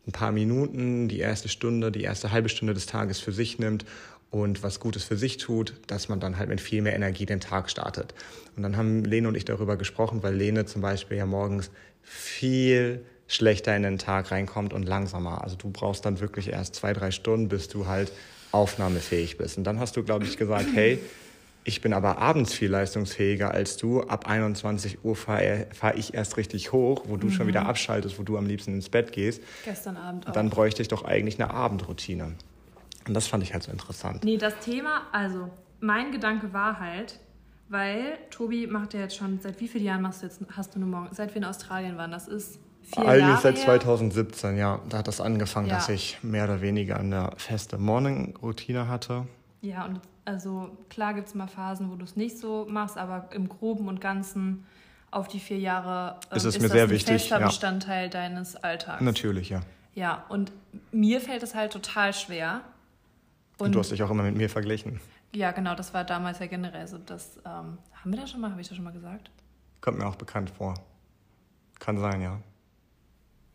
ein 0.07 0.13
paar 0.13 0.33
Minuten, 0.33 1.09
die 1.09 1.19
erste 1.19 1.49
Stunde, 1.49 1.93
die 1.93 2.03
erste 2.03 2.33
halbe 2.33 2.49
Stunde 2.49 2.75
des 2.75 2.87
Tages 2.87 3.21
für 3.21 3.33
sich 3.33 3.59
nimmt 3.59 3.85
und 4.31 4.63
was 4.63 4.81
Gutes 4.81 5.05
für 5.05 5.17
sich 5.17 5.37
tut, 5.37 5.75
dass 5.87 6.09
man 6.09 6.21
dann 6.21 6.39
halt 6.39 6.49
mit 6.49 6.61
viel 6.61 6.83
mehr 6.83 6.95
Energie 6.95 7.27
den 7.27 7.41
Tag 7.41 7.71
startet. 7.71 8.15
Und 8.57 8.63
dann 8.63 8.77
haben 8.77 9.05
Lene 9.05 9.29
und 9.29 9.37
ich 9.37 9.45
darüber 9.45 9.77
gesprochen, 9.77 10.23
weil 10.23 10.35
Lene 10.35 10.67
zum 10.67 10.83
Beispiel 10.83 11.17
ja 11.17 11.27
morgens 11.27 11.71
viel 12.03 13.05
schlechter 13.27 13.77
in 13.77 13.83
den 13.83 13.99
Tag 13.99 14.31
reinkommt 14.31 14.73
und 14.73 14.85
langsamer. 14.85 15.45
Also 15.45 15.57
du 15.57 15.71
brauchst 15.71 16.05
dann 16.05 16.21
wirklich 16.21 16.49
erst 16.49 16.75
zwei, 16.75 16.95
drei 16.95 17.11
Stunden, 17.11 17.49
bis 17.49 17.69
du 17.69 17.87
halt 17.87 18.11
aufnahmefähig 18.53 19.37
bist. 19.37 19.59
Und 19.59 19.65
dann 19.65 19.79
hast 19.79 19.97
du, 19.97 20.03
glaube 20.03 20.25
ich, 20.25 20.39
gesagt, 20.39 20.69
hey, 20.75 20.99
ich 21.69 21.83
bin 21.83 21.93
aber 21.93 22.17
abends 22.17 22.55
viel 22.55 22.71
leistungsfähiger 22.71 23.51
als 23.51 23.77
du. 23.77 24.01
Ab 24.01 24.27
21 24.27 25.05
Uhr 25.05 25.15
fahre 25.15 25.67
fahr 25.75 25.95
ich 25.97 26.15
erst 26.15 26.39
richtig 26.39 26.73
hoch, 26.73 27.03
wo 27.07 27.19
du 27.19 27.27
mhm. 27.27 27.33
schon 27.33 27.47
wieder 27.47 27.67
abschaltest, 27.67 28.19
wo 28.19 28.23
du 28.23 28.39
am 28.39 28.47
liebsten 28.47 28.73
ins 28.73 28.89
Bett 28.89 29.13
gehst. 29.13 29.43
Gestern 29.67 29.99
Abend 29.99 30.27
auch. 30.27 30.33
Dann 30.33 30.49
bräuchte 30.49 30.81
ich 30.81 30.89
doch 30.89 31.05
eigentlich 31.05 31.39
eine 31.39 31.53
Abendroutine. 31.53 32.33
Und 33.07 33.15
das 33.15 33.27
fand 33.27 33.43
ich 33.43 33.53
halt 33.53 33.65
so 33.65 33.71
interessant. 33.71 34.25
Nee, 34.25 34.39
das 34.39 34.59
Thema, 34.61 35.03
also 35.13 35.51
mein 35.81 36.11
Gedanke 36.11 36.55
war 36.55 36.81
halt, 36.81 37.21
weil 37.69 38.17
Tobi 38.31 38.67
macht 38.67 38.95
ja 38.95 39.01
jetzt 39.01 39.17
schon, 39.17 39.39
seit 39.43 39.61
wie 39.61 39.69
vielen 39.69 39.85
Jahren 39.85 40.01
machst 40.01 40.23
du 40.23 40.27
jetzt, 40.27 40.41
hast 40.57 40.75
du 40.75 40.77
eine 40.77 40.87
Morgen, 40.87 41.09
seit 41.13 41.35
wir 41.35 41.37
in 41.37 41.45
Australien 41.45 41.99
waren, 41.99 42.11
das 42.11 42.29
ist 42.29 42.59
vier 42.83 43.07
Eigentlich 43.07 43.21
Jahre 43.29 43.43
seit 43.43 43.59
2017, 43.59 44.55
her. 44.55 44.59
ja. 44.59 44.81
Da 44.89 44.99
hat 44.99 45.09
das 45.09 45.21
angefangen, 45.21 45.69
ja. 45.69 45.75
dass 45.75 45.91
ich 45.91 46.17
mehr 46.23 46.45
oder 46.45 46.63
weniger 46.63 46.99
eine 46.99 47.31
feste 47.37 47.77
Morning-Routine 47.77 48.89
hatte. 48.89 49.27
Ja, 49.61 49.85
und 49.85 50.01
also 50.29 50.77
klar 50.91 51.15
gibt 51.15 51.29
es 51.29 51.35
mal 51.35 51.47
Phasen, 51.47 51.91
wo 51.91 51.97
du 51.97 52.05
es 52.05 52.15
nicht 52.15 52.39
so 52.39 52.67
machst, 52.69 52.99
aber 52.99 53.31
im 53.33 53.49
Groben 53.49 53.89
und 53.89 53.99
Ganzen 54.01 54.67
auf 55.11 55.27
die 55.27 55.41
vier 55.41 55.59
Jahre 55.59 56.21
ähm, 56.31 56.37
ist, 56.37 56.45
es 56.45 56.55
ist 56.55 56.61
mir 56.61 56.69
das 56.69 56.73
sehr 56.73 56.85
ein 56.85 56.91
wichtig, 56.91 57.23
fester 57.23 57.41
ja. 57.41 57.47
Bestandteil 57.47 58.11
deines 58.11 58.55
Alltags. 58.57 59.01
Natürlich, 59.01 59.49
ja. 59.49 59.63
Ja, 59.95 60.27
und 60.29 60.53
mir 60.93 61.23
fällt 61.23 61.43
es 61.43 61.55
halt 61.55 61.73
total 61.73 62.13
schwer. 62.13 62.61
Und, 63.57 63.69
und 63.69 63.75
du 63.75 63.79
hast 63.81 63.91
dich 63.91 64.03
auch 64.03 64.11
immer 64.11 64.23
mit 64.23 64.37
mir 64.37 64.51
verglichen. 64.51 65.01
Ja, 65.35 65.51
genau, 65.53 65.75
das 65.75 65.95
war 65.95 66.05
damals 66.05 66.41
ja 66.41 66.47
generell 66.47 66.87
so. 66.87 66.99
Das, 66.99 67.39
ähm, 67.39 67.79
haben 67.93 68.13
wir 68.13 68.21
das 68.21 68.31
schon 68.31 68.43
mal, 68.43 68.51
habe 68.51 68.61
ich 68.61 68.69
das 68.69 68.77
schon 68.77 68.85
mal 68.85 68.93
gesagt? 68.93 69.31
Kommt 69.81 69.99
mir 69.99 70.07
auch 70.07 70.17
bekannt 70.17 70.51
vor. 70.51 70.75
Kann 71.79 71.97
sein, 71.99 72.21
ja. 72.21 72.39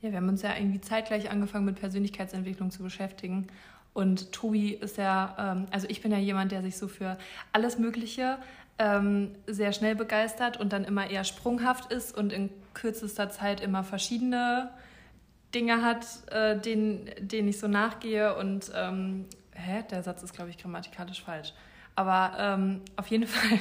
Ja, 0.01 0.09
wir 0.09 0.17
haben 0.17 0.27
uns 0.27 0.41
ja 0.41 0.55
irgendwie 0.57 0.81
zeitgleich 0.81 1.29
angefangen 1.29 1.65
mit 1.65 1.79
Persönlichkeitsentwicklung 1.79 2.71
zu 2.71 2.81
beschäftigen. 2.81 3.47
Und 3.93 4.31
Tobi 4.31 4.71
ist 4.71 4.97
ja, 4.97 5.35
ähm, 5.37 5.67
also 5.71 5.87
ich 5.89 6.01
bin 6.01 6.11
ja 6.11 6.17
jemand, 6.17 6.51
der 6.51 6.61
sich 6.61 6.77
so 6.77 6.87
für 6.87 7.17
alles 7.51 7.77
Mögliche 7.77 8.37
ähm, 8.79 9.35
sehr 9.45 9.71
schnell 9.71 9.95
begeistert 9.95 10.59
und 10.59 10.73
dann 10.73 10.83
immer 10.83 11.09
eher 11.09 11.23
sprunghaft 11.23 11.91
ist 11.91 12.17
und 12.17 12.33
in 12.33 12.49
kürzester 12.73 13.29
Zeit 13.29 13.61
immer 13.61 13.83
verschiedene 13.83 14.71
Dinge 15.53 15.83
hat, 15.83 16.05
äh, 16.31 16.59
denen, 16.59 17.09
denen 17.19 17.47
ich 17.47 17.59
so 17.59 17.67
nachgehe. 17.67 18.35
Und 18.35 18.71
ähm, 18.75 19.25
hä, 19.53 19.83
der 19.91 20.01
Satz 20.01 20.23
ist, 20.23 20.33
glaube 20.33 20.49
ich, 20.49 20.57
grammatikalisch 20.57 21.21
falsch. 21.21 21.53
Aber 21.95 22.33
ähm, 22.39 22.81
auf 22.95 23.07
jeden 23.07 23.27
Fall 23.27 23.59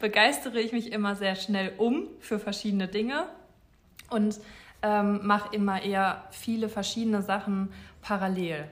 begeistere 0.00 0.60
ich 0.60 0.72
mich 0.72 0.92
immer 0.92 1.16
sehr 1.16 1.36
schnell 1.36 1.72
um 1.78 2.08
für 2.20 2.38
verschiedene 2.38 2.88
Dinge 2.88 3.26
und 4.10 4.38
ähm, 4.82 5.26
mache 5.26 5.54
immer 5.54 5.82
eher 5.82 6.24
viele 6.30 6.68
verschiedene 6.68 7.22
Sachen 7.22 7.72
parallel. 8.00 8.68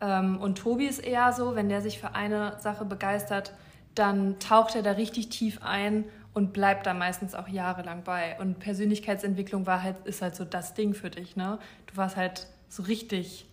Ähm, 0.00 0.38
und 0.40 0.58
Tobi 0.58 0.86
ist 0.86 0.98
eher 0.98 1.32
so, 1.32 1.54
wenn 1.54 1.68
der 1.68 1.82
sich 1.82 1.98
für 1.98 2.14
eine 2.14 2.58
Sache 2.60 2.84
begeistert, 2.84 3.52
dann 3.94 4.38
taucht 4.38 4.74
er 4.74 4.82
da 4.82 4.92
richtig 4.92 5.28
tief 5.28 5.60
ein 5.62 6.04
und 6.32 6.52
bleibt 6.52 6.86
da 6.86 6.94
meistens 6.94 7.34
auch 7.34 7.48
jahrelang 7.48 8.04
bei. 8.04 8.38
Und 8.40 8.60
Persönlichkeitsentwicklung 8.60 9.66
war 9.66 9.82
halt, 9.82 9.96
ist 10.04 10.22
halt 10.22 10.36
so 10.36 10.44
das 10.44 10.74
Ding 10.74 10.94
für 10.94 11.10
dich, 11.10 11.36
ne? 11.36 11.58
Du 11.86 11.96
warst 11.96 12.16
halt 12.16 12.46
so 12.68 12.84
richtig 12.84 13.46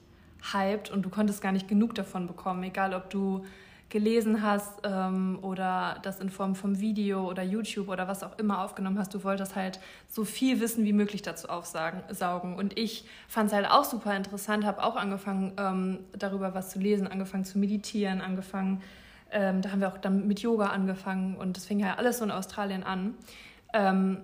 hyped 0.53 0.91
und 0.91 1.03
du 1.03 1.09
konntest 1.09 1.41
gar 1.41 1.51
nicht 1.51 1.67
genug 1.67 1.95
davon 1.95 2.27
bekommen, 2.27 2.63
egal 2.63 2.93
ob 2.93 3.09
du 3.09 3.43
gelesen 3.89 4.41
hast 4.41 4.81
ähm, 4.83 5.39
oder 5.41 5.99
das 6.03 6.19
in 6.19 6.29
Form 6.29 6.55
vom 6.55 6.79
Video 6.79 7.29
oder 7.29 7.41
YouTube 7.41 7.88
oder 7.88 8.07
was 8.07 8.21
auch 8.21 8.38
immer 8.38 8.61
aufgenommen 8.63 8.99
hast, 8.99 9.13
du 9.13 9.23
wolltest 9.23 9.55
halt 9.55 9.79
so 10.07 10.25
viel 10.25 10.59
Wissen 10.59 10.83
wie 10.83 10.93
möglich 10.93 11.21
dazu 11.21 11.47
aufsaugen. 11.47 12.55
Und 12.55 12.77
ich 12.77 13.05
fand 13.29 13.47
es 13.47 13.55
halt 13.55 13.69
auch 13.69 13.85
super 13.85 14.15
interessant, 14.15 14.65
habe 14.65 14.83
auch 14.83 14.97
angefangen, 14.97 15.53
ähm, 15.57 15.99
darüber 16.17 16.53
was 16.53 16.69
zu 16.69 16.79
lesen, 16.79 17.07
angefangen 17.07 17.45
zu 17.45 17.59
meditieren, 17.59 18.19
angefangen, 18.19 18.81
ähm, 19.31 19.61
da 19.61 19.71
haben 19.71 19.79
wir 19.79 19.88
auch 19.88 19.97
dann 19.97 20.27
mit 20.27 20.39
Yoga 20.39 20.67
angefangen 20.67 21.35
und 21.35 21.57
das 21.57 21.65
fing 21.65 21.79
ja 21.79 21.95
alles 21.95 22.17
so 22.17 22.25
in 22.25 22.31
Australien 22.31 22.83
an. 22.83 23.13
Ähm, 23.73 24.19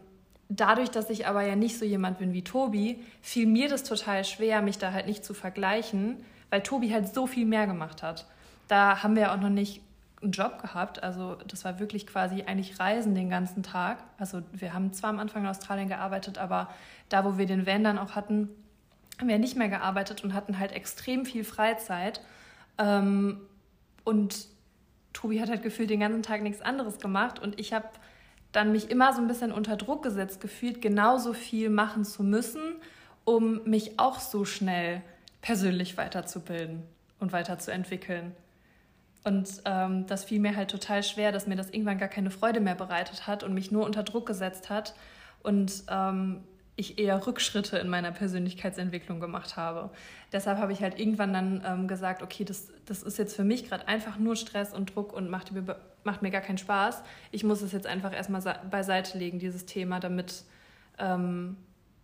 dadurch, 0.49 0.89
dass 0.89 1.09
ich 1.09 1.25
aber 1.27 1.43
ja 1.43 1.55
nicht 1.55 1.77
so 1.77 1.85
jemand 1.85 2.19
bin 2.19 2.33
wie 2.33 2.43
Tobi, 2.43 3.01
fiel 3.21 3.47
mir 3.47 3.69
das 3.69 3.83
total 3.83 4.25
schwer, 4.25 4.61
mich 4.61 4.77
da 4.77 4.91
halt 4.91 5.07
nicht 5.07 5.23
zu 5.23 5.33
vergleichen, 5.33 6.17
weil 6.49 6.61
Tobi 6.63 6.91
halt 6.91 7.13
so 7.13 7.27
viel 7.27 7.45
mehr 7.45 7.65
gemacht 7.65 8.03
hat 8.03 8.25
da 8.73 9.03
haben 9.03 9.15
wir 9.15 9.31
auch 9.31 9.39
noch 9.39 9.49
nicht 9.51 9.83
einen 10.23 10.31
Job 10.31 10.59
gehabt. 10.59 11.03
Also 11.03 11.35
das 11.47 11.63
war 11.63 11.77
wirklich 11.77 12.07
quasi 12.07 12.41
eigentlich 12.41 12.79
Reisen 12.79 13.13
den 13.13 13.29
ganzen 13.29 13.61
Tag. 13.61 13.99
Also 14.17 14.41
wir 14.51 14.73
haben 14.73 14.91
zwar 14.93 15.11
am 15.11 15.19
Anfang 15.19 15.43
in 15.43 15.47
Australien 15.47 15.89
gearbeitet, 15.89 16.39
aber 16.39 16.71
da, 17.07 17.23
wo 17.23 17.37
wir 17.37 17.45
den 17.45 17.67
Van 17.67 17.83
dann 17.83 17.99
auch 17.99 18.15
hatten, 18.15 18.49
haben 19.19 19.27
wir 19.27 19.37
nicht 19.37 19.55
mehr 19.55 19.69
gearbeitet 19.69 20.23
und 20.23 20.33
hatten 20.33 20.57
halt 20.57 20.71
extrem 20.71 21.23
viel 21.23 21.43
Freizeit. 21.43 22.21
Ähm, 22.79 23.41
und 24.05 24.47
Tobi 25.13 25.39
hat 25.39 25.49
halt 25.49 25.61
gefühlt 25.61 25.91
den 25.91 25.99
ganzen 25.99 26.23
Tag 26.23 26.41
nichts 26.41 26.63
anderes 26.63 26.97
gemacht 26.97 27.37
und 27.37 27.59
ich 27.59 27.73
habe 27.73 27.85
dann 28.53 28.71
mich 28.71 28.89
immer 28.89 29.13
so 29.13 29.21
ein 29.21 29.27
bisschen 29.27 29.51
unter 29.51 29.77
Druck 29.77 30.01
gesetzt 30.01 30.41
gefühlt, 30.41 30.81
genauso 30.81 31.33
viel 31.33 31.69
machen 31.69 32.05
zu 32.05 32.23
müssen, 32.23 32.77
um 33.23 33.63
mich 33.65 33.99
auch 33.99 34.19
so 34.19 34.45
schnell 34.45 35.03
persönlich 35.43 35.95
weiterzubilden 35.95 36.81
und 37.19 37.33
weiterzuentwickeln. 37.33 38.35
Und 39.23 39.61
ähm, 39.65 40.05
das 40.07 40.25
fiel 40.25 40.39
mir 40.39 40.55
halt 40.55 40.69
total 40.69 41.01
schwer, 41.01 41.31
dass 41.31 41.47
mir 41.47 41.55
das 41.55 41.69
irgendwann 41.69 41.97
gar 41.97 42.09
keine 42.09 42.29
Freude 42.29 42.59
mehr 42.59 42.75
bereitet 42.75 43.25
hat 43.25 43.43
und 43.43 43.53
mich 43.53 43.71
nur 43.71 43.85
unter 43.85 44.03
Druck 44.03 44.25
gesetzt 44.25 44.69
hat 44.69 44.93
und 45.43 45.83
ähm, 45.89 46.43
ich 46.75 46.97
eher 46.97 47.25
Rückschritte 47.25 47.77
in 47.77 47.87
meiner 47.87 48.11
Persönlichkeitsentwicklung 48.11 49.19
gemacht 49.19 49.57
habe. 49.57 49.91
Deshalb 50.31 50.57
habe 50.57 50.73
ich 50.73 50.81
halt 50.81 50.99
irgendwann 50.99 51.31
dann 51.31 51.63
ähm, 51.65 51.87
gesagt, 51.87 52.23
okay, 52.23 52.43
das, 52.43 52.71
das 52.85 53.03
ist 53.03 53.17
jetzt 53.17 53.35
für 53.35 53.43
mich 53.43 53.69
gerade 53.69 53.87
einfach 53.87 54.17
nur 54.17 54.35
Stress 54.35 54.73
und 54.73 54.95
Druck 54.95 55.13
und 55.13 55.29
macht 55.29 55.51
mir, 55.51 55.77
macht 56.03 56.21
mir 56.23 56.31
gar 56.31 56.41
keinen 56.41 56.57
Spaß. 56.57 57.03
Ich 57.31 57.43
muss 57.43 57.61
es 57.61 57.71
jetzt 57.71 57.85
einfach 57.85 58.11
erstmal 58.13 58.41
beiseite 58.69 59.17
legen, 59.17 59.37
dieses 59.37 59.65
Thema, 59.65 59.99
damit 59.99 60.43
ähm, 60.97 61.57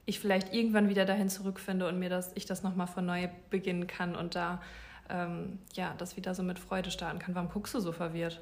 ich 0.05 0.19
vielleicht 0.19 0.53
irgendwann 0.53 0.87
wieder 0.87 1.05
dahin 1.05 1.29
zurückfinde 1.29 1.87
und 1.87 1.97
mir 1.97 2.09
das, 2.09 2.31
ich 2.35 2.45
das 2.45 2.61
nochmal 2.61 2.87
von 2.87 3.05
neu 3.05 3.27
beginnen 3.49 3.87
kann 3.87 4.15
und 4.15 4.35
da 4.35 4.61
ähm, 5.09 5.59
ja, 5.73 5.93
das 5.97 6.17
wieder 6.17 6.35
so 6.35 6.43
mit 6.43 6.59
Freude 6.59 6.91
starten 6.91 7.19
kann. 7.19 7.35
Warum 7.35 7.49
guckst 7.49 7.73
du 7.73 7.79
so 7.79 7.91
verwirrt? 7.91 8.41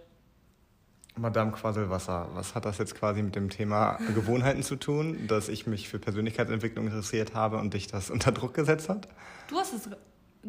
Madame 1.18 1.51
Quasselwasser, 1.51 2.30
was 2.34 2.53
hat 2.55 2.65
das 2.65 2.78
jetzt 2.78 2.95
quasi 2.95 3.22
mit 3.24 3.36
dem 3.36 3.49
Thema 3.49 3.97
Gewohnheiten 4.13 4.61
zu 4.63 4.76
tun, 4.76 5.28
dass 5.28 5.49
ich 5.49 5.65
mich 5.65 5.89
für 5.89 5.99
Persönlichkeitsentwicklung 5.99 6.86
interessiert 6.86 7.34
habe 7.34 7.57
und 7.57 7.74
dich 7.74 7.88
das 7.88 8.09
unter 8.11 8.32
Druck 8.32 8.53
gesetzt 8.53 8.89
hat? 8.89 9.07
Du 9.47 9.57
hast 9.57 9.74
es 9.74 9.89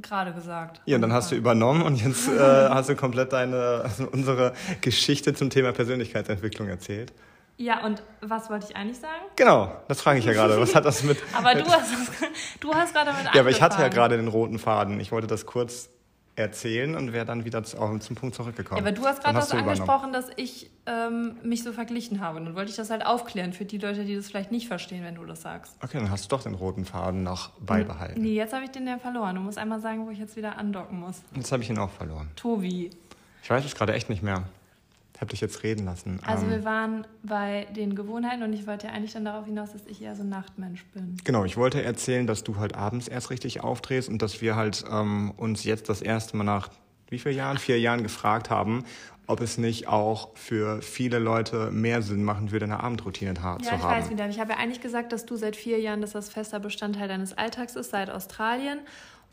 gerade 0.01 0.33
gesagt. 0.33 0.81
Ja, 0.85 0.97
und 0.97 1.03
dann 1.03 1.13
hast 1.13 1.33
du 1.33 1.37
übernommen 1.37 1.83
und 1.83 1.97
jetzt 1.97 2.29
äh, 2.29 2.39
hast 2.69 2.89
du 2.89 2.97
komplett 2.97 3.33
deine, 3.33 3.81
also 3.85 4.09
unsere 4.09 4.53
Geschichte 4.81 5.35
zum 5.35 5.51
Thema 5.51 5.73
Persönlichkeitsentwicklung 5.73 6.69
erzählt. 6.69 7.13
Ja, 7.57 7.85
und 7.85 8.05
was 8.21 8.51
wollte 8.51 8.67
ich 8.71 8.77
eigentlich 8.77 8.99
sagen? 8.99 9.25
Genau, 9.35 9.73
das 9.89 10.01
frage 10.01 10.21
ich 10.21 10.25
ja 10.25 10.33
gerade. 10.33 10.61
Was 10.61 10.77
hat 10.77 10.85
das 10.85 11.03
mit. 11.03 11.19
aber 11.37 11.57
du 11.57 11.65
hast, 11.69 11.91
du 12.61 12.73
hast 12.73 12.95
gerade 12.95 13.13
mit 13.13 13.35
Ja, 13.35 13.41
aber 13.41 13.51
ich 13.51 13.61
hatte 13.61 13.83
ja 13.83 13.89
gerade 13.89 14.17
den 14.17 14.29
roten 14.29 14.61
Faden. 14.61 15.01
Ich 15.01 15.11
wollte 15.11 15.27
das 15.27 15.45
kurz 15.45 15.91
erzählen 16.39 16.95
und 16.95 17.13
wäre 17.13 17.27
dann 17.27 17.45
wieder 17.45 17.63
zum 17.65 17.99
Punkt 18.15 18.35
zurückgekommen. 18.35 18.79
Ja, 18.79 18.87
aber 18.87 18.93
du 18.93 19.05
hast 19.07 19.23
gerade 19.23 19.35
das 19.35 19.51
angesprochen, 19.53 20.13
dass 20.13 20.31
ich 20.37 20.71
ähm, 20.87 21.37
mich 21.43 21.63
so 21.63 21.73
verglichen 21.73 22.21
habe. 22.21 22.39
Und 22.39 22.47
dann 22.47 22.55
wollte 22.55 22.71
ich 22.71 22.77
das 22.77 22.91
halt 22.91 23.05
aufklären 23.05 23.53
für 23.53 23.65
die 23.65 23.79
Leute, 23.79 24.05
die 24.05 24.15
das 24.17 24.29
vielleicht 24.29 24.53
nicht 24.53 24.69
verstehen, 24.69 25.05
wenn 25.05 25.17
du 25.17 25.25
das 25.25 25.43
sagst. 25.43 25.77
Okay, 25.83 25.99
dann 25.99 26.11
hast 26.11 26.25
du 26.25 26.29
doch 26.37 26.43
den 26.43 26.55
roten 26.55 26.85
Faden 26.85 27.23
noch 27.23 27.51
beibehalten. 27.61 28.21
Nee, 28.21 28.35
jetzt 28.35 28.53
habe 28.53 28.65
ich 28.65 28.71
den 28.71 28.87
ja 28.87 28.99
verloren. 28.99 29.35
Du 29.35 29.41
musst 29.41 29.59
einmal 29.59 29.81
sagen, 29.81 30.07
wo 30.07 30.11
ich 30.11 30.19
jetzt 30.19 30.37
wieder 30.37 30.57
andocken 30.57 31.01
muss. 31.01 31.23
Jetzt 31.35 31.53
habe 31.53 31.63
ich 31.63 31.71
ihn 31.71 31.79
auch 31.79 31.91
verloren. 31.91 32.29
Tobi. 32.37 32.91
Ich 33.43 33.51
weiß 33.51 33.65
es 33.65 33.75
gerade 33.75 33.95
echt 33.95 34.09
nicht 34.09 34.23
mehr. 34.23 34.45
Ich 35.19 35.21
habe 35.21 35.31
dich 35.31 35.41
jetzt 35.41 35.65
reden 35.65 35.85
lassen. 35.85 36.21
Also 36.25 36.45
ähm, 36.45 36.53
wir 36.53 36.65
waren 36.65 37.05
bei 37.25 37.67
den 37.75 37.97
Gewohnheiten 37.97 38.45
und 38.45 38.53
ich 38.53 38.69
wollte 38.69 38.87
ja 38.87 38.93
eigentlich 38.93 39.15
dann 39.15 39.25
darauf 39.25 39.47
hinaus, 39.47 39.73
dass 39.73 39.85
ich 39.87 40.01
eher 40.01 40.15
so 40.15 40.23
ein 40.23 40.29
Nachtmensch 40.29 40.85
bin. 40.95 41.17
Genau, 41.25 41.45
ich 41.45 41.57
wollte 41.57 41.83
erzählen, 41.83 42.29
dass 42.29 42.45
du 42.45 42.59
halt 42.59 42.77
abends 42.77 43.09
erst 43.09 43.31
richtig 43.31 43.61
aufdrehst 43.61 44.09
und 44.09 44.23
dass 44.23 44.41
wir 44.41 44.55
halt 44.55 44.85
ähm, 44.89 45.33
uns 45.37 45.65
jetzt 45.65 45.89
das 45.89 46.03
erste 46.03 46.37
Mal 46.37 46.45
nach 46.45 46.69
wie 47.09 47.19
vielen 47.19 47.35
Jahren? 47.35 47.59
Vier 47.59 47.81
Jahren 47.81 48.05
gefragt 48.05 48.49
haben, 48.49 48.85
ob 49.27 49.41
es 49.41 49.59
nicht 49.59 49.89
auch 49.89 50.37
für 50.37 50.83
viele 50.83 51.19
Leute 51.19 51.73
mehr 51.73 52.01
Sinn 52.03 52.23
machen 52.23 52.53
würde, 52.53 52.67
eine 52.67 52.79
Abendroutine 52.79 53.35
zu 53.35 53.43
haben. 53.43 53.65
Ja, 53.65 53.75
ich 53.75 53.83
weiß 53.83 54.11
wieder. 54.11 54.29
Ich 54.29 54.39
habe 54.39 54.53
ja 54.53 54.59
eigentlich 54.59 54.81
gesagt, 54.81 55.13
dass 55.13 55.27
du 55.27 55.35
seit 55.35 55.57
vier 55.57 55.81
Jahren, 55.81 56.01
dass 56.01 56.13
das 56.13 56.29
fester 56.29 56.61
Bestandteil 56.61 57.09
deines 57.09 57.37
Alltags 57.37 57.75
ist, 57.75 57.91
seit 57.91 58.09
Australien. 58.09 58.79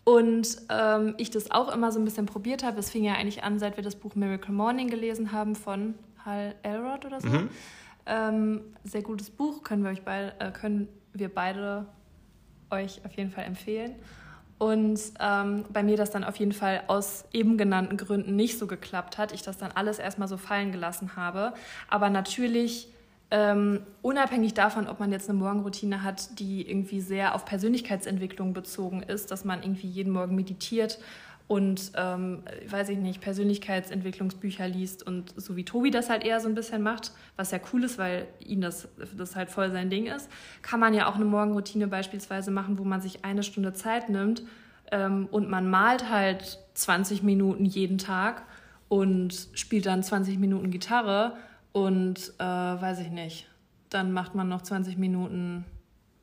Und 0.06 0.58
ähm, 0.70 1.16
ich 1.18 1.32
das 1.32 1.52
auch 1.52 1.74
immer 1.74 1.92
so 1.92 2.00
ein 2.00 2.06
bisschen 2.06 2.28
probiert 2.28 2.64
habe. 2.64 2.80
Es 2.80 2.92
fing 2.92 3.04
ja 3.04 3.14
eigentlich 3.14 3.44
an, 3.44 3.60
seit 3.60 3.76
wir 3.76 3.84
das 3.84 3.96
Buch 3.96 4.16
Miracle 4.16 4.54
Morning 4.54 4.88
gelesen 4.88 5.32
haben 5.32 5.56
von 5.56 5.96
Hal 6.24 6.56
Elrod 6.62 7.06
oder 7.06 7.20
so. 7.20 7.28
Mhm. 7.28 7.50
Ähm, 8.06 8.62
sehr 8.84 9.02
gutes 9.02 9.32
Buch, 9.32 9.64
können 9.64 9.84
wir, 9.84 9.90
euch 9.90 10.04
beide, 10.04 10.40
äh, 10.40 10.52
können 10.52 10.88
wir 11.14 11.34
beide 11.34 11.88
euch 12.70 13.04
auf 13.04 13.14
jeden 13.14 13.32
Fall 13.32 13.46
empfehlen. 13.46 13.96
Und 14.60 15.00
ähm, 15.20 15.66
bei 15.74 15.82
mir 15.82 15.98
das 15.98 16.12
dann 16.12 16.24
auf 16.24 16.38
jeden 16.38 16.54
Fall 16.54 16.84
aus 16.88 17.26
eben 17.34 17.58
genannten 17.58 17.98
Gründen 17.98 18.36
nicht 18.36 18.58
so 18.58 18.68
geklappt 18.68 19.18
hat. 19.18 19.34
Ich 19.34 19.42
das 19.42 19.58
dann 19.58 19.72
alles 19.72 20.00
erstmal 20.00 20.28
so 20.28 20.38
fallen 20.38 20.72
gelassen 20.72 21.16
habe. 21.16 21.54
Aber 21.90 22.10
natürlich 22.10 22.90
ähm, 23.32 23.82
unabhängig 24.02 24.54
davon, 24.54 24.88
ob 24.88 25.00
man 25.00 25.12
jetzt 25.12 25.30
eine 25.30 25.38
Morgenroutine 25.40 26.04
hat, 26.04 26.40
die 26.40 26.70
irgendwie 26.70 27.02
sehr 27.02 27.36
auf 27.36 27.46
Persönlichkeitsentwicklung 27.46 28.54
bezogen 28.54 29.02
ist, 29.02 29.32
dass 29.32 29.46
man 29.46 29.64
irgendwie 29.64 29.88
jeden 29.88 30.14
Morgen 30.14 30.36
meditiert 30.36 31.00
und, 31.48 31.92
ähm, 31.96 32.44
weiß 32.68 32.90
ich 32.90 32.98
nicht, 32.98 33.22
Persönlichkeitsentwicklungsbücher 33.22 34.68
liest 34.68 35.06
und 35.06 35.34
so 35.38 35.56
wie 35.56 35.64
Tobi 35.64 35.92
das 35.92 36.10
halt 36.10 36.24
eher 36.24 36.40
so 36.40 36.48
ein 36.48 36.56
bisschen 36.56 36.82
macht, 36.82 37.12
was 37.36 37.52
ja 37.52 37.60
cool 37.72 37.84
ist, 37.84 37.98
weil 37.98 38.28
ihm 38.40 38.62
das, 38.62 38.88
das 39.16 39.36
halt 39.36 39.50
voll 39.50 39.72
sein 39.72 39.90
Ding 39.90 40.08
ist, 40.08 40.30
kann 40.64 40.80
man 40.80 40.94
ja 40.94 41.08
auch 41.08 41.16
eine 41.16 41.26
Morgenroutine 41.26 41.88
beispielsweise 41.88 42.50
machen, 42.50 42.80
wo 42.80 42.84
man 42.84 43.02
sich 43.02 43.26
eine 43.26 43.44
Stunde 43.44 43.74
Zeit 43.74 44.10
nimmt 44.10 44.44
ähm, 44.92 45.28
und 45.30 45.50
man 45.50 45.70
malt 45.70 46.10
halt 46.10 46.60
20 46.74 47.22
Minuten 47.22 47.66
jeden 47.66 48.00
Tag 48.00 48.44
und 48.88 49.50
spielt 49.54 49.86
dann 49.86 50.02
20 50.02 50.40
Minuten 50.40 50.72
Gitarre 50.72 51.38
und 51.76 52.32
äh, 52.40 52.42
weiß 52.42 53.02
ich 53.02 53.10
nicht, 53.10 53.50
dann 53.90 54.14
macht 54.14 54.34
man 54.34 54.48
noch 54.48 54.62
20 54.62 54.98
Minuten. 54.98 55.66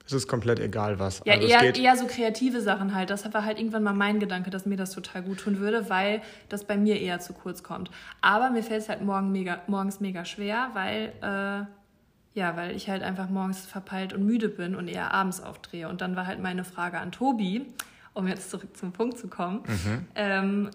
Es 0.07 0.15
ist 0.15 0.27
komplett 0.27 0.59
egal, 0.59 0.99
was. 0.99 1.21
Ja, 1.27 1.35
also 1.35 1.47
eher, 1.47 1.77
eher 1.77 1.95
so 1.95 2.07
kreative 2.07 2.63
Sachen 2.63 2.95
halt. 2.95 3.11
Das 3.11 3.31
war 3.35 3.45
halt 3.45 3.59
irgendwann 3.59 3.83
mal 3.83 3.93
mein 3.93 4.19
Gedanke, 4.19 4.49
dass 4.49 4.65
mir 4.65 4.79
das 4.79 4.93
total 4.93 5.23
gut 5.23 5.41
tun 5.41 5.59
würde, 5.59 5.91
weil 5.91 6.23
das 6.49 6.65
bei 6.65 6.79
mir 6.79 6.99
eher 6.99 7.21
zu 7.21 7.35
kurz 7.35 7.63
kommt. 7.63 7.91
Aber 8.23 8.49
mir 8.49 8.63
fällt 8.63 8.81
es 8.81 8.89
halt 8.89 9.03
morgen 9.03 9.31
mega, 9.31 9.61
morgens 9.67 10.01
mega 10.01 10.25
schwer, 10.25 10.71
weil, 10.73 11.13
äh, 11.21 12.39
ja, 12.39 12.57
weil 12.57 12.75
ich 12.75 12.89
halt 12.89 13.03
einfach 13.03 13.29
morgens 13.29 13.67
verpeilt 13.67 14.15
und 14.15 14.25
müde 14.25 14.49
bin 14.49 14.75
und 14.75 14.89
eher 14.89 15.13
abends 15.13 15.43
aufdrehe. 15.43 15.87
Und 15.87 16.01
dann 16.01 16.17
war 16.17 16.27
halt 16.27 16.41
meine 16.41 16.65
Frage 16.65 16.99
an 16.99 17.13
Tobi, 17.13 17.67
um 18.15 18.27
jetzt 18.27 18.51
zurück 18.51 18.75
zum 18.75 18.93
Punkt 18.93 19.19
zu 19.19 19.29
kommen, 19.29 19.65
mhm. 19.67 20.07
ähm, 20.15 20.71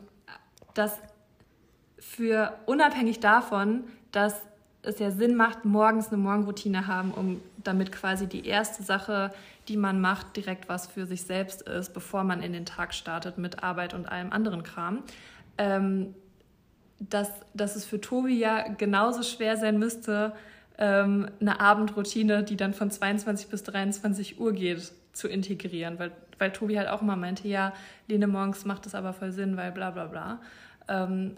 dass 0.76 1.00
für 1.98 2.54
unabhängig 2.68 3.20
davon, 3.20 3.86
dass 4.12 4.36
es 4.88 5.00
ja 5.00 5.12
Sinn 5.12 5.36
macht, 5.36 5.66
morgens 5.66 6.08
eine 6.08 6.18
Morgenroutine 6.18 6.88
haben, 6.88 7.12
um 7.12 7.42
damit 7.64 7.92
quasi 7.92 8.28
die 8.28 8.46
erste 8.46 8.84
Sache, 8.84 9.32
die 9.68 9.78
man 9.78 10.00
macht, 10.00 10.36
direkt 10.36 10.70
was 10.70 10.88
für 10.88 11.06
sich 11.06 11.24
selbst 11.24 11.62
ist, 11.64 11.94
bevor 11.94 12.24
man 12.24 12.42
in 12.42 12.54
den 12.54 12.66
Tag 12.66 12.94
startet 12.94 13.38
mit 13.38 13.64
Arbeit 13.64 13.94
und 13.94 14.08
allem 14.08 14.32
anderen 14.32 14.64
Kram. 14.64 15.04
Ähm, 15.58 16.16
dass, 17.00 17.30
dass 17.54 17.76
es 17.76 17.86
für 17.86 18.02
Tobi 18.02 18.40
ja 18.40 18.70
genauso 18.70 19.22
schwer 19.22 19.58
sein 19.58 19.78
müsste, 19.78 20.34
ähm, 20.78 21.30
eine 21.40 21.60
Abendroutine, 21.60 22.44
die 22.44 22.58
dann 22.58 22.74
von 22.74 22.90
22 22.90 23.50
bis 23.50 23.64
23 23.64 24.40
Uhr 24.40 24.54
geht, 24.54 24.92
zu 25.14 25.28
integrieren. 25.28 26.00
Weil, 26.00 26.12
weil 26.40 26.52
Tobi 26.52 26.78
halt 26.78 26.88
auch 26.88 27.02
immer 27.02 27.16
meinte, 27.16 27.48
ja, 27.48 27.74
Lene 28.08 28.28
morgens 28.28 28.66
macht 28.66 28.86
das 28.86 28.96
aber 28.96 29.14
voll 29.14 29.32
Sinn, 29.32 29.58
weil 29.58 29.72
bla 29.72 29.92
bla 29.92 30.06
bla. 30.06 30.40
Ähm, 30.88 31.36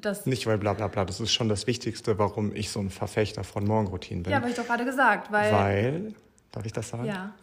das 0.00 0.26
Nicht 0.26 0.46
weil 0.46 0.58
bla 0.58 0.72
bla 0.72 0.88
bla, 0.88 1.04
das 1.04 1.20
ist 1.20 1.32
schon 1.32 1.48
das 1.48 1.66
Wichtigste, 1.66 2.18
warum 2.18 2.54
ich 2.54 2.70
so 2.70 2.80
ein 2.80 2.90
Verfechter 2.90 3.44
von 3.44 3.64
Morgenroutinen 3.64 4.22
bin. 4.22 4.32
Ja, 4.32 4.38
habe 4.40 4.50
ich 4.50 4.56
doch 4.56 4.66
gerade 4.66 4.84
gesagt, 4.84 5.30
weil. 5.32 5.52
Weil, 5.52 6.14
darf 6.52 6.66
ich 6.66 6.72
das 6.72 6.88
sagen? 6.88 7.04
Ja. 7.04 7.34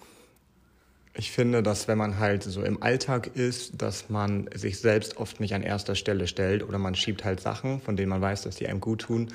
Ich 1.15 1.31
finde, 1.31 1.61
dass 1.61 1.87
wenn 1.87 1.99
man 1.99 2.17
halt 2.17 2.41
so 2.41 2.63
im 2.63 2.81
Alltag 2.81 3.27
ist, 3.35 3.81
dass 3.81 4.09
man 4.09 4.49
sich 4.55 4.79
selbst 4.79 5.17
oft 5.17 5.39
nicht 5.39 5.53
an 5.53 5.61
erster 5.61 5.93
Stelle 5.93 6.27
stellt 6.27 6.67
oder 6.67 6.79
man 6.79 6.95
schiebt 6.95 7.23
halt 7.23 7.39
Sachen, 7.39 7.81
von 7.81 7.95
denen 7.95 8.09
man 8.09 8.21
weiß, 8.21 8.41
dass 8.41 8.55
die 8.55 8.67
einem 8.67 8.81
gut 8.81 9.01
tun, 9.01 9.31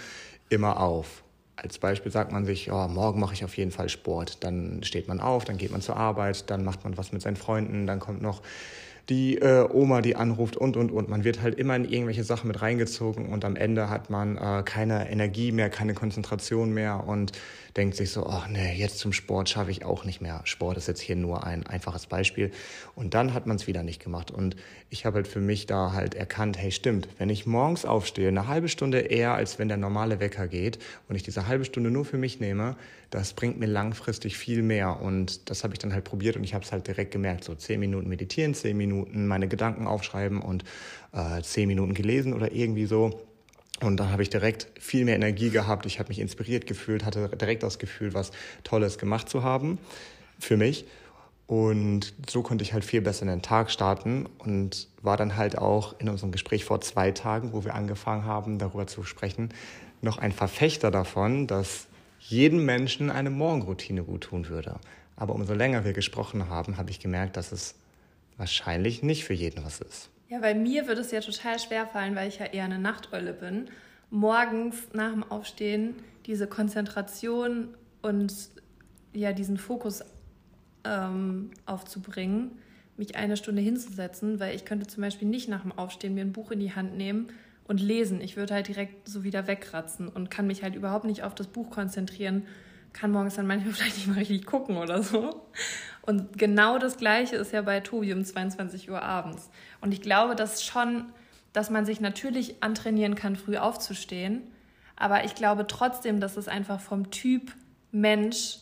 immer 0.49 0.81
auf. 0.81 1.23
als 1.62 1.79
Beispiel 1.79 2.12
sagt 2.12 2.33
man 2.33 2.45
sich, 2.45 2.71
oh, 2.71 2.89
morgen 2.89 3.21
mache 3.21 3.35
ich 3.35 3.45
auf 3.45 3.57
jeden 3.57 3.71
Fall 3.71 3.89
Sport. 3.89 4.45
Dann 4.45 4.83
steht 4.83 5.09
man 5.09 5.21
auf, 5.21 5.45
dann 5.45 5.57
geht 5.57 5.73
man 5.73 5.81
zur 5.81 5.97
Arbeit, 5.97 6.51
dann 6.51 6.64
macht 6.64 6.85
man 6.85 6.97
was 6.97 7.12
mit 7.12 7.23
seinen 7.23 7.37
Freunden, 7.37 7.87
dann 7.87 7.99
kommt 7.99 8.23
noch 8.23 8.43
die 9.09 9.39
äh, 9.39 9.67
Oma, 9.71 10.03
die 10.03 10.17
anruft 10.17 10.57
und, 10.57 10.77
und, 10.77 10.93
und. 10.93 11.09
Man 11.09 11.25
wird 11.25 11.41
halt 11.43 11.59
immer 11.59 11.75
in 11.77 11.85
irgendwelche 11.85 12.25
Sachen 12.25 12.49
mit 12.49 12.61
reingezogen 12.61 13.27
und 13.27 13.45
am 13.45 13.57
Ende 13.57 13.89
hat 13.89 14.11
man 14.11 14.37
äh, 14.37 14.63
keine 14.65 15.11
Energie 15.11 15.53
mehr, 15.53 15.71
keine 15.71 15.95
Konzentration 15.95 16.73
mehr 16.73 17.05
und 17.07 17.33
denkt 17.77 17.97
sich 17.97 18.11
so, 18.11 18.27
ach 18.27 18.49
nee, 18.49 18.75
jetzt 18.75 18.99
zum 18.99 19.12
Sport 19.12 19.49
schaffe 19.49 19.71
ich 19.71 19.85
auch 19.85 20.05
nicht 20.05 20.21
mehr. 20.21 20.41
Sport 20.45 20.77
ist 20.77 20.89
jetzt 20.89 21.01
hier 21.01 21.16
nur 21.16 21.45
ein 21.45 21.66
einfaches 21.66 22.07
Beispiel. 22.07 22.51
Und 22.95 23.14
dann 23.14 23.35
hat 23.35 23.47
man 23.47 23.57
es 23.57 23.66
wieder 23.66 23.83
nicht 23.83 24.03
gemacht. 24.03 24.31
Und 24.31 24.57
ich 24.91 25.05
habe 25.05 25.16
halt 25.16 25.29
für 25.29 25.41
mich 25.41 25.66
da 25.66 25.93
halt 25.93 26.14
erkannt, 26.14 26.59
hey, 26.59 26.71
stimmt, 26.71 27.09
wenn 27.19 27.31
ich 27.31 27.47
morgens 27.47 27.85
aufstehe, 27.85 28.29
eine 28.29 28.49
halbe 28.49 28.69
Stunde 28.69 29.01
eher, 29.01 29.35
als 29.35 29.59
wenn 29.59 29.69
der 29.69 29.77
normale 29.77 30.21
Wecker 30.21 30.49
geht 30.49 30.79
und 31.09 31.16
ich 31.16 31.23
diese 31.23 31.47
halbe 31.47 31.64
Stunde 31.64 31.91
nur 31.91 32.05
für 32.05 32.19
mich 32.19 32.41
nehme, 32.41 32.77
das 33.11 33.33
bringt 33.33 33.59
mir 33.59 33.66
langfristig 33.66 34.37
viel 34.37 34.62
mehr. 34.62 35.01
Und 35.01 35.51
das 35.51 35.64
habe 35.64 35.75
ich 35.75 35.79
dann 35.79 35.93
halt 35.93 36.05
probiert 36.05 36.37
und 36.37 36.45
ich 36.45 36.55
habe 36.55 36.64
es 36.64 36.73
halt 36.73 36.87
direkt 36.87 37.11
gemerkt. 37.11 37.45
So 37.45 37.55
zehn 37.55 37.81
Minuten 37.81 38.09
meditieren, 38.09 38.55
zehn 38.55 38.77
Minuten 38.77 39.27
meine 39.27 39.49
Gedanken 39.49 39.87
aufschreiben 39.87 40.41
und 40.41 40.64
äh, 41.12 41.43
zehn 41.43 41.69
Minuten 41.69 41.95
gelesen 41.95 42.35
oder 42.35 42.53
irgendwie 42.53 42.87
so. 42.87 43.28
Und 43.81 43.99
dann 43.99 44.11
habe 44.11 44.23
ich 44.23 44.31
direkt 44.31 44.66
viel 44.79 45.05
mehr 45.05 45.14
Energie 45.14 45.51
gehabt. 45.51 45.87
Ich 45.87 45.99
habe 45.99 46.09
mich 46.09 46.19
inspiriert 46.19 46.66
gefühlt, 46.66 47.05
hatte 47.05 47.29
direkt 47.29 47.62
das 47.62 47.79
Gefühl, 47.79 48.12
was 48.12 48.33
Tolles 48.64 48.99
gemacht 48.99 49.29
zu 49.29 49.43
haben 49.43 49.79
für 50.39 50.57
mich. 50.57 50.85
Und 51.47 52.12
so 52.29 52.43
konnte 52.43 52.62
ich 52.62 52.75
halt 52.75 52.85
viel 52.85 53.01
besser 53.01 53.23
in 53.23 53.29
den 53.29 53.41
Tag 53.41 53.71
starten 53.71 54.27
und 54.39 54.89
war 55.01 55.16
dann 55.16 55.37
halt 55.37 55.57
auch 55.57 55.99
in 55.99 56.09
unserem 56.09 56.31
Gespräch 56.31 56.64
vor 56.64 56.81
zwei 56.83 57.11
Tagen, 57.11 57.53
wo 57.53 57.64
wir 57.64 57.75
angefangen 57.75 58.25
haben, 58.25 58.59
darüber 58.59 58.87
zu 58.87 59.03
sprechen, 59.03 59.49
noch 60.03 60.19
ein 60.19 60.33
Verfechter 60.33 60.91
davon, 60.91 61.47
dass 61.47 61.87
jedem 62.21 62.66
Menschen 62.66 63.11
eine 63.11 63.31
Morgenroutine 63.31 64.03
gut 64.03 64.25
tun 64.25 64.49
würde. 64.49 64.79
Aber 65.16 65.35
umso 65.35 65.55
länger 65.55 65.85
wir 65.85 65.95
gesprochen 65.95 66.51
haben, 66.51 66.77
habe 66.77 66.91
ich 66.91 67.01
gemerkt, 67.01 67.37
dass 67.37 67.51
es 67.51 67.77
wahrscheinlich 68.37 69.03
nicht 69.03 69.25
für 69.25 69.35
jeden 69.35 69.64
was 69.64 69.81
ist. 69.81 70.11
Ja, 70.29 70.41
bei 70.41 70.55
mir 70.55 70.87
würde 70.87 71.01
es 71.01 71.11
ja 71.11 71.20
total 71.20 71.59
schwer 71.59 71.87
fallen, 71.87 72.14
weil 72.14 72.29
ich 72.29 72.39
ja 72.39 72.47
eher 72.47 72.64
eine 72.64 72.79
Nachteule 72.79 73.33
bin, 73.33 73.66
morgens 74.11 74.76
nach 74.93 75.11
dem 75.11 75.24
Aufstehen 75.24 75.95
diese 76.26 76.47
Konzentration 76.47 77.74
und 78.03 78.35
ja 79.14 79.33
diesen 79.33 79.57
Fokus 79.57 80.05
ähm, 80.85 81.51
aufzubringen, 81.64 82.59
mich 82.99 83.16
eine 83.16 83.39
Stunde 83.39 83.62
hinzusetzen, 83.62 84.39
weil 84.39 84.55
ich 84.55 84.66
könnte 84.66 84.87
zum 84.87 85.03
Beispiel 85.03 85.29
nicht 85.29 85.49
nach 85.49 85.62
dem 85.62 85.72
Aufstehen 85.72 86.14
mir 86.14 86.20
ein 86.22 86.33
Buch 86.33 86.51
in 86.51 86.61
die 86.61 86.74
Hand 86.74 86.95
nehmen 86.95 87.29
und 87.66 87.81
lesen. 87.81 88.20
Ich 88.20 88.37
würde 88.37 88.53
halt 88.53 88.68
direkt 88.68 89.09
so 89.09 89.24
wieder 89.24 89.47
wegratzen 89.47 90.09
und 90.09 90.31
kann 90.31 90.47
mich 90.47 90.62
halt 90.62 90.74
überhaupt 90.74 91.07
nicht 91.07 91.22
auf 91.22 91.35
das 91.35 91.47
Buch 91.47 91.70
konzentrieren, 91.70 92.45
kann 92.99 93.11
morgens 93.11 93.36
dann 93.36 93.46
manchmal 93.46 93.72
vielleicht 93.74 93.96
nicht 93.96 94.09
mal 94.09 94.18
richtig 94.18 94.46
gucken 94.46 94.76
oder 94.76 95.03
so. 95.03 95.46
Und 96.03 96.38
genau 96.38 96.78
das 96.78 96.96
Gleiche 96.96 97.36
ist 97.36 97.53
ja 97.53 97.62
bei 97.62 97.80
Tobi 97.80 98.12
um 98.12 98.24
22 98.24 98.90
Uhr 98.90 99.03
abends. 99.03 99.51
Und 99.80 99.92
ich 99.92 100.01
glaube, 100.01 100.34
dass 100.34 100.64
schon, 100.64 101.05
dass 101.53 101.70
man 101.70 101.84
sich 101.84 102.01
natürlich 102.01 102.62
antrainieren 102.62 103.14
kann, 103.14 103.36
früh 103.36 103.57
aufzustehen. 103.57 104.42
Aber 104.96 105.24
ich 105.24 105.34
glaube 105.34 105.66
trotzdem, 105.66 106.18
dass 106.18 106.36
es 106.36 106.49
einfach 106.49 106.80
vom 106.80 107.11
Typ 107.11 107.53
Mensch 107.92 108.59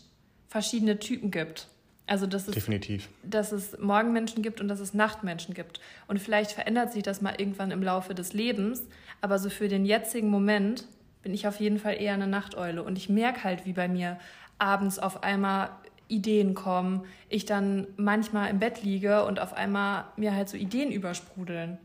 verschiedene 0.48 0.98
Typen 0.98 1.30
gibt. 1.30 1.68
Also 2.08 2.26
dass 2.26 2.46
es, 2.46 2.54
Definitiv. 2.54 3.08
dass 3.24 3.50
es 3.52 3.78
Morgenmenschen 3.78 4.42
gibt 4.42 4.60
und 4.60 4.68
dass 4.68 4.78
es 4.78 4.94
Nachtmenschen 4.94 5.54
gibt. 5.54 5.80
Und 6.06 6.20
vielleicht 6.20 6.52
verändert 6.52 6.92
sich 6.92 7.02
das 7.02 7.20
mal 7.20 7.34
irgendwann 7.38 7.72
im 7.72 7.82
Laufe 7.82 8.14
des 8.14 8.32
Lebens. 8.32 8.84
Aber 9.20 9.38
so 9.38 9.50
für 9.50 9.68
den 9.68 9.84
jetzigen 9.84 10.30
Moment 10.30 10.84
bin 11.26 11.34
ich 11.34 11.48
auf 11.48 11.58
jeden 11.58 11.80
Fall 11.80 12.00
eher 12.00 12.14
eine 12.14 12.28
Nachteule. 12.28 12.84
Und 12.84 12.96
ich 12.96 13.08
merke 13.08 13.42
halt, 13.42 13.66
wie 13.66 13.72
bei 13.72 13.88
mir 13.88 14.16
abends 14.58 15.00
auf 15.00 15.24
einmal 15.24 15.70
Ideen 16.06 16.54
kommen, 16.54 17.04
ich 17.28 17.46
dann 17.46 17.88
manchmal 17.96 18.48
im 18.48 18.60
Bett 18.60 18.84
liege 18.84 19.24
und 19.24 19.40
auf 19.40 19.52
einmal 19.52 20.04
mir 20.16 20.36
halt 20.36 20.48
so 20.48 20.56
Ideen 20.56 20.92
übersprudeln. 20.92 21.78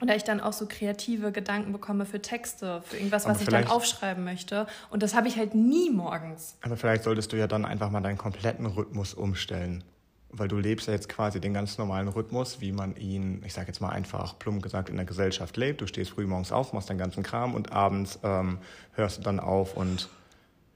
Oder 0.00 0.16
ich 0.16 0.24
dann 0.24 0.40
auch 0.40 0.54
so 0.54 0.64
kreative 0.66 1.30
Gedanken 1.30 1.72
bekomme 1.72 2.06
für 2.06 2.22
Texte, 2.22 2.80
für 2.86 2.96
irgendwas, 2.96 3.26
was 3.26 3.42
ich 3.42 3.48
dann 3.48 3.66
aufschreiben 3.66 4.24
möchte. 4.24 4.66
Und 4.88 5.02
das 5.02 5.14
habe 5.14 5.28
ich 5.28 5.36
halt 5.36 5.54
nie 5.54 5.90
morgens. 5.90 6.56
Aber 6.62 6.78
vielleicht 6.78 7.02
solltest 7.02 7.34
du 7.34 7.36
ja 7.36 7.46
dann 7.46 7.66
einfach 7.66 7.90
mal 7.90 8.00
deinen 8.00 8.16
kompletten 8.16 8.64
Rhythmus 8.64 9.12
umstellen. 9.12 9.84
Weil 10.32 10.48
du 10.48 10.56
lebst 10.56 10.86
ja 10.86 10.94
jetzt 10.94 11.08
quasi 11.08 11.40
den 11.40 11.52
ganz 11.52 11.76
normalen 11.76 12.08
Rhythmus, 12.08 12.60
wie 12.60 12.72
man 12.72 12.96
ihn, 12.96 13.42
ich 13.44 13.52
sage 13.52 13.68
jetzt 13.68 13.80
mal 13.80 13.90
einfach 13.90 14.38
plump 14.38 14.62
gesagt, 14.62 14.88
in 14.88 14.96
der 14.96 15.04
Gesellschaft 15.04 15.56
lebt. 15.56 15.82
Du 15.82 15.86
stehst 15.86 16.10
früh 16.12 16.26
morgens 16.26 16.52
auf, 16.52 16.72
machst 16.72 16.88
deinen 16.88 16.98
ganzen 16.98 17.22
Kram 17.22 17.54
und 17.54 17.72
abends 17.72 18.18
ähm, 18.22 18.58
hörst 18.94 19.18
du 19.18 19.22
dann 19.22 19.40
auf 19.40 19.76
und 19.76 20.08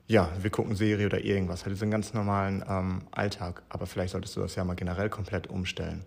ja, 0.08 0.28
wir 0.40 0.50
gucken 0.50 0.76
Serie 0.76 1.06
oder 1.06 1.24
irgendwas, 1.24 1.64
halt 1.64 1.74
diesen 1.74 1.90
ganz 1.90 2.14
normalen 2.14 2.64
ähm, 2.68 3.02
Alltag. 3.10 3.62
Aber 3.68 3.86
vielleicht 3.86 4.12
solltest 4.12 4.36
du 4.36 4.40
das 4.40 4.54
ja 4.54 4.64
mal 4.64 4.74
generell 4.74 5.08
komplett 5.08 5.48
umstellen. 5.48 6.04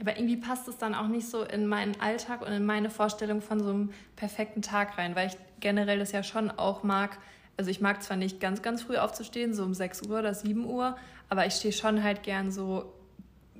Aber 0.00 0.16
irgendwie 0.16 0.36
passt 0.36 0.68
es 0.68 0.78
dann 0.78 0.94
auch 0.94 1.08
nicht 1.08 1.28
so 1.28 1.42
in 1.42 1.66
meinen 1.66 2.00
Alltag 2.00 2.42
und 2.42 2.52
in 2.52 2.64
meine 2.64 2.88
Vorstellung 2.88 3.42
von 3.42 3.60
so 3.60 3.70
einem 3.70 3.90
perfekten 4.16 4.62
Tag 4.62 4.96
rein, 4.96 5.16
weil 5.16 5.28
ich 5.28 5.36
generell 5.60 5.98
das 5.98 6.12
ja 6.12 6.22
schon 6.22 6.50
auch 6.50 6.84
mag. 6.84 7.18
Also 7.58 7.70
ich 7.70 7.82
mag 7.82 8.02
zwar 8.02 8.16
nicht 8.16 8.40
ganz, 8.40 8.62
ganz 8.62 8.82
früh 8.82 8.96
aufzustehen, 8.96 9.52
so 9.52 9.64
um 9.64 9.74
6 9.74 10.02
Uhr 10.08 10.20
oder 10.20 10.32
7 10.32 10.64
Uhr, 10.64 10.96
aber 11.28 11.44
ich 11.44 11.54
stehe 11.54 11.72
schon 11.72 12.02
halt 12.02 12.22
gern 12.22 12.50
so 12.50 12.94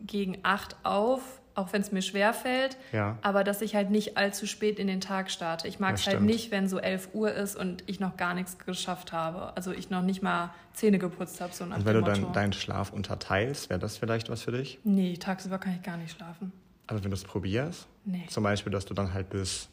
gegen 0.06 0.38
8 0.42 0.76
auf 0.84 1.20
auch 1.58 1.72
wenn 1.72 1.82
es 1.82 1.90
mir 1.90 2.02
schwer 2.02 2.32
fällt, 2.32 2.76
ja. 2.92 3.18
aber 3.20 3.42
dass 3.42 3.62
ich 3.62 3.74
halt 3.74 3.90
nicht 3.90 4.16
allzu 4.16 4.46
spät 4.46 4.78
in 4.78 4.86
den 4.86 5.00
Tag 5.00 5.28
starte. 5.28 5.66
Ich 5.66 5.80
mag 5.80 5.96
es 5.96 6.06
halt 6.06 6.20
nicht, 6.20 6.52
wenn 6.52 6.68
so 6.68 6.78
11 6.78 7.10
Uhr 7.14 7.32
ist 7.32 7.56
und 7.56 7.82
ich 7.86 7.98
noch 7.98 8.16
gar 8.16 8.32
nichts 8.34 8.58
geschafft 8.58 9.12
habe. 9.12 9.56
Also 9.56 9.72
ich 9.72 9.90
noch 9.90 10.02
nicht 10.02 10.22
mal 10.22 10.54
Zähne 10.72 11.00
geputzt 11.00 11.40
habe. 11.40 11.52
So 11.52 11.64
und 11.64 11.84
wenn 11.84 11.94
du 11.94 12.02
dann 12.02 12.32
deinen 12.32 12.52
Schlaf 12.52 12.92
unterteilst, 12.92 13.70
wäre 13.70 13.80
das 13.80 13.96
vielleicht 13.96 14.30
was 14.30 14.42
für 14.42 14.52
dich? 14.52 14.78
Nee, 14.84 15.16
tagsüber 15.16 15.58
kann 15.58 15.74
ich 15.74 15.82
gar 15.82 15.96
nicht 15.96 16.16
schlafen. 16.16 16.52
Also 16.86 17.02
wenn 17.02 17.10
du 17.10 17.16
es 17.16 17.24
probierst? 17.24 17.88
Nee. 18.04 18.26
Zum 18.28 18.44
Beispiel, 18.44 18.70
dass 18.70 18.86
du 18.86 18.94
dann 18.94 19.12
halt 19.12 19.28
bis, 19.28 19.68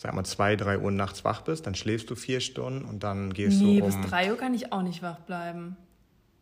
sag 0.00 0.14
mal, 0.14 0.24
2, 0.24 0.56
3 0.56 0.78
Uhr 0.78 0.90
nachts 0.90 1.24
wach 1.24 1.42
bist, 1.42 1.66
dann 1.66 1.74
schläfst 1.74 2.08
du 2.08 2.14
vier 2.14 2.40
Stunden 2.40 2.86
und 2.86 3.02
dann 3.02 3.34
gehst 3.34 3.60
nee, 3.60 3.80
du 3.80 3.84
um... 3.84 3.90
Nee, 3.90 3.96
bis 4.00 4.10
3 4.10 4.30
Uhr 4.30 4.38
kann 4.38 4.54
ich 4.54 4.72
auch 4.72 4.80
nicht 4.80 5.02
wach 5.02 5.20
bleiben. 5.20 5.76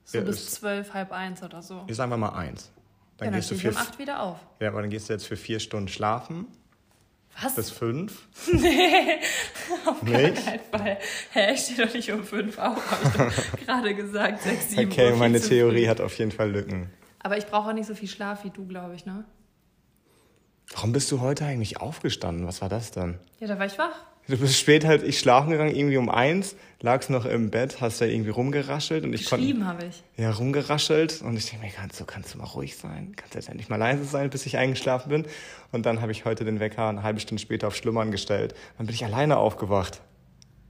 So 0.04 0.18
ja, 0.18 0.24
bis 0.24 0.52
12, 0.52 0.94
halb 0.94 1.10
eins 1.10 1.42
oder 1.42 1.60
so. 1.60 1.82
Ich 1.88 1.96
sag 1.96 2.08
mal 2.08 2.28
eins. 2.28 2.70
Dann, 3.16 3.26
ja, 3.26 3.30
dann 3.32 3.40
gehst 3.40 3.50
du 3.50 3.56
für, 3.56 3.70
um 3.70 3.76
acht 3.76 3.98
wieder 3.98 4.22
auf. 4.22 4.38
Ja, 4.60 4.68
aber 4.68 4.80
dann 4.80 4.90
gehst 4.90 5.08
du 5.08 5.12
jetzt 5.12 5.26
für 5.26 5.36
vier 5.36 5.58
Stunden 5.58 5.88
schlafen. 5.88 6.46
Was? 7.42 7.56
Bis 7.56 7.70
fünf? 7.70 8.28
nee, 8.52 9.18
auf 9.84 10.04
keinen 10.04 10.34
Fall. 10.70 10.98
Hä, 11.32 11.54
ich 11.54 11.60
stehe 11.60 11.84
doch 11.84 11.92
nicht 11.92 12.12
um 12.12 12.22
fünf 12.22 12.58
auf, 12.58 12.90
habe 12.90 13.32
ich 13.56 13.60
gerade 13.66 13.94
gesagt. 13.94 14.42
Sechs, 14.42 14.70
sieben 14.70 14.90
Okay, 14.90 15.10
Uhr, 15.10 15.18
meine 15.18 15.40
Theorie 15.40 15.88
hat 15.88 16.00
auf 16.00 16.16
jeden 16.16 16.30
Fall 16.30 16.50
Lücken. 16.50 16.90
Aber 17.18 17.36
ich 17.36 17.46
brauche 17.46 17.70
auch 17.70 17.74
nicht 17.74 17.86
so 17.86 17.96
viel 17.96 18.08
Schlaf 18.08 18.44
wie 18.44 18.50
du, 18.50 18.66
glaube 18.66 18.94
ich, 18.94 19.04
ne? 19.04 19.24
Warum 20.72 20.92
bist 20.92 21.10
du 21.10 21.20
heute 21.20 21.44
eigentlich 21.44 21.80
aufgestanden? 21.80 22.46
Was 22.46 22.60
war 22.60 22.68
das 22.68 22.90
dann? 22.90 23.18
Ja, 23.40 23.46
da 23.46 23.58
war 23.58 23.66
ich 23.66 23.78
wach. 23.78 24.04
Du 24.28 24.36
bist 24.36 24.58
spät 24.58 24.84
halt, 24.84 25.02
ich 25.02 25.18
schlafen 25.18 25.50
gegangen, 25.50 25.74
irgendwie 25.74 25.96
um 25.96 26.10
eins, 26.10 26.54
lagst 26.82 27.08
noch 27.08 27.24
im 27.24 27.50
Bett, 27.50 27.80
hast 27.80 28.02
da 28.02 28.04
irgendwie 28.04 28.28
rumgeraschelt 28.28 29.02
und 29.04 29.14
ich 29.14 29.24
konnte. 29.24 29.46
Geschrieben 29.46 29.66
habe 29.66 29.86
ich. 29.86 30.02
Ja, 30.18 30.30
rumgeraschelt 30.30 31.22
und 31.22 31.34
ich 31.38 31.48
denke 31.48 31.64
mir, 31.64 31.72
kannst 31.72 31.98
du, 31.98 32.04
kannst 32.04 32.34
du 32.34 32.38
mal 32.38 32.44
ruhig 32.44 32.76
sein? 32.76 33.14
Kannst 33.16 33.34
du 33.34 33.38
jetzt 33.38 33.48
endlich 33.48 33.70
mal 33.70 33.76
leise 33.76 34.04
sein, 34.04 34.28
bis 34.28 34.44
ich 34.44 34.58
eingeschlafen 34.58 35.08
bin? 35.08 35.26
Und 35.72 35.86
dann 35.86 36.02
habe 36.02 36.12
ich 36.12 36.26
heute 36.26 36.44
den 36.44 36.60
Wecker 36.60 36.88
eine 36.90 37.02
halbe 37.02 37.20
Stunde 37.20 37.40
später 37.40 37.68
auf 37.68 37.76
Schlummern 37.76 38.10
gestellt. 38.10 38.54
Dann 38.76 38.84
bin 38.86 38.94
ich 38.94 39.02
alleine 39.02 39.38
aufgewacht. 39.38 40.02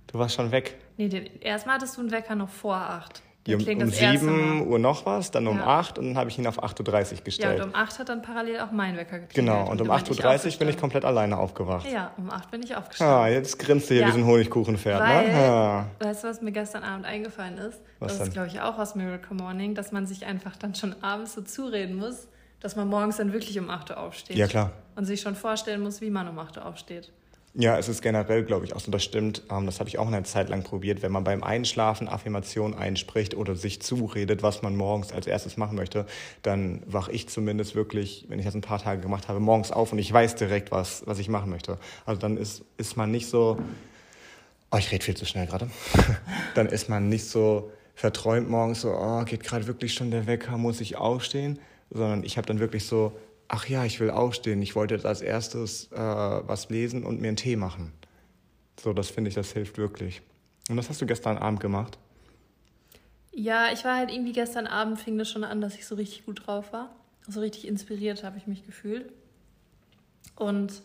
Du 0.06 0.20
warst 0.20 0.36
schon 0.36 0.52
weg. 0.52 0.76
Nee, 0.96 1.08
den, 1.08 1.26
erstmal 1.40 1.74
hattest 1.74 1.96
du 1.96 2.02
einen 2.02 2.12
Wecker 2.12 2.36
noch 2.36 2.50
vor 2.50 2.76
acht 2.76 3.22
um, 3.54 3.82
um 3.82 3.88
7 3.88 4.66
Uhr 4.66 4.78
noch 4.78 5.06
was, 5.06 5.30
dann 5.30 5.46
um 5.46 5.58
ja. 5.58 5.66
8 5.66 5.98
und 5.98 6.06
dann 6.06 6.18
habe 6.18 6.30
ich 6.30 6.38
ihn 6.38 6.46
auf 6.46 6.62
8.30 6.62 7.18
Uhr 7.18 7.24
gestellt. 7.24 7.58
Ja, 7.58 7.64
und 7.64 7.70
um 7.70 7.74
8 7.74 7.98
hat 7.98 8.08
dann 8.08 8.22
parallel 8.22 8.60
auch 8.60 8.70
mein 8.70 8.96
Wecker 8.96 9.18
geklingelt. 9.18 9.34
Genau, 9.34 9.70
und, 9.70 9.80
und 9.80 9.88
um 9.88 9.90
8.30 9.90 10.52
Uhr 10.52 10.58
bin 10.58 10.68
ich 10.68 10.78
komplett 10.78 11.04
alleine 11.04 11.38
aufgewacht. 11.38 11.86
Ja, 11.90 12.12
um 12.16 12.30
8 12.30 12.50
bin 12.50 12.62
ich 12.62 12.76
aufgestanden. 12.76 13.16
Ah, 13.16 13.28
jetzt 13.28 13.58
grinst 13.58 13.90
du 13.90 13.94
hier 13.94 14.02
ja. 14.02 14.08
wie 14.08 14.12
so 14.12 14.18
ein 14.18 14.26
Honigkuchenpferd, 14.26 15.00
ne? 15.00 15.08
Weil, 15.08 15.28
ne? 15.28 15.32
Ja. 15.32 15.86
Weißt 16.00 16.24
du, 16.24 16.28
was 16.28 16.42
mir 16.42 16.52
gestern 16.52 16.82
Abend 16.82 17.06
eingefallen 17.06 17.58
ist? 17.58 17.80
Was 17.98 18.12
das 18.12 18.18
denn? 18.18 18.26
ist, 18.28 18.32
glaube 18.34 18.48
ich, 18.48 18.60
auch 18.60 18.78
aus 18.78 18.94
Miracle 18.94 19.36
Morning, 19.36 19.74
dass 19.74 19.92
man 19.92 20.06
sich 20.06 20.26
einfach 20.26 20.56
dann 20.56 20.74
schon 20.74 20.94
abends 21.02 21.34
so 21.34 21.42
zureden 21.42 21.96
muss, 21.96 22.28
dass 22.60 22.76
man 22.76 22.88
morgens 22.88 23.16
dann 23.16 23.32
wirklich 23.32 23.58
um 23.58 23.70
8 23.70 23.90
Uhr 23.90 23.98
aufsteht. 23.98 24.36
Ja, 24.36 24.46
klar. 24.46 24.72
Und 24.96 25.04
sich 25.04 25.20
schon 25.20 25.36
vorstellen 25.36 25.80
muss, 25.80 26.00
wie 26.00 26.10
man 26.10 26.28
um 26.28 26.38
8 26.38 26.56
Uhr 26.56 26.66
aufsteht. 26.66 27.12
Ja, 27.54 27.78
es 27.78 27.88
ist 27.88 28.02
generell, 28.02 28.44
glaube 28.44 28.66
ich, 28.66 28.74
auch 28.74 28.80
so, 28.80 28.90
das 28.90 29.02
stimmt. 29.02 29.42
Ähm, 29.50 29.66
das 29.66 29.80
habe 29.80 29.88
ich 29.88 29.98
auch 29.98 30.06
eine 30.06 30.22
Zeit 30.22 30.48
lang 30.48 30.62
probiert. 30.62 31.02
Wenn 31.02 31.10
man 31.10 31.24
beim 31.24 31.42
Einschlafen 31.42 32.06
Affirmationen 32.06 32.78
einspricht 32.78 33.34
oder 33.34 33.56
sich 33.56 33.80
zuredet, 33.80 34.42
was 34.42 34.62
man 34.62 34.76
morgens 34.76 35.12
als 35.12 35.26
erstes 35.26 35.56
machen 35.56 35.76
möchte, 35.76 36.06
dann 36.42 36.82
wache 36.86 37.10
ich 37.10 37.28
zumindest 37.28 37.74
wirklich, 37.74 38.26
wenn 38.28 38.38
ich 38.38 38.44
das 38.44 38.54
ein 38.54 38.60
paar 38.60 38.80
Tage 38.80 39.00
gemacht 39.00 39.28
habe, 39.28 39.40
morgens 39.40 39.72
auf 39.72 39.92
und 39.92 39.98
ich 39.98 40.12
weiß 40.12 40.36
direkt, 40.36 40.70
was, 40.70 41.02
was 41.06 41.18
ich 41.18 41.28
machen 41.28 41.50
möchte. 41.50 41.78
Also 42.06 42.20
dann 42.20 42.36
ist, 42.36 42.64
ist 42.76 42.96
man 42.96 43.10
nicht 43.10 43.28
so, 43.28 43.58
oh, 44.70 44.76
ich 44.76 44.92
rede 44.92 45.04
viel 45.04 45.16
zu 45.16 45.24
schnell 45.24 45.46
gerade, 45.46 45.68
dann 46.54 46.66
ist 46.66 46.88
man 46.88 47.08
nicht 47.08 47.24
so 47.24 47.72
verträumt 47.94 48.48
morgens 48.48 48.82
so, 48.82 48.92
oh, 48.92 49.24
geht 49.24 49.42
gerade 49.42 49.66
wirklich 49.66 49.94
schon 49.94 50.12
der 50.12 50.28
Wecker, 50.28 50.56
muss 50.56 50.80
ich 50.80 50.96
aufstehen, 50.96 51.58
sondern 51.90 52.22
ich 52.22 52.36
habe 52.36 52.46
dann 52.46 52.60
wirklich 52.60 52.86
so, 52.86 53.12
ach 53.48 53.66
ja, 53.66 53.84
ich 53.84 53.98
will 53.98 54.10
aufstehen, 54.10 54.62
ich 54.62 54.76
wollte 54.76 54.94
jetzt 54.94 55.06
als 55.06 55.22
erstes 55.22 55.90
äh, 55.92 55.96
was 55.96 56.68
lesen 56.68 57.04
und 57.04 57.20
mir 57.20 57.28
einen 57.28 57.36
Tee 57.36 57.56
machen. 57.56 57.92
So, 58.80 58.92
das 58.92 59.10
finde 59.10 59.28
ich, 59.28 59.34
das 59.34 59.52
hilft 59.52 59.78
wirklich. 59.78 60.22
Und 60.68 60.76
was 60.76 60.88
hast 60.88 61.00
du 61.00 61.06
gestern 61.06 61.38
Abend 61.38 61.60
gemacht? 61.60 61.98
Ja, 63.32 63.72
ich 63.72 63.84
war 63.84 63.96
halt 63.96 64.12
irgendwie 64.12 64.32
gestern 64.32 64.66
Abend, 64.66 65.00
fing 65.00 65.16
das 65.18 65.30
schon 65.30 65.44
an, 65.44 65.60
dass 65.60 65.74
ich 65.76 65.86
so 65.86 65.94
richtig 65.94 66.26
gut 66.26 66.46
drauf 66.46 66.72
war. 66.72 66.94
So 67.26 67.40
richtig 67.40 67.66
inspiriert 67.66 68.22
habe 68.22 68.38
ich 68.38 68.46
mich 68.46 68.66
gefühlt. 68.66 69.12
Und 70.36 70.82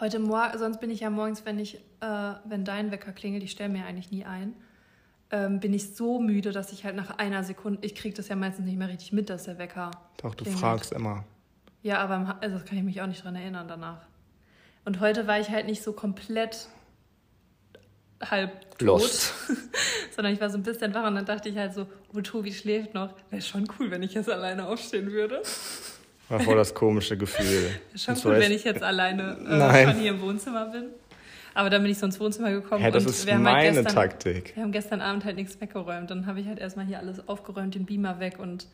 heute 0.00 0.18
Morgen, 0.18 0.58
sonst 0.58 0.80
bin 0.80 0.90
ich 0.90 1.00
ja 1.00 1.10
morgens, 1.10 1.44
wenn 1.44 1.58
ich, 1.58 1.76
äh, 2.00 2.34
wenn 2.44 2.64
dein 2.64 2.90
Wecker 2.90 3.12
klingelt, 3.12 3.42
ich 3.42 3.50
stelle 3.50 3.70
mir 3.70 3.84
eigentlich 3.84 4.10
nie 4.10 4.24
ein, 4.24 4.54
ähm, 5.30 5.58
bin 5.58 5.74
ich 5.74 5.94
so 5.94 6.20
müde, 6.20 6.52
dass 6.52 6.72
ich 6.72 6.84
halt 6.84 6.96
nach 6.96 7.18
einer 7.18 7.42
Sekunde, 7.44 7.80
ich 7.82 7.94
kriege 7.94 8.14
das 8.14 8.28
ja 8.28 8.36
meistens 8.36 8.66
nicht 8.66 8.78
mehr 8.78 8.88
richtig 8.88 9.12
mit, 9.12 9.28
dass 9.28 9.44
der 9.44 9.58
Wecker. 9.58 9.90
Doch, 10.18 10.34
du 10.34 10.44
klingelt. 10.44 10.60
fragst 10.60 10.92
immer. 10.92 11.24
Ja, 11.82 11.98
aber 11.98 12.38
also 12.40 12.58
kann 12.64 12.78
ich 12.78 12.84
mich 12.84 13.00
auch 13.00 13.06
nicht 13.06 13.24
dran 13.24 13.36
erinnern 13.36 13.68
danach. 13.68 14.02
Und 14.84 15.00
heute 15.00 15.26
war 15.26 15.40
ich 15.40 15.50
halt 15.50 15.66
nicht 15.66 15.82
so 15.82 15.92
komplett 15.92 16.68
halb 18.22 18.78
tot, 18.78 19.02
sondern 20.14 20.32
ich 20.32 20.40
war 20.40 20.50
so 20.50 20.58
ein 20.58 20.62
bisschen 20.62 20.94
wach 20.94 21.06
und 21.06 21.16
dann 21.16 21.26
dachte 21.26 21.48
ich 21.48 21.56
halt 21.56 21.74
so, 21.74 21.86
wo 22.12 22.20
Tobi 22.20 22.52
schläft 22.52 22.94
noch, 22.94 23.10
wäre 23.30 23.42
schon 23.42 23.68
cool, 23.78 23.90
wenn 23.90 24.02
ich 24.02 24.14
jetzt 24.14 24.30
alleine 24.30 24.66
aufstehen 24.66 25.10
würde. 25.12 25.42
War 26.28 26.40
voll 26.40 26.56
das 26.56 26.74
komische 26.74 27.16
Gefühl. 27.16 27.70
schon 27.94 28.16
cool, 28.24 28.38
wenn 28.38 28.52
ich 28.52 28.64
jetzt 28.64 28.82
alleine 28.82 29.36
äh, 29.46 29.84
schon 29.90 30.00
hier 30.00 30.10
im 30.12 30.20
Wohnzimmer 30.20 30.66
bin. 30.66 30.86
Aber 31.54 31.70
dann 31.70 31.82
bin 31.82 31.90
ich 31.90 31.98
so 31.98 32.06
ins 32.06 32.20
Wohnzimmer 32.20 32.50
gekommen. 32.50 32.82
Hey, 32.82 32.92
das 32.92 33.04
und 33.04 33.10
ist 33.10 33.26
wir 33.26 33.38
meine 33.38 33.56
halt 33.56 33.74
gestern, 33.74 33.94
Taktik. 33.94 34.56
Wir 34.56 34.62
haben 34.62 34.72
gestern 34.72 35.00
Abend 35.00 35.24
halt 35.24 35.36
nichts 35.36 35.58
weggeräumt. 35.60 36.10
Dann 36.10 36.26
habe 36.26 36.40
ich 36.40 36.46
halt 36.46 36.58
erstmal 36.58 36.84
hier 36.84 36.98
alles 36.98 37.26
aufgeräumt, 37.28 37.74
den 37.74 37.86
Beamer 37.86 38.20
weg 38.20 38.38
und 38.38 38.66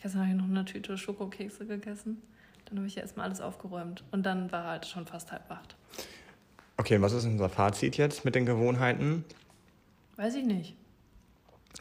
gestern 0.00 0.22
habe 0.22 0.30
ich 0.30 0.36
noch 0.36 0.48
eine 0.48 0.64
Tüte 0.64 0.96
Schokokekse 0.96 1.66
gegessen. 1.66 2.22
Dann 2.72 2.78
habe 2.78 2.88
ich 2.88 2.94
ja 2.94 3.02
erstmal 3.02 3.26
alles 3.26 3.42
aufgeräumt. 3.42 4.02
Und 4.12 4.24
dann 4.24 4.50
war 4.50 4.64
halt 4.64 4.86
schon 4.86 5.04
fast 5.04 5.30
halb 5.30 5.50
acht. 5.50 5.76
Okay, 6.78 7.02
was 7.02 7.12
ist 7.12 7.26
unser 7.26 7.50
Fazit 7.50 7.98
jetzt 7.98 8.24
mit 8.24 8.34
den 8.34 8.46
Gewohnheiten? 8.46 9.26
Weiß 10.16 10.34
ich 10.34 10.46
nicht. 10.46 10.74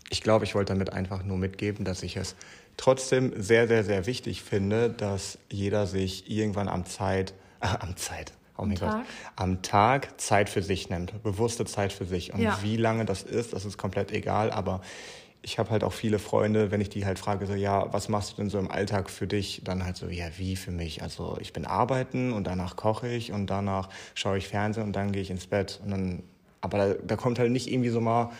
Ich 0.09 0.21
glaube, 0.21 0.43
ich 0.43 0.53
wollte 0.53 0.73
damit 0.73 0.91
einfach 0.91 1.23
nur 1.23 1.37
mitgeben, 1.37 1.85
dass 1.85 2.03
ich 2.03 2.17
es 2.17 2.35
trotzdem 2.75 3.31
sehr, 3.41 3.69
sehr, 3.69 3.85
sehr 3.85 4.05
wichtig 4.05 4.41
finde, 4.43 4.89
dass 4.89 5.37
jeder 5.49 5.87
sich 5.87 6.29
irgendwann 6.29 6.67
am 6.67 6.85
Zeit, 6.85 7.33
äh, 7.61 7.67
am 7.79 7.95
Zeit, 7.95 8.33
oh 8.57 8.65
mein 8.65 8.75
Gott, 8.75 9.05
am 9.37 9.61
Tag 9.61 10.19
Zeit 10.19 10.49
für 10.49 10.61
sich 10.61 10.89
nimmt, 10.89 11.23
bewusste 11.23 11.63
Zeit 11.63 11.93
für 11.93 12.05
sich. 12.05 12.33
Und 12.33 12.41
ja. 12.41 12.59
wie 12.63 12.75
lange 12.75 13.05
das 13.05 13.23
ist, 13.23 13.53
das 13.53 13.63
ist 13.63 13.77
komplett 13.77 14.11
egal, 14.11 14.51
aber 14.51 14.81
ich 15.43 15.57
habe 15.57 15.71
halt 15.71 15.83
auch 15.83 15.93
viele 15.93 16.19
Freunde, 16.19 16.71
wenn 16.71 16.81
ich 16.81 16.89
die 16.89 17.05
halt 17.05 17.17
frage, 17.17 17.47
so, 17.47 17.53
ja, 17.53 17.91
was 17.91 18.09
machst 18.09 18.33
du 18.33 18.35
denn 18.37 18.49
so 18.49 18.59
im 18.59 18.69
Alltag 18.69 19.09
für 19.09 19.25
dich? 19.25 19.61
Dann 19.63 19.83
halt 19.83 19.97
so, 19.97 20.07
ja, 20.07 20.25
wie 20.37 20.55
für 20.55 20.71
mich? 20.71 21.01
Also 21.01 21.37
ich 21.41 21.51
bin 21.51 21.65
arbeiten 21.65 22.31
und 22.31 22.45
danach 22.45 22.75
koche 22.75 23.07
ich 23.07 23.31
und 23.31 23.47
danach 23.47 23.89
schaue 24.13 24.37
ich 24.37 24.47
Fernsehen 24.47 24.83
und 24.83 24.95
dann 24.95 25.11
gehe 25.11 25.21
ich 25.21 25.31
ins 25.31 25.47
Bett. 25.47 25.79
Und 25.83 25.91
dann, 25.91 26.23
aber 26.61 26.77
da, 26.77 26.93
da 26.93 27.15
kommt 27.15 27.39
halt 27.39 27.51
nicht 27.51 27.71
irgendwie 27.71 27.89
so 27.89 28.01
mal, 28.01 28.31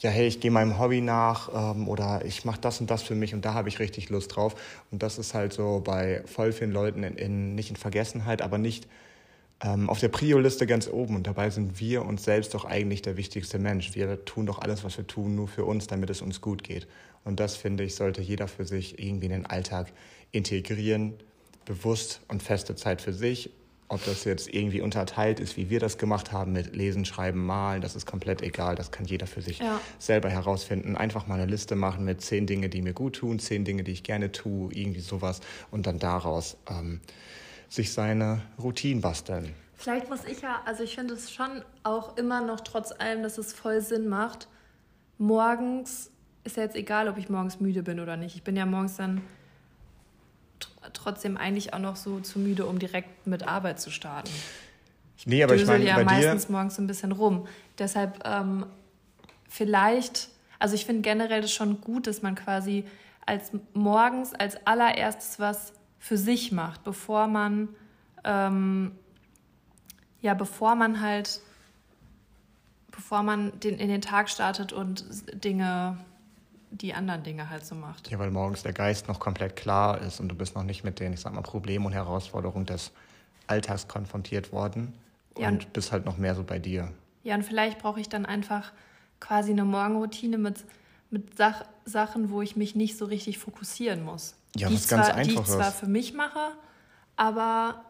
ja, 0.00 0.10
hey, 0.10 0.26
ich 0.26 0.40
gehe 0.40 0.50
meinem 0.50 0.78
Hobby 0.78 1.00
nach 1.00 1.74
ähm, 1.74 1.88
oder 1.88 2.22
ich 2.24 2.44
mache 2.44 2.60
das 2.60 2.80
und 2.80 2.90
das 2.90 3.02
für 3.02 3.14
mich 3.14 3.34
und 3.34 3.44
da 3.44 3.54
habe 3.54 3.68
ich 3.68 3.78
richtig 3.78 4.10
Lust 4.10 4.36
drauf. 4.36 4.54
Und 4.90 5.02
das 5.02 5.18
ist 5.18 5.32
halt 5.32 5.54
so 5.54 5.80
bei 5.82 6.22
voll 6.26 6.52
vielen 6.52 6.72
Leuten 6.72 7.02
in, 7.02 7.16
in, 7.16 7.54
nicht 7.54 7.70
in 7.70 7.76
Vergessenheit, 7.76 8.42
aber 8.42 8.58
nicht 8.58 8.88
ähm, 9.64 9.88
auf 9.88 10.00
der 10.00 10.08
Prio-Liste 10.08 10.66
ganz 10.66 10.88
oben. 10.88 11.16
Und 11.16 11.26
dabei 11.26 11.50
sind 11.50 11.80
wir 11.80 12.04
uns 12.04 12.24
selbst 12.24 12.54
doch 12.54 12.64
eigentlich 12.64 13.02
der 13.02 13.16
wichtigste 13.16 13.58
Mensch. 13.58 13.94
Wir 13.94 14.24
tun 14.24 14.46
doch 14.46 14.60
alles, 14.60 14.84
was 14.84 14.96
wir 14.96 15.06
tun, 15.06 15.34
nur 15.34 15.48
für 15.48 15.64
uns, 15.64 15.86
damit 15.86 16.10
es 16.10 16.22
uns 16.22 16.40
gut 16.40 16.64
geht. 16.64 16.86
Und 17.24 17.38
das, 17.38 17.56
finde 17.56 17.84
ich, 17.84 17.94
sollte 17.94 18.20
jeder 18.20 18.48
für 18.48 18.64
sich 18.64 18.98
irgendwie 18.98 19.26
in 19.26 19.32
den 19.32 19.46
Alltag 19.46 19.92
integrieren. 20.32 21.14
Bewusst 21.64 22.20
und 22.28 22.42
feste 22.42 22.74
Zeit 22.74 23.00
für 23.00 23.12
sich. 23.12 23.50
Ob 23.86 24.02
das 24.06 24.24
jetzt 24.24 24.48
irgendwie 24.48 24.80
unterteilt 24.80 25.38
ist, 25.38 25.58
wie 25.58 25.68
wir 25.68 25.78
das 25.78 25.98
gemacht 25.98 26.32
haben 26.32 26.52
mit 26.52 26.74
Lesen, 26.74 27.04
Schreiben, 27.04 27.44
Malen, 27.44 27.82
das 27.82 27.94
ist 27.94 28.06
komplett 28.06 28.40
egal. 28.40 28.74
Das 28.74 28.90
kann 28.90 29.04
jeder 29.04 29.26
für 29.26 29.42
sich 29.42 29.58
ja. 29.58 29.78
selber 29.98 30.30
herausfinden. 30.30 30.96
Einfach 30.96 31.26
mal 31.26 31.34
eine 31.34 31.44
Liste 31.44 31.76
machen 31.76 32.06
mit 32.06 32.22
zehn 32.22 32.46
Dinge, 32.46 32.70
die 32.70 32.80
mir 32.80 32.94
gut 32.94 33.16
tun, 33.16 33.38
zehn 33.38 33.66
Dinge, 33.66 33.84
die 33.84 33.92
ich 33.92 34.02
gerne 34.02 34.32
tue, 34.32 34.72
irgendwie 34.72 35.00
sowas. 35.00 35.40
Und 35.70 35.86
dann 35.86 35.98
daraus 35.98 36.56
ähm, 36.70 37.02
sich 37.72 37.92
seine 37.92 38.42
Routinen 38.62 39.00
basteln. 39.00 39.54
Vielleicht 39.74 40.10
muss 40.10 40.24
ich 40.24 40.42
ja, 40.42 40.60
also 40.66 40.84
ich 40.84 40.94
finde 40.94 41.14
es 41.14 41.32
schon 41.32 41.62
auch 41.82 42.16
immer 42.16 42.42
noch 42.42 42.60
trotz 42.60 42.92
allem, 42.92 43.22
dass 43.22 43.38
es 43.38 43.52
voll 43.52 43.80
Sinn 43.80 44.08
macht. 44.08 44.46
Morgens 45.18 46.10
ist 46.44 46.56
ja 46.56 46.64
jetzt 46.64 46.76
egal, 46.76 47.08
ob 47.08 47.16
ich 47.16 47.30
morgens 47.30 47.60
müde 47.60 47.82
bin 47.82 47.98
oder 47.98 48.16
nicht. 48.16 48.36
Ich 48.36 48.42
bin 48.42 48.56
ja 48.56 48.66
morgens 48.66 48.96
dann 48.96 49.22
trotzdem 50.92 51.36
eigentlich 51.38 51.72
auch 51.72 51.78
noch 51.78 51.96
so 51.96 52.20
zu 52.20 52.38
müde, 52.38 52.66
um 52.66 52.78
direkt 52.78 53.26
mit 53.26 53.48
Arbeit 53.48 53.80
zu 53.80 53.90
starten. 53.90 54.30
Ich 55.16 55.26
nee, 55.26 55.42
aber 55.42 55.54
ich 55.54 55.66
meine, 55.66 55.84
ja 55.84 55.96
bei 55.96 56.04
meistens 56.04 56.46
dir... 56.46 56.52
morgens 56.52 56.78
ein 56.78 56.86
bisschen 56.86 57.12
rum. 57.12 57.46
Deshalb 57.78 58.20
ähm, 58.26 58.66
vielleicht, 59.48 60.28
also 60.58 60.74
ich 60.74 60.84
finde 60.84 61.02
generell 61.02 61.40
das 61.40 61.52
schon 61.52 61.80
gut, 61.80 62.06
dass 62.06 62.20
man 62.20 62.34
quasi 62.34 62.84
als 63.24 63.52
morgens 63.72 64.34
als 64.34 64.66
allererstes 64.66 65.38
was 65.38 65.72
für 66.02 66.18
sich 66.18 66.50
macht, 66.50 66.82
bevor 66.82 67.28
man 67.28 67.68
ähm, 68.24 68.90
ja, 70.20 70.34
bevor 70.34 70.74
man 70.74 71.00
halt, 71.00 71.40
bevor 72.90 73.22
man 73.22 73.58
den, 73.60 73.78
in 73.78 73.88
den 73.88 74.00
Tag 74.00 74.28
startet 74.28 74.72
und 74.72 75.04
Dinge, 75.44 75.96
die 76.70 76.92
anderen 76.92 77.22
Dinge 77.22 77.50
halt 77.50 77.64
so 77.64 77.76
macht. 77.76 78.10
Ja, 78.10 78.18
weil 78.18 78.32
morgens 78.32 78.64
der 78.64 78.72
Geist 78.72 79.06
noch 79.06 79.20
komplett 79.20 79.54
klar 79.54 80.00
ist 80.00 80.18
und 80.18 80.28
du 80.28 80.34
bist 80.34 80.56
noch 80.56 80.64
nicht 80.64 80.82
mit 80.82 80.98
den, 80.98 81.12
ich 81.12 81.20
sag 81.20 81.34
mal, 81.34 81.42
Problemen 81.42 81.86
und 81.86 81.92
Herausforderungen 81.92 82.66
des 82.66 82.90
Alltags 83.46 83.86
konfrontiert 83.86 84.52
worden 84.52 84.94
ja, 85.38 85.48
und, 85.48 85.66
und 85.66 85.72
bist 85.72 85.92
halt 85.92 86.04
noch 86.04 86.18
mehr 86.18 86.34
so 86.34 86.42
bei 86.42 86.58
dir. 86.58 86.92
Ja, 87.22 87.36
und 87.36 87.44
vielleicht 87.44 87.78
brauche 87.78 88.00
ich 88.00 88.08
dann 88.08 88.26
einfach 88.26 88.72
quasi 89.20 89.52
eine 89.52 89.64
Morgenroutine 89.64 90.38
mit, 90.38 90.64
mit 91.10 91.36
Sach 91.36 91.64
Sachen, 91.84 92.30
wo 92.30 92.42
ich 92.42 92.56
mich 92.56 92.74
nicht 92.74 92.98
so 92.98 93.04
richtig 93.04 93.38
fokussieren 93.38 94.04
muss. 94.04 94.36
Ja, 94.56 94.68
die 94.68 94.74
was 94.74 94.86
zwar, 94.86 95.12
ganz. 95.12 95.28
Die 95.28 95.34
ich 95.34 95.44
zwar 95.44 95.72
für 95.72 95.86
mich 95.86 96.14
mache, 96.14 96.52
aber 97.16 97.84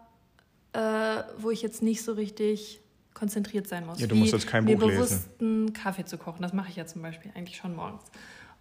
äh, 0.73 1.23
wo 1.39 1.51
ich 1.51 1.63
jetzt 1.63 1.83
nicht 1.83 2.03
so 2.03 2.13
richtig 2.13 2.81
konzentriert 3.15 3.69
sein 3.69 3.87
muss. 3.87 4.01
Ja, 4.01 4.07
du 4.07 4.15
musst 4.15 4.33
jetzt 4.33 4.47
kein 4.47 4.65
Buch 4.65 4.73
mir 4.73 4.79
bewusst 4.79 5.29
lesen. 5.39 5.73
Kaffee 5.73 6.05
zu 6.05 6.19
kochen. 6.19 6.43
Das 6.43 6.53
mache 6.53 6.71
ich 6.71 6.77
ja 6.77 6.87
zum 6.87 7.03
Beispiel 7.03 7.31
eigentlich 7.35 7.57
schon 7.57 7.75
morgens. 7.75 8.03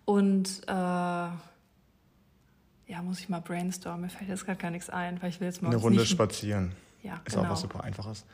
Und 0.05 0.61
äh, 0.67 0.71
ja, 0.71 1.31
muss 3.03 3.19
ich 3.19 3.29
mal 3.29 3.39
brainstormen. 3.39 4.01
Mir 4.01 4.09
fällt 4.09 4.29
jetzt 4.29 4.45
gerade 4.45 4.59
gar 4.59 4.71
nichts 4.71 4.89
ein, 4.89 5.21
weil 5.21 5.29
ich 5.29 5.39
will 5.39 5.47
jetzt 5.47 5.61
morgens 5.61 5.75
Eine 5.75 5.83
Runde 5.83 6.01
nicht... 6.01 6.09
spazieren. 6.09 6.73
Ja, 7.01 7.21
Ist 7.25 7.35
genau. 7.35 7.47
auch 7.47 7.51
was 7.51 7.61
super 7.61 7.83
Einfaches. 7.83 8.25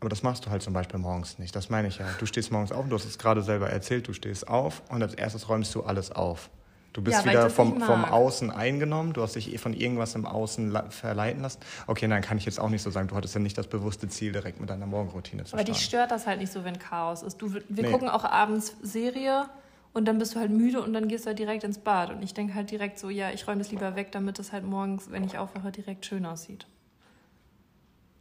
Aber 0.00 0.08
das 0.08 0.22
machst 0.22 0.46
du 0.46 0.50
halt 0.50 0.62
zum 0.62 0.72
Beispiel 0.72 0.98
morgens 0.98 1.38
nicht. 1.38 1.54
Das 1.54 1.70
meine 1.70 1.88
ich 1.88 1.98
ja. 1.98 2.06
Du 2.18 2.26
stehst 2.26 2.50
morgens 2.52 2.72
auf, 2.72 2.88
du 2.88 2.94
hast 2.94 3.04
es 3.04 3.18
gerade 3.18 3.42
selber 3.42 3.68
erzählt, 3.68 4.08
du 4.08 4.12
stehst 4.12 4.48
auf 4.48 4.82
und 4.88 5.02
als 5.02 5.14
erstes 5.14 5.48
räumst 5.48 5.74
du 5.74 5.82
alles 5.82 6.10
auf. 6.12 6.50
Du 6.92 7.02
bist 7.02 7.24
ja, 7.24 7.30
wieder 7.30 7.50
vom, 7.50 7.80
vom 7.80 8.04
Außen 8.04 8.50
eingenommen, 8.50 9.12
du 9.12 9.22
hast 9.22 9.36
dich 9.36 9.52
eh 9.52 9.58
von 9.58 9.74
irgendwas 9.74 10.14
im 10.14 10.26
Außen 10.26 10.76
verleiten 10.90 11.42
lassen. 11.42 11.60
Okay, 11.86 12.08
nein, 12.08 12.22
kann 12.22 12.38
ich 12.38 12.46
jetzt 12.46 12.58
auch 12.58 12.70
nicht 12.70 12.82
so 12.82 12.90
sagen. 12.90 13.08
Du 13.08 13.14
hattest 13.14 13.34
ja 13.34 13.40
nicht 13.40 13.58
das 13.58 13.66
bewusste 13.66 14.08
Ziel, 14.08 14.32
direkt 14.32 14.58
mit 14.58 14.70
deiner 14.70 14.86
Morgenroutine 14.86 15.44
zu 15.44 15.54
Aber 15.54 15.64
dich 15.64 15.80
stört 15.80 16.10
das 16.10 16.26
halt 16.26 16.40
nicht 16.40 16.52
so, 16.52 16.64
wenn 16.64 16.78
Chaos 16.78 17.22
ist. 17.22 17.36
Du, 17.36 17.52
wir 17.52 17.62
nee. 17.68 17.90
gucken 17.90 18.08
auch 18.08 18.24
abends 18.24 18.74
Serie 18.82 19.44
und 19.92 20.06
dann 20.06 20.18
bist 20.18 20.34
du 20.34 20.40
halt 20.40 20.50
müde 20.50 20.80
und 20.80 20.92
dann 20.92 21.08
gehst 21.08 21.24
du 21.24 21.28
halt 21.28 21.38
direkt 21.38 21.62
ins 21.62 21.78
Bad. 21.78 22.10
Und 22.10 22.22
ich 22.22 22.34
denke 22.34 22.54
halt 22.54 22.70
direkt 22.70 22.98
so, 22.98 23.10
ja, 23.10 23.30
ich 23.30 23.46
räume 23.46 23.58
das 23.58 23.70
lieber 23.70 23.94
weg, 23.94 24.10
damit 24.12 24.38
es 24.38 24.52
halt 24.52 24.64
morgens, 24.64 25.10
wenn 25.10 25.24
ich 25.24 25.38
aufwache, 25.38 25.70
direkt 25.70 26.06
schön 26.06 26.24
aussieht. 26.24 26.66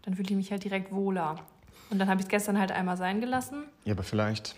Dann 0.04 0.16
fühle 0.16 0.30
ich 0.30 0.36
mich 0.36 0.52
halt 0.52 0.64
direkt 0.64 0.92
wohler. 0.92 1.38
Und 1.90 2.00
dann 2.00 2.10
habe 2.10 2.20
ich 2.20 2.26
es 2.26 2.30
gestern 2.30 2.60
halt 2.60 2.72
einmal 2.72 2.98
sein 2.98 3.22
gelassen. 3.22 3.64
Ja, 3.86 3.94
aber 3.94 4.04
vielleicht 4.04 4.56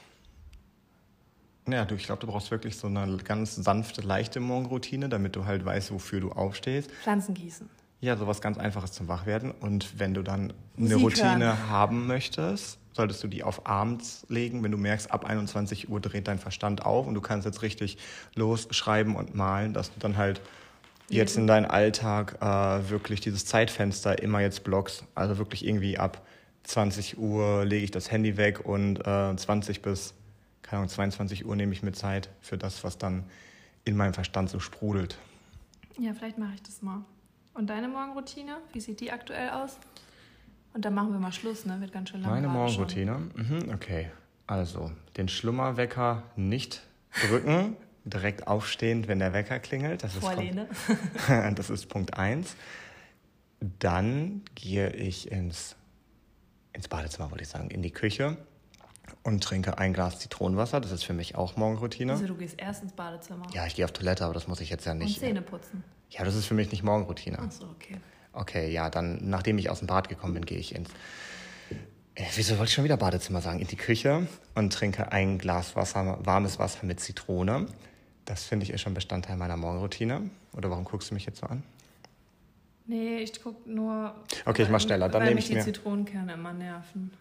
ja, 1.72 1.86
du, 1.86 1.95
ich 1.95 2.03
glaube, 2.03 2.22
du 2.22 2.28
brauchst 2.28 2.51
wirklich 2.51 2.78
so 2.78 2.88
eine 2.88 3.17
ganz 3.17 3.55
sanfte, 3.55 4.01
leichte 4.01 4.39
Morgenroutine, 4.39 5.09
damit 5.09 5.36
du 5.36 5.45
halt 5.45 5.65
weißt, 5.65 5.91
wofür 5.91 6.20
du 6.20 6.32
aufstehst. 6.32 6.91
Pflanzen 7.03 7.34
gießen. 7.34 7.70
Ja, 8.01 8.15
sowas 8.15 8.41
ganz 8.41 8.57
Einfaches 8.57 8.93
zum 8.93 9.07
Wachwerden. 9.07 9.51
Und 9.51 9.99
wenn 9.99 10.13
du 10.13 10.24
dann 10.24 10.53
eine 10.78 10.95
Routine 10.95 11.45
hören. 11.45 11.70
haben 11.70 12.07
möchtest, 12.07 12.80
solltest 12.93 13.24
du 13.24 13.28
die 13.28 13.43
auf 13.43 13.67
abends 13.67 14.26
legen, 14.30 14.63
wenn 14.63 14.72
du 14.72 14.78
merkst, 14.78 15.11
ab 15.11 15.26
21 15.26 15.89
Uhr 15.89 15.99
dreht 15.99 16.28
dein 16.28 16.39
Verstand 16.39 16.86
auf 16.86 17.07
und 17.07 17.13
du 17.13 17.22
kannst 17.22 17.45
jetzt 17.45 17.61
richtig 17.61 17.97
losschreiben 18.36 19.15
und 19.15 19.36
malen, 19.36 19.74
dass 19.74 19.93
du 19.93 19.99
dann 19.99 20.15
halt 20.15 20.41
jetzt 21.09 21.38
in 21.38 21.47
deinen 21.47 21.65
Alltag 21.65 22.38
äh, 22.41 22.89
wirklich 22.89 23.20
dieses 23.20 23.45
Zeitfenster 23.45 24.22
immer 24.22 24.39
jetzt 24.39 24.63
blockst. 24.63 25.03
Also 25.15 25.38
wirklich 25.38 25.65
irgendwie 25.65 25.97
ab 25.97 26.22
20 26.63 27.17
Uhr 27.17 27.65
lege 27.65 27.84
ich 27.84 27.91
das 27.91 28.11
Handy 28.11 28.38
weg 28.38 28.65
und 28.65 29.05
äh, 29.05 29.36
20 29.36 29.82
bis 29.82 30.13
keine 30.70 30.82
Ahnung, 30.82 30.89
22 30.89 31.45
Uhr 31.47 31.55
nehme 31.55 31.74
ich 31.74 31.82
mir 31.82 31.93
Zeit 31.93 32.30
für 32.41 32.57
das, 32.57 32.84
was 32.84 32.99
dann 32.99 33.24
in 33.86 33.97
meinem 33.97 34.13
Verstand 34.13 34.51
so 34.51 34.59
sprudelt. 34.59 35.17
Ja, 35.97 36.13
vielleicht 36.13 36.38
mache 36.38 36.53
ich 36.53 36.61
das 36.61 36.84
mal. 36.84 37.03
Und 37.55 37.72
deine 37.72 37.88
Morgenroutine, 37.88 38.57
wie 38.72 38.80
sieht 38.80 38.99
die 38.99 39.11
aktuell 39.11 39.49
aus? 39.49 39.80
Und 40.76 40.86
dann 40.86 40.93
machen 40.93 41.11
wir 41.11 41.20
mal 41.20 41.32
Schluss, 41.32 41.65
ne? 41.65 41.82
Wird 41.82 41.91
ganz 41.91 42.09
schön 42.09 42.22
lang. 42.22 42.30
Meine 42.30 42.47
Morgenroutine? 42.47 43.17
Mhm, 43.36 43.72
okay. 43.74 44.11
Also, 44.45 44.91
den 45.17 45.28
Schlummerwecker 45.28 46.22
nicht 46.36 46.84
drücken, 47.28 47.76
direkt 48.05 48.45
aufstehend, 48.47 49.07
wenn 49.07 49.17
der 49.17 49.34
Wecker 49.34 49.57
klingelt. 49.57 50.03
Das 50.03 50.15
ist, 50.15 50.22
Punkt, 50.22 50.55
das 51.55 51.70
ist 51.72 51.88
Punkt 51.88 52.13
1. 52.13 52.55
Dann 53.80 54.43
gehe 54.53 54.91
ich 54.91 55.32
ins, 55.32 55.76
ins 56.74 56.88
Badezimmer, 56.88 57.32
wollte 57.32 57.43
ich 57.43 57.49
sagen, 57.49 57.72
in 57.72 57.82
die 57.82 57.91
Küche 57.91 58.38
und 59.24 59.43
trinke 59.43 59.78
ein 59.78 59.93
Glas 59.93 60.20
Zitronenwasser. 60.20 60.80
Das 60.82 60.91
ist 60.91 61.03
für 61.03 61.14
mich 61.14 61.36
auch 61.36 61.55
Morgenroutine. 61.57 62.14
Also 62.14 62.28
du 62.28 62.36
gehst 62.36 62.60
erst 62.60 62.84
ins 62.84 62.93
Badezimmer. 62.93 63.45
Ja, 63.53 63.66
ich 63.66 63.76
gehe 63.76 63.86
auf 63.86 63.91
Toilette, 63.91 64.24
aber 64.26 64.34
das 64.34 64.47
muss 64.47 64.60
ich 64.62 64.70
jetzt 64.70 64.86
ja 64.86 64.91
Und 64.93 64.99
nicht. 64.99 65.20
Zähne 65.20 65.41
putzen. 65.41 65.84
Ja, 66.10 66.24
das 66.24 66.36
ist 66.36 66.45
für 66.45 66.53
mich 66.55 66.72
nicht 66.72 66.84
Morgenroutine. 66.84 67.39
Achso, 67.39 67.66
okay. 67.66 67.97
Okay, 68.34 68.72
ja, 68.72 68.89
dann, 68.89 69.30
nachdem 69.30 69.57
ich 69.57 69.70
aus 69.70 69.80
dem 69.80 69.88
Bad 69.88 70.10
gekommen 70.10 70.34
bin, 70.34 70.45
gehe 70.45 70.57
ich 70.57 70.74
ins. 70.76 70.89
Äh, 72.16 72.24
wieso 72.36 72.57
wollte 72.57 72.70
ich 72.70 72.74
schon 72.74 72.84
wieder 72.84 72.97
Badezimmer 72.97 73.41
sagen? 73.41 73.60
In 73.60 73.68
die 73.68 73.76
Küche 73.76 74.28
und 74.55 74.74
trinke 74.74 75.12
ein 75.12 75.38
Glas 75.38 75.76
Wasser, 75.76 76.20
warmes 76.24 76.60
Wasser 76.60 76.86
mit 76.86 76.99
Zitrone. 76.99 77.68
Das 78.26 78.43
finde 78.43 78.64
ich 78.66 78.70
ist 78.72 78.82
schon 78.82 78.93
Bestandteil 78.93 79.38
meiner 79.38 79.57
Morgenroutine. 79.57 80.30
Oder 80.53 80.70
warum 80.70 80.84
guckst 80.86 81.10
du 81.10 81.16
mich 81.16 81.26
jetzt 81.26 81.39
so 81.39 81.47
an? 81.47 81.64
Nee, 82.86 83.18
ich 83.20 83.41
guck 83.43 83.66
nur. 83.68 84.16
Okay, 84.45 84.64
ich 84.64 84.70
mach 84.70 84.82
schneller. 84.82 85.10
Dann 85.10 85.24
nehme 85.24 85.36
mich 85.36 85.45
ich 85.45 85.49
die 85.51 85.55
mir- 85.57 85.64
Zitronenkerne 85.64 86.34
immer 86.34 86.53
nerven. 86.53 87.12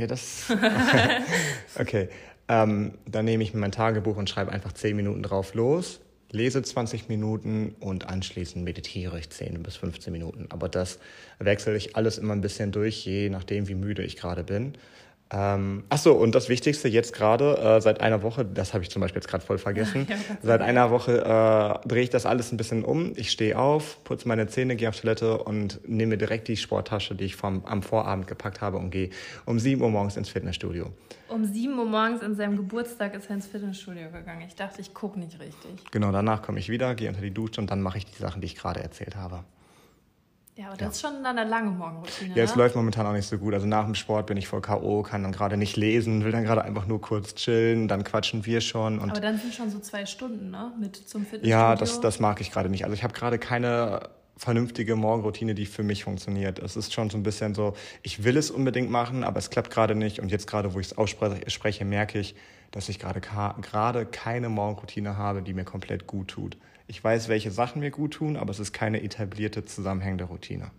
Ja, 0.00 0.06
das. 0.06 0.46
okay. 1.78 2.08
Ähm, 2.48 2.92
dann 3.06 3.26
nehme 3.26 3.42
ich 3.42 3.52
mir 3.52 3.60
mein 3.60 3.70
Tagebuch 3.70 4.16
und 4.16 4.30
schreibe 4.30 4.50
einfach 4.50 4.72
10 4.72 4.96
Minuten 4.96 5.22
drauf 5.22 5.52
los, 5.52 6.00
lese 6.30 6.62
20 6.62 7.10
Minuten 7.10 7.76
und 7.80 8.08
anschließend 8.08 8.64
meditiere 8.64 9.18
ich 9.18 9.28
10 9.28 9.62
bis 9.62 9.76
15 9.76 10.10
Minuten. 10.10 10.46
Aber 10.48 10.70
das 10.70 10.98
wechsle 11.38 11.76
ich 11.76 11.96
alles 11.96 12.16
immer 12.16 12.34
ein 12.34 12.40
bisschen 12.40 12.72
durch, 12.72 13.04
je 13.04 13.28
nachdem, 13.28 13.68
wie 13.68 13.74
müde 13.74 14.02
ich 14.02 14.16
gerade 14.16 14.42
bin. 14.42 14.72
Ähm, 15.32 15.84
ach 15.90 15.98
so, 15.98 16.14
und 16.14 16.34
das 16.34 16.48
Wichtigste 16.48 16.88
jetzt 16.88 17.14
gerade, 17.14 17.56
äh, 17.56 17.80
seit 17.80 18.00
einer 18.00 18.22
Woche, 18.22 18.44
das 18.44 18.74
habe 18.74 18.82
ich 18.82 18.90
zum 18.90 19.00
Beispiel 19.00 19.20
jetzt 19.20 19.28
gerade 19.28 19.44
voll 19.44 19.58
vergessen, 19.58 20.06
Ja, 20.08 20.16
seit 20.42 20.60
einer 20.60 20.90
Woche 20.90 21.18
äh, 21.18 21.88
drehe 21.88 22.02
ich 22.02 22.10
das 22.10 22.26
alles 22.26 22.50
ein 22.50 22.56
bisschen 22.56 22.84
um. 22.84 23.12
Ich 23.14 23.30
stehe 23.30 23.56
auf, 23.56 24.02
putze 24.02 24.26
meine 24.26 24.48
Zähne, 24.48 24.74
gehe 24.74 24.88
auf 24.88 25.00
Toilette 25.00 25.38
und 25.38 25.80
nehme 25.88 26.18
direkt 26.18 26.48
die 26.48 26.56
Sporttasche, 26.56 27.14
die 27.14 27.24
ich 27.24 27.36
vom, 27.36 27.64
am 27.64 27.82
Vorabend 27.82 28.26
gepackt 28.26 28.60
habe 28.60 28.78
und 28.78 28.90
gehe 28.90 29.10
um 29.46 29.60
7 29.60 29.80
Uhr 29.80 29.90
morgens 29.90 30.16
ins 30.16 30.28
Fitnessstudio. 30.28 30.90
Um 31.28 31.44
7 31.44 31.78
Uhr 31.78 31.84
morgens 31.84 32.22
an 32.22 32.34
seinem 32.34 32.56
Geburtstag 32.56 33.14
ist 33.14 33.28
er 33.30 33.36
ins 33.36 33.46
Fitnessstudio 33.46 34.10
gegangen. 34.10 34.42
Ich 34.48 34.56
dachte, 34.56 34.80
ich 34.80 34.92
gucke 34.94 35.20
nicht 35.20 35.38
richtig. 35.38 35.92
Genau, 35.92 36.10
danach 36.10 36.42
komme 36.42 36.58
ich 36.58 36.68
wieder, 36.68 36.96
gehe 36.96 37.08
unter 37.08 37.20
die 37.20 37.30
Dusche 37.30 37.60
und 37.60 37.70
dann 37.70 37.82
mache 37.82 37.98
ich 37.98 38.06
die 38.06 38.20
Sachen, 38.20 38.40
die 38.40 38.46
ich 38.46 38.56
gerade 38.56 38.82
erzählt 38.82 39.14
habe. 39.14 39.44
Ja, 40.60 40.66
aber 40.66 40.76
das 40.76 40.96
ist 40.96 41.00
schon 41.00 41.24
dann 41.24 41.38
eine 41.38 41.48
lange 41.48 41.70
Morgenroutine. 41.70 42.36
Ja, 42.36 42.44
es 42.44 42.54
ne? 42.54 42.62
läuft 42.62 42.76
momentan 42.76 43.06
auch 43.06 43.14
nicht 43.14 43.26
so 43.26 43.38
gut. 43.38 43.54
Also 43.54 43.66
nach 43.66 43.86
dem 43.86 43.94
Sport 43.94 44.26
bin 44.26 44.36
ich 44.36 44.46
voll 44.46 44.60
K.O., 44.60 45.02
kann 45.02 45.22
dann 45.22 45.32
gerade 45.32 45.56
nicht 45.56 45.78
lesen, 45.78 46.22
will 46.22 46.32
dann 46.32 46.44
gerade 46.44 46.62
einfach 46.62 46.86
nur 46.86 47.00
kurz 47.00 47.34
chillen, 47.34 47.88
dann 47.88 48.04
quatschen 48.04 48.44
wir 48.44 48.60
schon. 48.60 48.98
Und 48.98 49.10
Aber 49.10 49.20
dann 49.20 49.38
sind 49.38 49.54
schon 49.54 49.70
so 49.70 49.78
zwei 49.78 50.04
Stunden, 50.04 50.50
ne? 50.50 50.70
Mit 50.78 50.96
zum 50.96 51.22
Fitnessstudio. 51.22 51.50
ja, 51.50 51.76
das, 51.76 52.02
das 52.02 52.20
mag 52.20 52.42
ich 52.42 52.50
gerade 52.50 52.68
nicht. 52.68 52.84
Also 52.84 52.92
ich 52.92 53.02
habe 53.02 53.14
gerade 53.14 53.38
keine 53.38 54.10
vernünftige 54.36 54.96
Morgenroutine, 54.96 55.54
die 55.54 55.64
für 55.64 55.82
mich 55.82 56.04
funktioniert. 56.04 56.58
Es 56.58 56.76
ist 56.76 56.92
schon 56.92 57.08
so 57.08 57.16
ein 57.16 57.22
bisschen 57.22 57.54
so, 57.54 57.74
ich 58.02 58.22
will 58.24 58.36
es 58.36 58.50
unbedingt 58.50 58.90
machen, 58.90 59.24
aber 59.24 59.38
es 59.38 59.48
klappt 59.48 59.70
gerade 59.70 59.94
nicht. 59.94 60.20
Und 60.20 60.30
jetzt 60.30 60.46
gerade, 60.46 60.74
wo 60.74 60.80
ich 60.80 60.88
es 60.88 60.98
ausspreche, 60.98 61.84
merke 61.86 62.18
ich, 62.18 62.34
dass 62.70 62.90
ich 62.90 62.98
gerade 62.98 63.22
keine 63.22 64.48
Morgenroutine 64.50 65.16
habe, 65.16 65.40
die 65.40 65.54
mir 65.54 65.64
komplett 65.64 66.06
gut 66.06 66.28
tut. 66.28 66.58
Ich 66.90 67.04
weiß, 67.04 67.28
welche 67.28 67.52
Sachen 67.52 67.78
mir 67.78 67.92
gut 67.92 68.14
tun, 68.14 68.36
aber 68.36 68.50
es 68.50 68.58
ist 68.58 68.72
keine 68.72 69.00
etablierte, 69.04 69.64
zusammenhängende 69.64 70.24
Routine. 70.24 70.72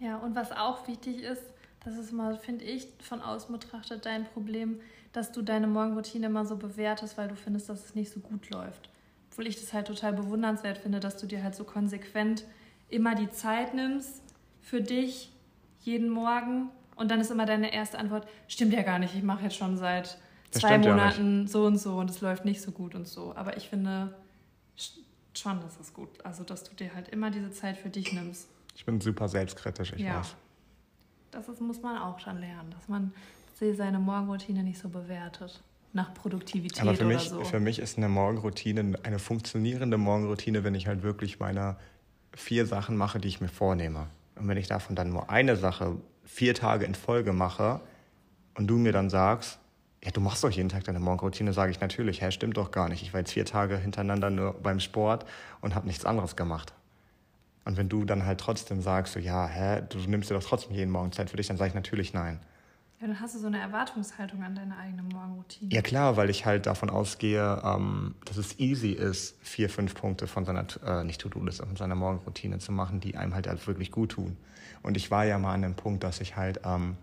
Ja, 0.00 0.18
und 0.18 0.36
was 0.36 0.52
auch 0.52 0.86
wichtig 0.86 1.22
ist, 1.22 1.40
das 1.82 1.96
ist 1.96 2.12
mal, 2.12 2.36
finde 2.36 2.66
ich, 2.66 2.88
von 3.00 3.22
außen 3.22 3.50
betrachtet 3.50 4.04
dein 4.04 4.26
Problem, 4.26 4.80
dass 5.14 5.32
du 5.32 5.40
deine 5.40 5.66
Morgenroutine 5.66 6.26
immer 6.26 6.44
so 6.44 6.56
bewertest, 6.56 7.16
weil 7.16 7.28
du 7.28 7.36
findest, 7.36 7.70
dass 7.70 7.86
es 7.86 7.94
nicht 7.94 8.12
so 8.12 8.20
gut 8.20 8.50
läuft. 8.50 8.90
Obwohl 9.30 9.46
ich 9.46 9.58
das 9.58 9.72
halt 9.72 9.86
total 9.86 10.12
bewundernswert 10.12 10.76
finde, 10.76 11.00
dass 11.00 11.16
du 11.16 11.26
dir 11.26 11.42
halt 11.42 11.54
so 11.54 11.64
konsequent 11.64 12.44
immer 12.90 13.14
die 13.14 13.30
Zeit 13.30 13.72
nimmst 13.72 14.22
für 14.60 14.82
dich 14.82 15.32
jeden 15.80 16.10
Morgen 16.10 16.68
und 16.96 17.10
dann 17.10 17.22
ist 17.22 17.30
immer 17.30 17.46
deine 17.46 17.72
erste 17.72 17.98
Antwort, 17.98 18.28
stimmt 18.46 18.74
ja 18.74 18.82
gar 18.82 18.98
nicht, 18.98 19.14
ich 19.14 19.22
mache 19.22 19.44
jetzt 19.44 19.56
schon 19.56 19.78
seit 19.78 20.18
Das 20.50 20.60
zwei 20.60 20.68
stimmt 20.68 20.84
ja 20.84 20.90
Monaten 20.90 21.46
so 21.46 21.64
und 21.64 21.78
so 21.78 21.96
und 21.96 22.10
es 22.10 22.20
läuft 22.20 22.44
nicht 22.44 22.60
so 22.60 22.72
gut 22.72 22.94
und 22.94 23.08
so. 23.08 23.34
Aber 23.36 23.56
ich 23.56 23.70
finde 23.70 24.14
schon, 25.34 25.60
dass 25.60 25.78
es 25.78 25.92
gut, 25.94 26.08
also 26.24 26.44
dass 26.44 26.64
du 26.64 26.74
dir 26.74 26.94
halt 26.94 27.08
immer 27.08 27.30
diese 27.30 27.50
Zeit 27.50 27.76
für 27.76 27.88
dich 27.88 28.12
nimmst. 28.12 28.48
Ich 28.74 28.84
bin 28.84 29.00
super 29.00 29.28
selbstkritisch, 29.28 29.92
ich 29.92 30.02
Ja. 30.02 30.18
weiß. 30.20 30.34
Das 31.30 31.48
ist, 31.48 31.60
muss 31.60 31.82
man 31.82 31.98
auch 31.98 32.18
schon 32.20 32.38
lernen, 32.38 32.70
dass 32.70 32.88
man 32.88 33.12
seine 33.58 33.98
Morgenroutine 33.98 34.62
nicht 34.62 34.78
so 34.78 34.88
bewertet. 34.88 35.60
Nach 35.92 36.14
Produktivität 36.14 36.80
Aber 36.80 36.94
für 36.94 37.06
oder 37.06 37.14
mich, 37.14 37.28
so. 37.28 37.42
für 37.44 37.60
mich 37.60 37.78
ist 37.78 37.96
eine 37.96 38.08
Morgenroutine, 38.08 38.98
eine 39.02 39.18
funktionierende 39.18 39.98
Morgenroutine, 39.98 40.62
wenn 40.62 40.74
ich 40.74 40.86
halt 40.86 41.02
wirklich 41.02 41.40
meine 41.40 41.76
vier 42.34 42.66
Sachen 42.66 42.96
mache, 42.96 43.18
die 43.18 43.28
ich 43.28 43.40
mir 43.40 43.48
vornehme. 43.48 44.06
Und 44.36 44.46
wenn 44.48 44.58
ich 44.58 44.68
davon 44.68 44.94
dann 44.94 45.10
nur 45.10 45.30
eine 45.30 45.56
Sache 45.56 45.96
vier 46.24 46.54
Tage 46.54 46.84
in 46.84 46.94
Folge 46.94 47.32
mache 47.32 47.80
und 48.54 48.68
du 48.68 48.76
mir 48.76 48.92
dann 48.92 49.10
sagst, 49.10 49.58
ja, 50.04 50.10
du 50.12 50.20
machst 50.20 50.44
doch 50.44 50.50
jeden 50.50 50.68
Tag 50.68 50.84
deine 50.84 51.00
Morgenroutine, 51.00 51.52
sage 51.52 51.72
ich 51.72 51.80
natürlich, 51.80 52.22
hä, 52.22 52.30
stimmt 52.30 52.56
doch 52.56 52.70
gar 52.70 52.88
nicht. 52.88 53.02
Ich 53.02 53.12
war 53.12 53.20
jetzt 53.20 53.32
vier 53.32 53.44
Tage 53.44 53.76
hintereinander 53.76 54.30
nur 54.30 54.54
beim 54.54 54.80
Sport 54.80 55.26
und 55.60 55.74
habe 55.74 55.86
nichts 55.86 56.04
anderes 56.04 56.36
gemacht. 56.36 56.72
Und 57.64 57.76
wenn 57.76 57.88
du 57.88 58.04
dann 58.04 58.24
halt 58.24 58.40
trotzdem 58.40 58.80
sagst, 58.80 59.12
so, 59.12 59.20
ja, 59.20 59.46
hä, 59.46 59.82
du 59.88 59.98
nimmst 59.98 60.30
dir 60.30 60.34
doch 60.34 60.42
trotzdem 60.44 60.74
jeden 60.74 60.90
Morgen 60.90 61.12
Zeit 61.12 61.30
für 61.30 61.36
dich, 61.36 61.48
dann 61.48 61.56
sage 61.56 61.68
ich 61.68 61.74
natürlich 61.74 62.14
nein. 62.14 62.40
ja, 63.00 63.08
dann 63.08 63.20
hast 63.20 63.34
du 63.34 63.40
so 63.40 63.48
eine 63.48 63.60
Erwartungshaltung 63.60 64.42
an 64.42 64.54
deine 64.54 64.76
eigene 64.78 65.02
Morgenroutine. 65.02 65.74
Ja 65.74 65.82
klar, 65.82 66.16
weil 66.16 66.30
ich 66.30 66.46
halt 66.46 66.66
davon 66.66 66.90
ausgehe, 66.90 67.60
ähm, 67.64 68.14
dass 68.24 68.36
es 68.36 68.58
easy 68.58 68.92
ist, 68.92 69.36
vier, 69.42 69.68
fünf 69.68 69.94
Punkte 69.94 70.28
von 70.28 70.44
seiner, 70.44 70.64
äh, 70.86 71.04
nicht 71.04 71.20
To-Do-Liste, 71.20 71.66
von 71.66 71.76
seiner 71.76 71.96
Morgenroutine 71.96 72.58
zu 72.58 72.72
machen, 72.72 73.00
die 73.00 73.16
einem 73.16 73.34
halt, 73.34 73.48
halt 73.48 73.66
wirklich 73.66 73.90
gut 73.90 74.12
tun. 74.12 74.36
Und 74.82 74.96
ich 74.96 75.10
war 75.10 75.24
ja 75.24 75.38
mal 75.38 75.54
an 75.54 75.62
dem 75.62 75.74
Punkt, 75.74 76.04
dass 76.04 76.20
ich 76.20 76.36
halt 76.36 76.60
ähm, 76.64 76.96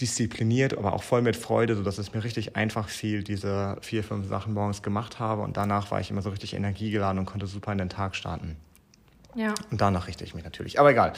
diszipliniert, 0.00 0.76
aber 0.76 0.92
auch 0.92 1.02
voll 1.02 1.22
mit 1.22 1.36
Freude, 1.36 1.74
sodass 1.74 1.98
es 1.98 2.12
mir 2.12 2.22
richtig 2.22 2.56
einfach 2.56 2.88
fiel, 2.88 3.22
diese 3.22 3.76
vier, 3.80 4.04
fünf 4.04 4.28
Sachen 4.28 4.52
morgens 4.52 4.82
gemacht 4.82 5.18
habe. 5.18 5.42
Und 5.42 5.56
danach 5.56 5.90
war 5.90 6.00
ich 6.00 6.10
immer 6.10 6.22
so 6.22 6.30
richtig 6.30 6.54
energiegeladen 6.54 7.18
und 7.18 7.26
konnte 7.26 7.46
super 7.46 7.72
in 7.72 7.78
den 7.78 7.88
Tag 7.88 8.14
starten. 8.14 8.56
Ja. 9.34 9.54
Und 9.70 9.80
danach 9.80 10.06
richte 10.06 10.24
ich 10.24 10.34
mich 10.34 10.44
natürlich. 10.44 10.78
Aber 10.78 10.90
egal, 10.90 11.14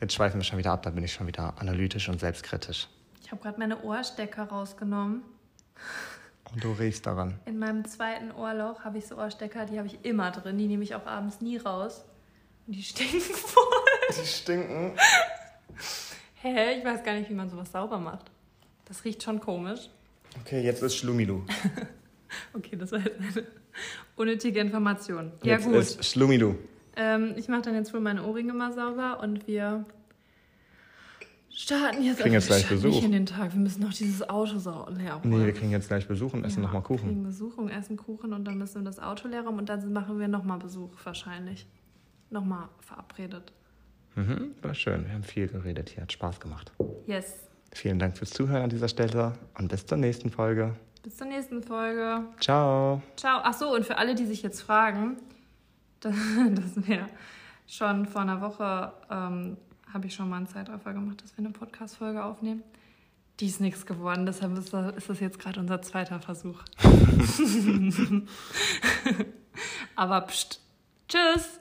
jetzt 0.00 0.14
schweifen 0.14 0.40
wir 0.40 0.44
schon 0.44 0.58
wieder 0.58 0.72
ab, 0.72 0.82
da 0.82 0.90
bin 0.90 1.04
ich 1.04 1.12
schon 1.12 1.26
wieder 1.26 1.54
analytisch 1.58 2.08
und 2.08 2.20
selbstkritisch. 2.20 2.88
Ich 3.22 3.30
habe 3.30 3.42
gerade 3.42 3.58
meine 3.58 3.82
Ohrstecker 3.82 4.44
rausgenommen. 4.44 5.22
Und 6.52 6.62
du 6.62 6.72
riechst 6.72 7.06
daran. 7.06 7.40
In 7.46 7.58
meinem 7.58 7.84
zweiten 7.84 8.30
Ohrloch 8.30 8.84
habe 8.84 8.98
ich 8.98 9.06
so 9.06 9.16
Ohrstecker, 9.16 9.66
die 9.66 9.78
habe 9.78 9.88
ich 9.88 10.04
immer 10.04 10.30
drin. 10.30 10.58
Die 10.58 10.66
nehme 10.66 10.84
ich 10.84 10.94
auch 10.94 11.06
abends 11.06 11.40
nie 11.40 11.56
raus. 11.56 12.04
Und 12.66 12.76
die 12.76 12.82
stinken 12.82 13.20
voll. 13.20 13.64
Die 14.10 14.26
stinken. 14.26 14.92
Hä? 16.44 16.78
Ich 16.78 16.84
weiß 16.84 17.02
gar 17.02 17.14
nicht, 17.14 17.30
wie 17.30 17.34
man 17.34 17.48
sowas 17.48 17.72
sauber 17.72 17.98
macht. 17.98 18.30
Das 18.84 19.02
riecht 19.04 19.22
schon 19.22 19.40
komisch. 19.40 19.88
Okay, 20.42 20.60
jetzt 20.62 20.82
ist 20.82 20.96
Schlumilu. 20.96 21.42
Okay, 22.52 22.74
das 22.76 22.90
war 22.90 22.98
jetzt 22.98 23.20
eine 23.20 23.46
unnötige 24.16 24.58
Information. 24.58 25.30
Ja, 25.44 25.54
Jetzt 25.54 25.66
gut. 25.66 25.74
ist 25.76 26.04
Schlumilu. 26.04 26.56
Ähm, 26.96 27.34
ich 27.36 27.46
mache 27.46 27.62
dann 27.62 27.74
jetzt 27.76 27.94
wohl 27.94 28.00
meine 28.00 28.24
Ohrringe 28.24 28.52
mal 28.52 28.72
sauber 28.72 29.20
und 29.22 29.46
wir 29.46 29.84
starten 31.48 32.02
jetzt, 32.02 32.18
Kriegen 32.20 32.34
jetzt 32.34 32.48
wir 32.48 32.56
gleich 32.56 32.68
Besuch. 32.68 32.88
nicht 32.88 33.04
in 33.04 33.12
den 33.12 33.26
Tag. 33.26 33.52
Wir 33.52 33.60
müssen 33.60 33.82
noch 33.82 33.92
dieses 33.94 34.28
Auto 34.28 34.58
sau 34.58 34.88
leer 34.90 35.14
räumen. 35.14 35.38
Nee, 35.38 35.46
wir 35.46 35.52
kriegen 35.52 35.70
jetzt 35.70 35.86
gleich 35.86 36.08
Besuch 36.08 36.32
und 36.34 36.42
essen 36.44 36.62
Ja, 36.62 36.66
nochmal 36.66 36.82
Wir 36.82 36.86
Kuchen. 36.86 37.06
kriegen 37.08 37.22
Besuch 37.22 37.56
und 37.56 37.68
essen 37.70 37.96
Kuchen 37.96 38.32
und 38.32 38.44
dann 38.44 38.58
müssen 38.58 38.80
wir 38.82 38.84
das 38.84 38.98
Auto 38.98 39.28
leer 39.28 39.42
räumen 39.44 39.60
und 39.60 39.68
dann 39.68 39.92
machen 39.92 40.18
wir 40.18 40.26
nochmal 40.26 40.58
Besuch 40.58 40.90
wahrscheinlich. 41.04 41.66
Nochmal 42.30 42.68
verabredet. 42.80 43.52
Mhm, 44.16 44.54
war 44.62 44.74
schön. 44.74 45.06
Wir 45.06 45.14
haben 45.14 45.24
viel 45.24 45.48
geredet 45.48 45.90
hier. 45.90 46.02
Hat 46.02 46.12
Spaß 46.12 46.40
gemacht. 46.40 46.72
Yes. 47.06 47.34
Vielen 47.72 47.98
Dank 47.98 48.16
fürs 48.16 48.30
Zuhören 48.30 48.62
an 48.62 48.70
dieser 48.70 48.88
Stelle 48.88 49.32
und 49.58 49.68
bis 49.68 49.84
zur 49.86 49.98
nächsten 49.98 50.30
Folge. 50.30 50.74
Bis 51.02 51.16
zur 51.16 51.26
nächsten 51.26 51.62
Folge. 51.62 52.24
Ciao. 52.40 53.02
Ciao. 53.16 53.40
Ach 53.42 53.52
so, 53.54 53.74
und 53.74 53.84
für 53.84 53.98
alle, 53.98 54.14
die 54.14 54.24
sich 54.24 54.42
jetzt 54.42 54.62
fragen, 54.62 55.16
das, 56.00 56.14
das 56.54 56.88
wäre 56.88 57.06
schon 57.66 58.06
vor 58.06 58.22
einer 58.22 58.40
Woche, 58.40 58.92
ähm, 59.10 59.56
habe 59.92 60.06
ich 60.06 60.14
schon 60.14 60.28
mal 60.28 60.36
einen 60.36 60.46
Zeitraffer 60.46 60.92
gemacht, 60.92 61.22
dass 61.22 61.36
wir 61.36 61.44
eine 61.44 61.52
Podcast-Folge 61.52 62.24
aufnehmen. 62.24 62.62
Die 63.40 63.46
ist 63.46 63.60
nichts 63.60 63.84
geworden, 63.84 64.26
deshalb 64.26 64.56
ist 64.56 64.72
das, 64.72 64.94
ist 64.96 65.10
das 65.10 65.18
jetzt 65.18 65.40
gerade 65.40 65.58
unser 65.58 65.82
zweiter 65.82 66.20
Versuch. 66.20 66.62
Aber 69.96 70.20
pst. 70.22 70.60
Tschüss. 71.08 71.60